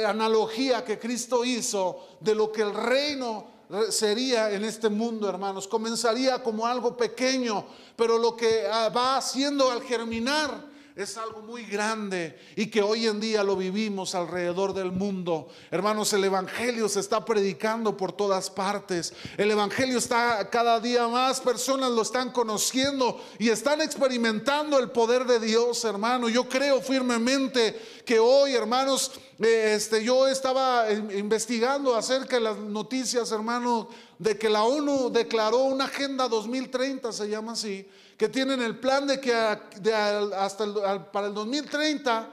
analogía 0.08 0.86
que 0.86 0.98
Cristo 0.98 1.44
hizo 1.44 2.18
de 2.22 2.34
lo 2.34 2.50
que 2.50 2.62
el 2.62 2.74
reino 2.74 3.55
sería 3.90 4.52
en 4.52 4.64
este 4.64 4.90
mundo, 4.90 5.30
hermanos. 5.30 5.68
Comenzaría 5.68 6.42
como 6.44 6.66
algo 6.66 6.96
pequeño, 6.96 7.66
pero 7.96 8.18
lo 8.18 8.36
que 8.36 8.66
ah, 8.72 8.90
va 8.90 9.18
haciendo 9.18 9.72
al 9.72 9.82
germinar 9.82 10.75
es 10.96 11.18
algo 11.18 11.42
muy 11.42 11.64
grande 11.66 12.40
y 12.56 12.68
que 12.68 12.82
hoy 12.82 13.06
en 13.06 13.20
día 13.20 13.44
lo 13.44 13.58
vivimos 13.58 14.16
alrededor 14.16 14.74
del 14.74 14.94
mundo. 14.94 15.50
Hermanos, 15.70 16.14
el 16.14 16.24
Evangelio 16.24 16.88
se 16.88 17.02
está 17.02 17.26
predicando 17.26 17.98
por 17.98 18.14
todas 18.14 18.50
partes. 18.50 19.12
El 19.36 19.52
Evangelio 19.52 19.98
está 19.98 20.50
cada 20.50 20.80
día 20.80 21.06
más, 21.10 21.42
personas 21.42 21.92
lo 21.92 22.02
están 22.02 22.32
conociendo 22.32 23.22
y 23.38 23.50
están 23.50 23.82
experimentando 23.82 24.80
el 24.80 24.90
poder 24.90 25.26
de 25.26 25.42
Dios, 25.42 25.84
hermano. 25.84 26.30
Yo 26.30 26.48
creo 26.48 26.82
firmemente 26.82 27.78
que 28.06 28.18
hoy, 28.18 28.54
hermanos, 28.54 29.12
eh, 29.40 29.74
este, 29.76 30.02
yo 30.02 30.30
estaba 30.30 30.90
investigando 30.90 31.94
acerca 31.94 32.38
de 32.38 32.44
las 32.44 32.58
noticias, 32.58 33.34
hermano, 33.34 33.90
de 34.18 34.38
que 34.38 34.48
la 34.48 34.64
ONU 34.64 35.10
declaró 35.10 35.64
una 35.64 35.86
Agenda 35.86 36.30
2030, 36.30 37.12
se 37.12 37.28
llama 37.28 37.52
así 37.52 37.86
que 38.18 38.30
tienen 38.30 38.62
el 38.62 38.78
plan 38.80 39.08
de 39.08 39.20
que 39.20 39.34
hasta 39.34 41.12
para 41.12 41.28
el 41.28 41.34
2030 41.34 42.30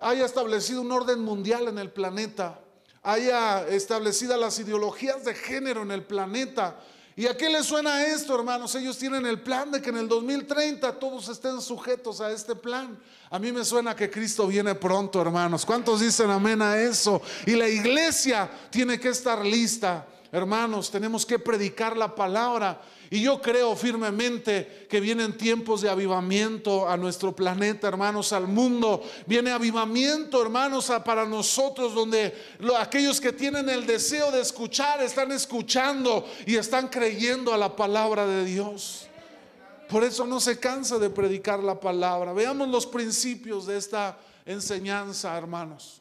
haya 0.00 0.24
establecido 0.24 0.80
un 0.80 0.92
orden 0.92 1.20
mundial 1.20 1.68
en 1.68 1.78
el 1.78 1.90
planeta, 1.90 2.60
haya 3.02 3.66
establecidas 3.68 4.38
las 4.38 4.58
ideologías 4.58 5.24
de 5.24 5.34
género 5.34 5.82
en 5.82 5.90
el 5.90 6.04
planeta. 6.04 6.76
¿Y 7.16 7.26
a 7.26 7.36
qué 7.36 7.48
les 7.48 7.66
suena 7.66 8.04
esto, 8.06 8.34
hermanos? 8.34 8.74
Ellos 8.74 8.98
tienen 8.98 9.24
el 9.24 9.40
plan 9.40 9.70
de 9.70 9.80
que 9.80 9.90
en 9.90 9.98
el 9.98 10.08
2030 10.08 10.98
todos 10.98 11.28
estén 11.28 11.60
sujetos 11.60 12.20
a 12.20 12.32
este 12.32 12.56
plan. 12.56 12.98
A 13.30 13.38
mí 13.38 13.52
me 13.52 13.64
suena 13.64 13.94
que 13.94 14.10
Cristo 14.10 14.48
viene 14.48 14.74
pronto, 14.74 15.20
hermanos. 15.20 15.64
¿Cuántos 15.64 16.00
dicen 16.00 16.30
amén 16.30 16.60
a 16.60 16.76
eso? 16.76 17.22
Y 17.46 17.52
la 17.52 17.68
iglesia 17.68 18.50
tiene 18.68 18.98
que 18.98 19.10
estar 19.10 19.44
lista. 19.44 20.06
Hermanos, 20.32 20.90
tenemos 20.90 21.24
que 21.24 21.38
predicar 21.38 21.96
la 21.96 22.12
palabra 22.12 22.80
y 23.10 23.22
yo 23.22 23.40
creo 23.40 23.76
firmemente 23.76 24.86
que 24.88 25.00
vienen 25.00 25.36
tiempos 25.36 25.82
de 25.82 25.90
avivamiento 25.90 26.88
a 26.88 26.96
nuestro 26.96 27.34
planeta, 27.34 27.88
hermanos, 27.88 28.32
al 28.32 28.48
mundo. 28.48 29.02
Viene 29.26 29.50
avivamiento, 29.50 30.40
hermanos, 30.42 30.90
para 31.04 31.24
nosotros, 31.26 31.94
donde 31.94 32.34
aquellos 32.78 33.20
que 33.20 33.32
tienen 33.32 33.68
el 33.68 33.86
deseo 33.86 34.30
de 34.30 34.40
escuchar 34.40 35.02
están 35.02 35.32
escuchando 35.32 36.26
y 36.46 36.56
están 36.56 36.88
creyendo 36.88 37.52
a 37.52 37.58
la 37.58 37.76
palabra 37.76 38.26
de 38.26 38.44
Dios. 38.44 39.06
Por 39.88 40.02
eso 40.02 40.26
no 40.26 40.40
se 40.40 40.58
cansa 40.58 40.98
de 40.98 41.10
predicar 41.10 41.62
la 41.62 41.78
palabra. 41.78 42.32
Veamos 42.32 42.68
los 42.68 42.86
principios 42.86 43.66
de 43.66 43.76
esta 43.76 44.18
enseñanza, 44.46 45.36
hermanos. 45.36 46.00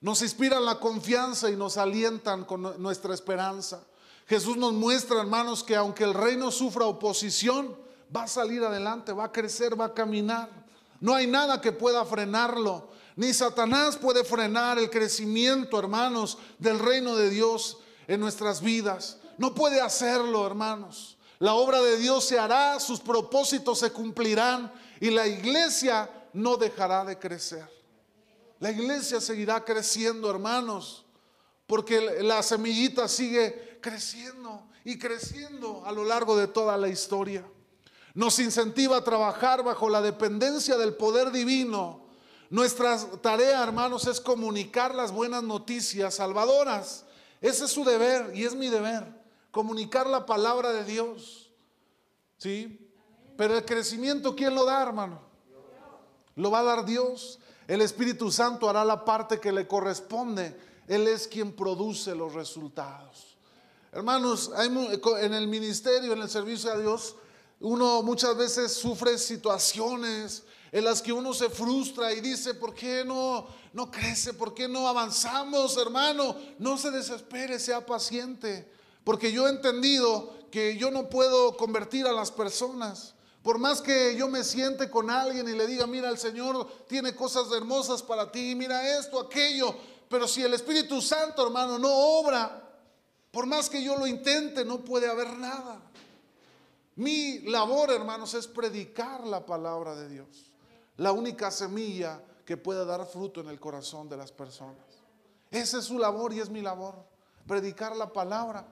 Nos 0.00 0.22
inspiran 0.22 0.64
la 0.64 0.78
confianza 0.78 1.50
y 1.50 1.56
nos 1.56 1.76
alientan 1.76 2.44
con 2.44 2.80
nuestra 2.80 3.14
esperanza. 3.14 3.82
Jesús 4.28 4.58
nos 4.58 4.74
muestra, 4.74 5.20
hermanos, 5.20 5.64
que 5.64 5.74
aunque 5.74 6.04
el 6.04 6.12
reino 6.12 6.50
sufra 6.50 6.84
oposición, 6.84 7.74
va 8.14 8.24
a 8.24 8.28
salir 8.28 8.62
adelante, 8.62 9.12
va 9.12 9.24
a 9.24 9.32
crecer, 9.32 9.80
va 9.80 9.86
a 9.86 9.94
caminar. 9.94 10.50
No 11.00 11.14
hay 11.14 11.26
nada 11.26 11.62
que 11.62 11.72
pueda 11.72 12.04
frenarlo. 12.04 12.90
Ni 13.16 13.32
Satanás 13.32 13.96
puede 13.96 14.24
frenar 14.24 14.78
el 14.78 14.90
crecimiento, 14.90 15.78
hermanos, 15.78 16.36
del 16.58 16.78
reino 16.78 17.16
de 17.16 17.30
Dios 17.30 17.78
en 18.06 18.20
nuestras 18.20 18.60
vidas. 18.60 19.18
No 19.38 19.54
puede 19.54 19.80
hacerlo, 19.80 20.46
hermanos. 20.46 21.16
La 21.38 21.54
obra 21.54 21.80
de 21.80 21.96
Dios 21.96 22.24
se 22.24 22.38
hará, 22.38 22.78
sus 22.80 23.00
propósitos 23.00 23.78
se 23.78 23.92
cumplirán 23.92 24.70
y 25.00 25.10
la 25.10 25.26
iglesia 25.26 26.10
no 26.34 26.56
dejará 26.56 27.04
de 27.04 27.18
crecer. 27.18 27.66
La 28.60 28.72
iglesia 28.72 29.20
seguirá 29.20 29.64
creciendo, 29.64 30.28
hermanos, 30.28 31.06
porque 31.66 32.22
la 32.22 32.42
semillita 32.42 33.08
sigue 33.08 33.67
creciendo 33.80 34.66
y 34.84 34.98
creciendo 34.98 35.82
a 35.84 35.92
lo 35.92 36.04
largo 36.04 36.36
de 36.36 36.48
toda 36.48 36.76
la 36.76 36.88
historia. 36.88 37.44
Nos 38.14 38.38
incentiva 38.38 38.96
a 38.96 39.04
trabajar 39.04 39.62
bajo 39.62 39.88
la 39.88 40.02
dependencia 40.02 40.76
del 40.76 40.94
poder 40.94 41.30
divino. 41.30 42.06
Nuestra 42.50 42.98
tarea, 43.20 43.62
hermanos, 43.62 44.06
es 44.06 44.20
comunicar 44.20 44.94
las 44.94 45.12
buenas 45.12 45.42
noticias 45.42 46.14
salvadoras. 46.14 47.04
Ese 47.40 47.66
es 47.66 47.70
su 47.70 47.84
deber 47.84 48.34
y 48.34 48.44
es 48.44 48.54
mi 48.54 48.68
deber, 48.68 49.04
comunicar 49.50 50.06
la 50.06 50.26
palabra 50.26 50.72
de 50.72 50.84
Dios. 50.84 51.50
¿Sí? 52.38 52.90
Pero 53.36 53.56
el 53.56 53.64
crecimiento, 53.64 54.34
¿quién 54.34 54.54
lo 54.54 54.64
da, 54.64 54.82
hermano? 54.82 55.20
Lo 56.34 56.50
va 56.50 56.60
a 56.60 56.64
dar 56.64 56.84
Dios. 56.84 57.38
El 57.66 57.82
Espíritu 57.82 58.30
Santo 58.32 58.68
hará 58.68 58.84
la 58.84 59.04
parte 59.04 59.38
que 59.38 59.52
le 59.52 59.68
corresponde. 59.68 60.58
Él 60.88 61.06
es 61.06 61.28
quien 61.28 61.52
produce 61.52 62.14
los 62.14 62.32
resultados. 62.32 63.27
Hermanos, 63.90 64.50
en 64.58 65.34
el 65.34 65.48
ministerio, 65.48 66.12
en 66.12 66.20
el 66.20 66.28
servicio 66.28 66.70
a 66.70 66.78
Dios, 66.78 67.16
uno 67.60 68.02
muchas 68.02 68.36
veces 68.36 68.74
sufre 68.74 69.16
situaciones 69.18 70.44
en 70.70 70.84
las 70.84 71.00
que 71.00 71.12
uno 71.12 71.32
se 71.32 71.48
frustra 71.48 72.12
y 72.12 72.20
dice, 72.20 72.52
¿por 72.52 72.74
qué 72.74 73.02
no, 73.04 73.46
no 73.72 73.90
crece? 73.90 74.34
¿Por 74.34 74.52
qué 74.52 74.68
no 74.68 74.86
avanzamos, 74.86 75.76
hermano? 75.78 76.36
No 76.58 76.76
se 76.76 76.90
desespere, 76.90 77.58
sea 77.58 77.84
paciente. 77.84 78.70
Porque 79.04 79.32
yo 79.32 79.46
he 79.46 79.50
entendido 79.50 80.34
que 80.50 80.76
yo 80.76 80.90
no 80.90 81.08
puedo 81.08 81.56
convertir 81.56 82.06
a 82.06 82.12
las 82.12 82.30
personas. 82.30 83.14
Por 83.42 83.58
más 83.58 83.80
que 83.80 84.14
yo 84.16 84.28
me 84.28 84.44
siente 84.44 84.90
con 84.90 85.08
alguien 85.08 85.48
y 85.48 85.52
le 85.52 85.66
diga, 85.66 85.86
mira, 85.86 86.10
el 86.10 86.18
Señor 86.18 86.68
tiene 86.86 87.14
cosas 87.14 87.50
hermosas 87.52 88.02
para 88.02 88.30
ti, 88.30 88.54
mira 88.54 88.98
esto, 88.98 89.18
aquello. 89.18 89.74
Pero 90.10 90.28
si 90.28 90.42
el 90.42 90.52
Espíritu 90.52 91.00
Santo, 91.00 91.46
hermano, 91.46 91.78
no 91.78 91.90
obra, 91.90 92.67
por 93.30 93.46
más 93.46 93.68
que 93.68 93.82
yo 93.82 93.96
lo 93.96 94.06
intente, 94.06 94.64
no 94.64 94.84
puede 94.84 95.08
haber 95.08 95.36
nada. 95.36 95.80
Mi 96.96 97.40
labor, 97.40 97.90
hermanos, 97.90 98.34
es 98.34 98.46
predicar 98.46 99.26
la 99.26 99.46
palabra 99.46 99.94
de 99.94 100.08
Dios. 100.08 100.52
La 100.96 101.12
única 101.12 101.50
semilla 101.50 102.20
que 102.44 102.56
puede 102.56 102.84
dar 102.84 103.06
fruto 103.06 103.40
en 103.40 103.48
el 103.48 103.60
corazón 103.60 104.08
de 104.08 104.16
las 104.16 104.32
personas. 104.32 104.84
Esa 105.50 105.78
es 105.78 105.84
su 105.84 105.98
labor 105.98 106.32
y 106.32 106.40
es 106.40 106.50
mi 106.50 106.60
labor. 106.60 107.06
predicar 107.46 107.96
la 107.96 108.12
palabra. 108.12 108.66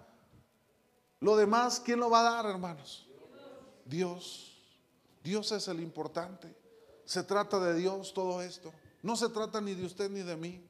Lo 1.20 1.34
demás, 1.36 1.80
¿quién 1.80 1.98
lo 1.98 2.11
va 2.11 2.20
a 2.20 2.34
dar, 2.34 2.46
hermanos? 2.46 3.09
Dios. 3.86 4.59
Dios 5.22 5.50
es 5.52 5.68
el 5.68 5.80
importante. 5.80 6.54
Se 7.04 7.22
trata 7.22 7.59
de 7.59 7.74
Dios 7.74 8.12
todo 8.12 8.42
esto. 8.42 8.72
No 9.02 9.16
se 9.16 9.28
trata 9.28 9.61
ni 9.61 9.74
de 9.74 9.86
usted 9.86 10.11
ni 10.11 10.20
de 10.22 10.36
mí. 10.36 10.66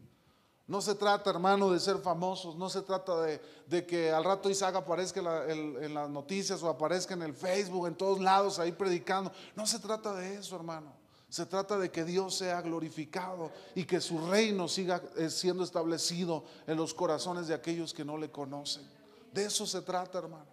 No 0.69 0.81
se 0.81 0.97
trata, 0.97 1.31
hermano, 1.31 1.71
de 1.71 1.79
ser 1.79 1.99
famosos. 1.99 2.57
No 2.57 2.69
se 2.69 2.83
trata 2.83 3.21
de, 3.23 3.87
que 3.87 4.11
al 4.11 4.25
rato 4.25 4.51
Isaac 4.51 4.75
aparezca 4.75 5.21
en 5.49 5.95
las 5.95 6.11
noticias 6.11 6.63
o 6.63 6.69
aparezca 6.69 7.15
en 7.15 7.23
el 7.23 7.35
Facebook, 7.35 7.87
en 7.87 7.95
todos 7.95 8.21
lados, 8.21 8.59
ahí 8.59 8.73
predicando. 8.73 9.31
No 9.55 9.67
se 9.67 9.79
trata 9.79 10.15
de 10.15 10.35
eso, 10.35 10.57
hermano. 10.57 10.93
Se 11.29 11.47
trata 11.47 11.77
de 11.79 11.91
que 11.91 12.05
Dios 12.05 12.37
sea 12.37 12.63
glorificado 12.63 13.51
y 13.75 13.85
que 13.85 14.01
su 14.01 14.27
reino 14.29 14.69
siga 14.69 15.03
eh, 15.17 15.29
siendo 15.29 15.65
establecido 15.65 16.45
en 16.67 16.77
los 16.77 16.95
corazones 16.95 17.49
de 17.49 17.55
aquellos 17.55 17.93
que 17.93 18.05
no 18.05 18.17
le 18.17 18.31
conocen. 18.31 18.89
De 19.33 19.45
eso 19.45 19.67
se 19.67 19.83
trata, 19.83 20.19
hermano. 20.19 20.47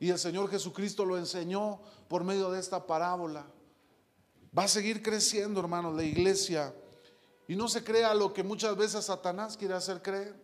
Y 0.00 0.10
el 0.10 0.18
Señor 0.18 0.50
Jesucristo 0.50 1.04
lo 1.04 1.16
enseñó 1.16 1.80
por 2.08 2.24
medio 2.24 2.50
de 2.50 2.60
esta 2.60 2.86
parábola. 2.86 3.46
Va 4.56 4.64
a 4.64 4.68
seguir 4.68 5.02
creciendo, 5.02 5.60
hermano, 5.60 5.92
la 5.92 6.02
iglesia. 6.02 6.74
Y 7.46 7.56
no 7.56 7.68
se 7.68 7.84
crea 7.84 8.14
lo 8.14 8.32
que 8.32 8.42
muchas 8.42 8.76
veces 8.76 9.04
Satanás 9.04 9.56
quiere 9.56 9.74
hacer 9.74 10.02
creer. 10.02 10.34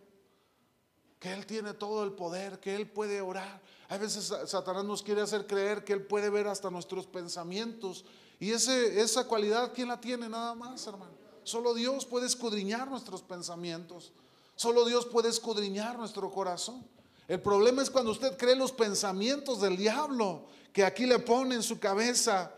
Que 1.19 1.33
Él 1.33 1.45
tiene 1.45 1.73
todo 1.73 2.03
el 2.03 2.13
poder, 2.13 2.59
que 2.59 2.75
Él 2.75 2.89
puede 2.89 3.21
orar. 3.21 3.61
A 3.89 3.97
veces 3.97 4.33
Satanás 4.45 4.85
nos 4.85 5.03
quiere 5.03 5.21
hacer 5.21 5.45
creer 5.45 5.83
que 5.83 5.93
Él 5.93 6.03
puede 6.03 6.29
ver 6.29 6.47
hasta 6.47 6.69
nuestros 6.69 7.05
pensamientos 7.05 8.05
y 8.41 8.53
ese, 8.53 8.99
esa 8.99 9.27
cualidad, 9.27 9.71
¿quién 9.71 9.87
la 9.87 10.01
tiene 10.01 10.27
nada 10.27 10.55
más, 10.55 10.87
hermano? 10.87 11.11
Solo 11.43 11.75
Dios 11.75 12.07
puede 12.07 12.25
escudriñar 12.25 12.89
nuestros 12.89 13.21
pensamientos. 13.21 14.11
Solo 14.55 14.83
Dios 14.83 15.05
puede 15.05 15.29
escudriñar 15.29 15.95
nuestro 15.95 16.31
corazón. 16.31 16.83
El 17.27 17.39
problema 17.39 17.83
es 17.83 17.91
cuando 17.91 18.09
usted 18.09 18.35
cree 18.37 18.55
los 18.55 18.71
pensamientos 18.71 19.61
del 19.61 19.77
diablo 19.77 20.47
que 20.73 20.83
aquí 20.83 21.05
le 21.05 21.19
pone 21.19 21.53
en 21.53 21.61
su 21.61 21.79
cabeza. 21.79 22.51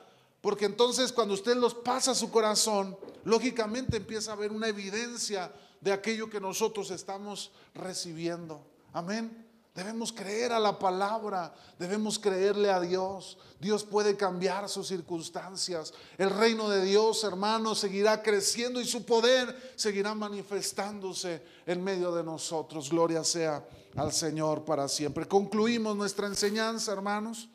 Porque 0.44 0.66
entonces 0.66 1.14
cuando 1.14 1.36
usted 1.36 1.56
los 1.56 1.74
pasa 1.74 2.12
a 2.12 2.16
su 2.16 2.30
corazón, 2.30 2.98
lógicamente 3.24 3.96
empieza 3.96 4.32
a 4.32 4.34
haber 4.34 4.52
una 4.52 4.68
evidencia 4.68 5.54
de 5.80 5.94
aquello 5.94 6.30
que 6.30 6.42
nosotros 6.42 6.92
estamos 6.92 7.52
recibiendo. 7.74 8.62
Amén. 8.92 9.48
Debemos 9.74 10.12
creer 10.12 10.52
a 10.52 10.60
la 10.60 10.78
palabra, 10.78 11.56
debemos 11.80 12.20
creerle 12.20 12.70
a 12.70 12.82
Dios. 12.82 13.38
Dios 13.58 13.86
puede 13.86 14.18
cambiar 14.18 14.68
sus 14.68 14.86
circunstancias. 14.86 15.94
El 16.18 16.30
reino 16.30 16.68
de 16.68 16.84
Dios, 16.84 17.24
hermanos, 17.24 17.80
seguirá 17.80 18.22
creciendo 18.22 18.82
y 18.82 18.86
su 18.86 19.06
poder 19.06 19.74
seguirá 19.78 20.14
manifestándose 20.14 21.42
en 21.66 21.82
medio 21.82 22.14
de 22.14 22.26
nosotros. 22.26 22.90
Gloria 22.90 23.24
sea 23.24 23.66
al 23.96 24.12
Señor 24.12 24.66
para 24.66 24.90
siempre. 24.90 25.26
Concluimos 25.26 25.96
nuestra 25.96 26.28
enseñanza, 26.28 26.92
hermanos. 26.92 27.48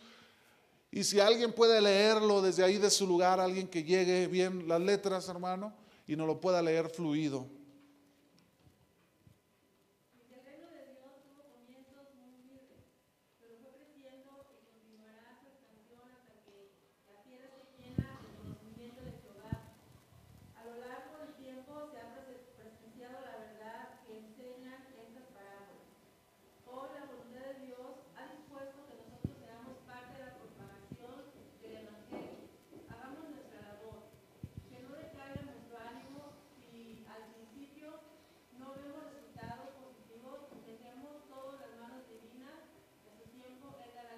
Y 0.90 1.04
si 1.04 1.20
alguien 1.20 1.52
puede 1.52 1.80
leerlo 1.80 2.40
desde 2.40 2.64
ahí 2.64 2.78
de 2.78 2.90
su 2.90 3.06
lugar, 3.06 3.40
alguien 3.40 3.68
que 3.68 3.84
llegue 3.84 4.26
bien 4.26 4.66
las 4.66 4.80
letras, 4.80 5.28
hermano, 5.28 5.74
y 6.06 6.16
no 6.16 6.26
lo 6.26 6.40
pueda 6.40 6.62
leer 6.62 6.88
fluido. 6.88 7.46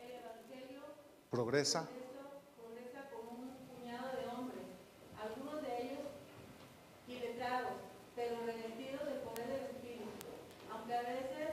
el 0.00 0.10
evangelio 0.10 0.80
progresa. 1.30 1.86
progresa 2.56 3.10
con 3.12 3.28
un 3.28 3.52
puñado 3.68 4.08
de 4.16 4.24
hombres, 4.32 4.64
algunos 5.20 5.60
de 5.60 5.82
ellos 5.82 6.08
iletrados, 7.06 7.72
pero 8.16 8.36
revestidos 8.46 9.04
del 9.04 9.18
poder 9.20 9.46
del 9.48 9.66
Espíritu. 9.76 10.08
Aunque 10.72 10.94
a 10.94 11.02
veces 11.02 11.48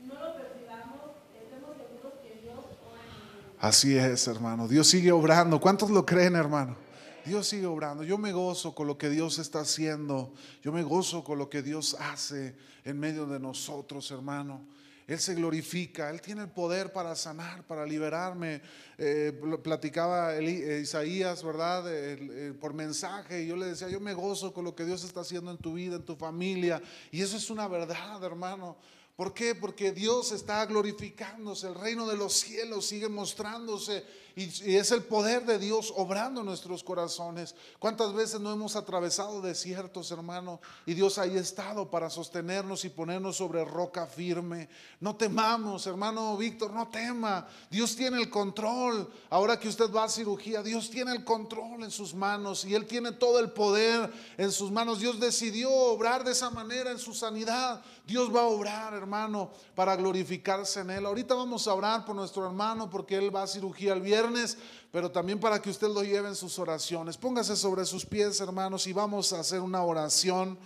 no 0.00 0.14
lo 0.14 0.36
percibamos, 0.36 1.20
estemos 1.36 1.76
seguros 1.76 2.14
que 2.22 2.40
Dios 2.40 2.56
obra 2.56 3.58
Así 3.60 3.98
es, 3.98 4.26
hermano. 4.26 4.68
Dios 4.68 4.86
sigue 4.86 5.12
obrando. 5.12 5.60
¿Cuántos 5.60 5.90
lo 5.90 6.06
creen, 6.06 6.34
hermano? 6.34 6.88
Dios 7.24 7.48
sigue 7.48 7.66
obrando. 7.66 8.04
Yo 8.04 8.18
me 8.18 8.32
gozo 8.32 8.74
con 8.74 8.86
lo 8.86 8.96
que 8.98 9.08
Dios 9.08 9.38
está 9.38 9.60
haciendo. 9.60 10.32
Yo 10.62 10.72
me 10.72 10.82
gozo 10.82 11.24
con 11.24 11.38
lo 11.38 11.50
que 11.50 11.62
Dios 11.62 11.96
hace 11.98 12.56
en 12.84 12.98
medio 12.98 13.26
de 13.26 13.38
nosotros, 13.38 14.10
hermano. 14.10 14.66
Él 15.06 15.18
se 15.18 15.34
glorifica, 15.34 16.08
Él 16.10 16.20
tiene 16.20 16.42
el 16.42 16.50
poder 16.50 16.92
para 16.92 17.16
sanar, 17.16 17.66
para 17.66 17.84
liberarme. 17.84 18.62
Eh, 18.96 19.32
platicaba 19.62 20.36
eh, 20.36 20.80
Isaías, 20.82 21.42
¿verdad? 21.42 21.84
por 22.60 22.74
mensaje, 22.74 23.42
y 23.42 23.48
yo 23.48 23.56
le 23.56 23.66
decía, 23.66 23.88
yo 23.88 23.98
me 23.98 24.14
gozo 24.14 24.52
con 24.52 24.64
lo 24.64 24.74
que 24.76 24.84
Dios 24.84 25.02
está 25.02 25.22
haciendo 25.22 25.50
en 25.50 25.58
tu 25.58 25.74
vida, 25.74 25.96
en 25.96 26.04
tu 26.04 26.14
familia. 26.14 26.80
Y 27.10 27.22
eso 27.22 27.36
es 27.36 27.50
una 27.50 27.66
verdad, 27.66 28.22
hermano. 28.22 28.76
¿Por 29.20 29.34
qué? 29.34 29.54
Porque 29.54 29.92
Dios 29.92 30.32
está 30.32 30.64
glorificándose, 30.64 31.66
el 31.66 31.74
reino 31.74 32.06
de 32.06 32.16
los 32.16 32.32
cielos 32.32 32.86
sigue 32.86 33.06
mostrándose 33.06 34.02
y, 34.36 34.76
es 34.76 34.92
el 34.92 35.02
poder 35.02 35.44
de 35.44 35.58
Dios 35.58 35.92
obrando 35.96 36.40
en 36.40 36.46
nuestros 36.46 36.84
corazones. 36.84 37.54
¿Cuántas 37.78 38.12
veces 38.12 38.40
no 38.40 38.52
hemos 38.52 38.76
atravesado 38.76 39.40
desiertos, 39.40 40.10
hermano? 40.10 40.60
Y 40.86 40.94
Dios 40.94 41.18
ahí 41.18 41.36
ha 41.36 41.40
estado 41.40 41.90
para 41.90 42.10
sostenernos 42.10 42.84
y 42.84 42.90
ponernos 42.90 43.36
sobre 43.36 43.64
roca 43.64 44.06
firme. 44.06 44.68
No 45.00 45.16
temamos, 45.16 45.86
hermano 45.86 46.36
Víctor, 46.36 46.72
no 46.72 46.88
tema. 46.88 47.46
Dios 47.70 47.96
tiene 47.96 48.18
el 48.18 48.30
control. 48.30 49.10
Ahora 49.30 49.58
que 49.58 49.68
usted 49.68 49.90
va 49.92 50.04
a 50.04 50.08
cirugía, 50.08 50.62
Dios 50.62 50.90
tiene 50.90 51.12
el 51.12 51.24
control 51.24 51.84
en 51.84 51.90
sus 51.90 52.14
manos 52.14 52.64
y 52.64 52.74
Él 52.74 52.86
tiene 52.86 53.12
todo 53.12 53.38
el 53.40 53.50
poder 53.50 54.12
en 54.38 54.52
sus 54.52 54.70
manos. 54.70 55.00
Dios 55.00 55.18
decidió 55.18 55.70
obrar 55.70 56.24
de 56.24 56.32
esa 56.32 56.50
manera 56.50 56.90
en 56.90 56.98
su 56.98 57.14
sanidad. 57.14 57.82
Dios 58.06 58.34
va 58.34 58.40
a 58.42 58.46
obrar, 58.46 58.94
hermano, 58.94 59.50
para 59.74 59.96
glorificarse 59.96 60.80
en 60.80 60.90
Él. 60.90 61.06
Ahorita 61.06 61.34
vamos 61.34 61.68
a 61.68 61.74
orar 61.74 62.04
por 62.04 62.16
nuestro 62.16 62.44
hermano 62.44 62.90
porque 62.90 63.16
Él 63.16 63.34
va 63.34 63.42
a 63.42 63.46
cirugía 63.46 63.92
el 63.92 64.00
viernes 64.00 64.19
pero 64.92 65.10
también 65.10 65.38
para 65.38 65.60
que 65.60 65.70
usted 65.70 65.88
lo 65.88 66.02
lleve 66.02 66.28
en 66.28 66.34
sus 66.34 66.58
oraciones. 66.58 67.16
Póngase 67.16 67.56
sobre 67.56 67.84
sus 67.84 68.04
pies, 68.04 68.40
hermanos, 68.40 68.86
y 68.86 68.92
vamos 68.92 69.32
a 69.32 69.40
hacer 69.40 69.60
una 69.60 69.82
oración 69.82 70.58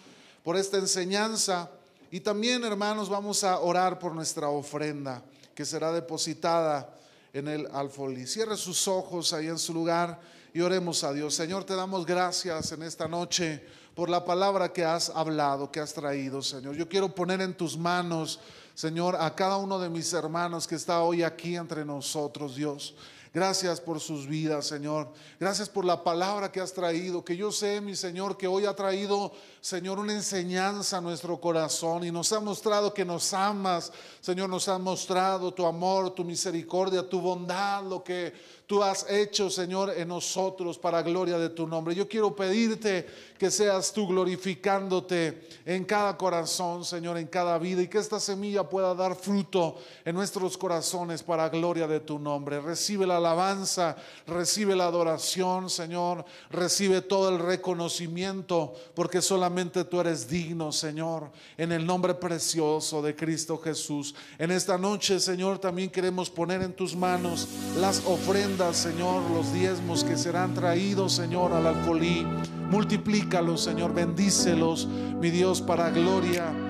por 0.42 0.56
esta 0.56 0.78
enseñanza. 0.78 1.70
Y 2.10 2.20
también, 2.20 2.64
hermanos, 2.64 3.08
vamos 3.08 3.44
a 3.44 3.58
orar 3.58 3.98
por 3.98 4.14
nuestra 4.14 4.48
ofrenda 4.48 5.22
que 5.54 5.64
será 5.64 5.92
depositada 5.92 6.94
en 7.32 7.48
el 7.48 7.68
alfolí. 7.72 8.26
Cierre 8.26 8.56
sus 8.56 8.88
ojos 8.88 9.32
ahí 9.32 9.48
en 9.48 9.58
su 9.58 9.74
lugar 9.74 10.20
y 10.52 10.60
oremos 10.60 11.02
a 11.04 11.12
Dios. 11.12 11.34
Señor, 11.34 11.64
te 11.64 11.74
damos 11.74 12.06
gracias 12.06 12.72
en 12.72 12.82
esta 12.82 13.08
noche 13.08 13.62
por 13.94 14.08
la 14.08 14.24
palabra 14.24 14.72
que 14.72 14.84
has 14.84 15.10
hablado, 15.10 15.70
que 15.70 15.80
has 15.80 15.92
traído, 15.92 16.42
Señor. 16.42 16.74
Yo 16.76 16.88
quiero 16.88 17.14
poner 17.14 17.40
en 17.40 17.54
tus 17.54 17.76
manos, 17.76 18.40
Señor, 18.74 19.16
a 19.16 19.34
cada 19.34 19.56
uno 19.56 19.78
de 19.78 19.88
mis 19.88 20.12
hermanos 20.12 20.66
que 20.66 20.74
está 20.76 21.02
hoy 21.02 21.22
aquí 21.22 21.56
entre 21.56 21.84
nosotros, 21.84 22.56
Dios. 22.56 22.94
Gracias 23.34 23.80
por 23.80 23.98
sus 23.98 24.28
vidas, 24.28 24.64
Señor. 24.64 25.12
Gracias 25.40 25.68
por 25.68 25.84
la 25.84 26.04
palabra 26.04 26.52
que 26.52 26.60
has 26.60 26.72
traído, 26.72 27.24
que 27.24 27.36
yo 27.36 27.50
sé, 27.50 27.80
mi 27.80 27.96
Señor, 27.96 28.36
que 28.36 28.46
hoy 28.46 28.64
ha 28.64 28.76
traído, 28.76 29.32
Señor, 29.60 29.98
una 29.98 30.12
enseñanza 30.12 30.98
a 30.98 31.00
nuestro 31.00 31.40
corazón 31.40 32.04
y 32.04 32.12
nos 32.12 32.32
ha 32.32 32.38
mostrado 32.38 32.94
que 32.94 33.04
nos 33.04 33.34
amas, 33.34 33.90
Señor, 34.20 34.48
nos 34.48 34.68
ha 34.68 34.78
mostrado 34.78 35.52
tu 35.52 35.66
amor, 35.66 36.14
tu 36.14 36.22
misericordia, 36.22 37.08
tu 37.08 37.20
bondad, 37.20 37.82
lo 37.82 38.04
que 38.04 38.32
tú 38.66 38.82
has 38.82 39.06
hecho, 39.10 39.50
Señor, 39.50 39.90
en 39.96 40.08
nosotros 40.08 40.78
para 40.78 41.02
gloria 41.02 41.38
de 41.38 41.50
tu 41.50 41.66
nombre. 41.66 41.94
Yo 41.94 42.08
quiero 42.08 42.34
pedirte 42.34 43.06
que 43.38 43.50
seas 43.50 43.92
tú 43.92 44.06
glorificándote 44.06 45.48
en 45.66 45.84
cada 45.84 46.16
corazón, 46.16 46.84
Señor, 46.84 47.18
en 47.18 47.26
cada 47.26 47.58
vida 47.58 47.82
y 47.82 47.88
que 47.88 47.98
esta 47.98 48.20
semilla 48.20 48.68
pueda 48.68 48.94
dar 48.94 49.16
fruto 49.16 49.76
en 50.04 50.14
nuestros 50.14 50.56
corazones 50.56 51.22
para 51.22 51.48
gloria 51.48 51.86
de 51.86 52.00
tu 52.00 52.18
nombre. 52.18 52.60
Recibe 52.60 53.06
la 53.06 53.18
alabanza, 53.18 53.96
recibe 54.26 54.76
la 54.76 54.86
adoración, 54.86 55.68
Señor, 55.68 56.24
recibe 56.50 57.02
todo 57.02 57.28
el 57.28 57.38
reconocimiento, 57.38 58.74
porque 58.94 59.20
solamente 59.20 59.84
tú 59.84 60.00
eres 60.00 60.28
digno, 60.28 60.72
Señor, 60.72 61.30
en 61.58 61.72
el 61.72 61.84
nombre 61.84 62.14
precioso 62.14 63.02
de 63.02 63.14
Cristo 63.14 63.58
Jesús. 63.58 64.14
En 64.38 64.50
esta 64.50 64.78
noche, 64.78 65.20
Señor, 65.20 65.58
también 65.58 65.90
queremos 65.90 66.30
poner 66.30 66.62
en 66.62 66.72
tus 66.72 66.94
manos 66.94 67.48
las 67.76 68.04
ofrendas, 68.06 68.53
Señor, 68.72 69.22
los 69.32 69.52
diezmos 69.52 70.04
que 70.04 70.16
serán 70.16 70.54
traídos, 70.54 71.12
Señor, 71.12 71.52
al 71.52 71.66
alfolí. 71.66 72.24
Multiplícalos, 72.70 73.64
Señor, 73.64 73.92
bendícelos, 73.92 74.86
mi 74.86 75.30
Dios, 75.30 75.60
para 75.60 75.90
gloria 75.90 76.63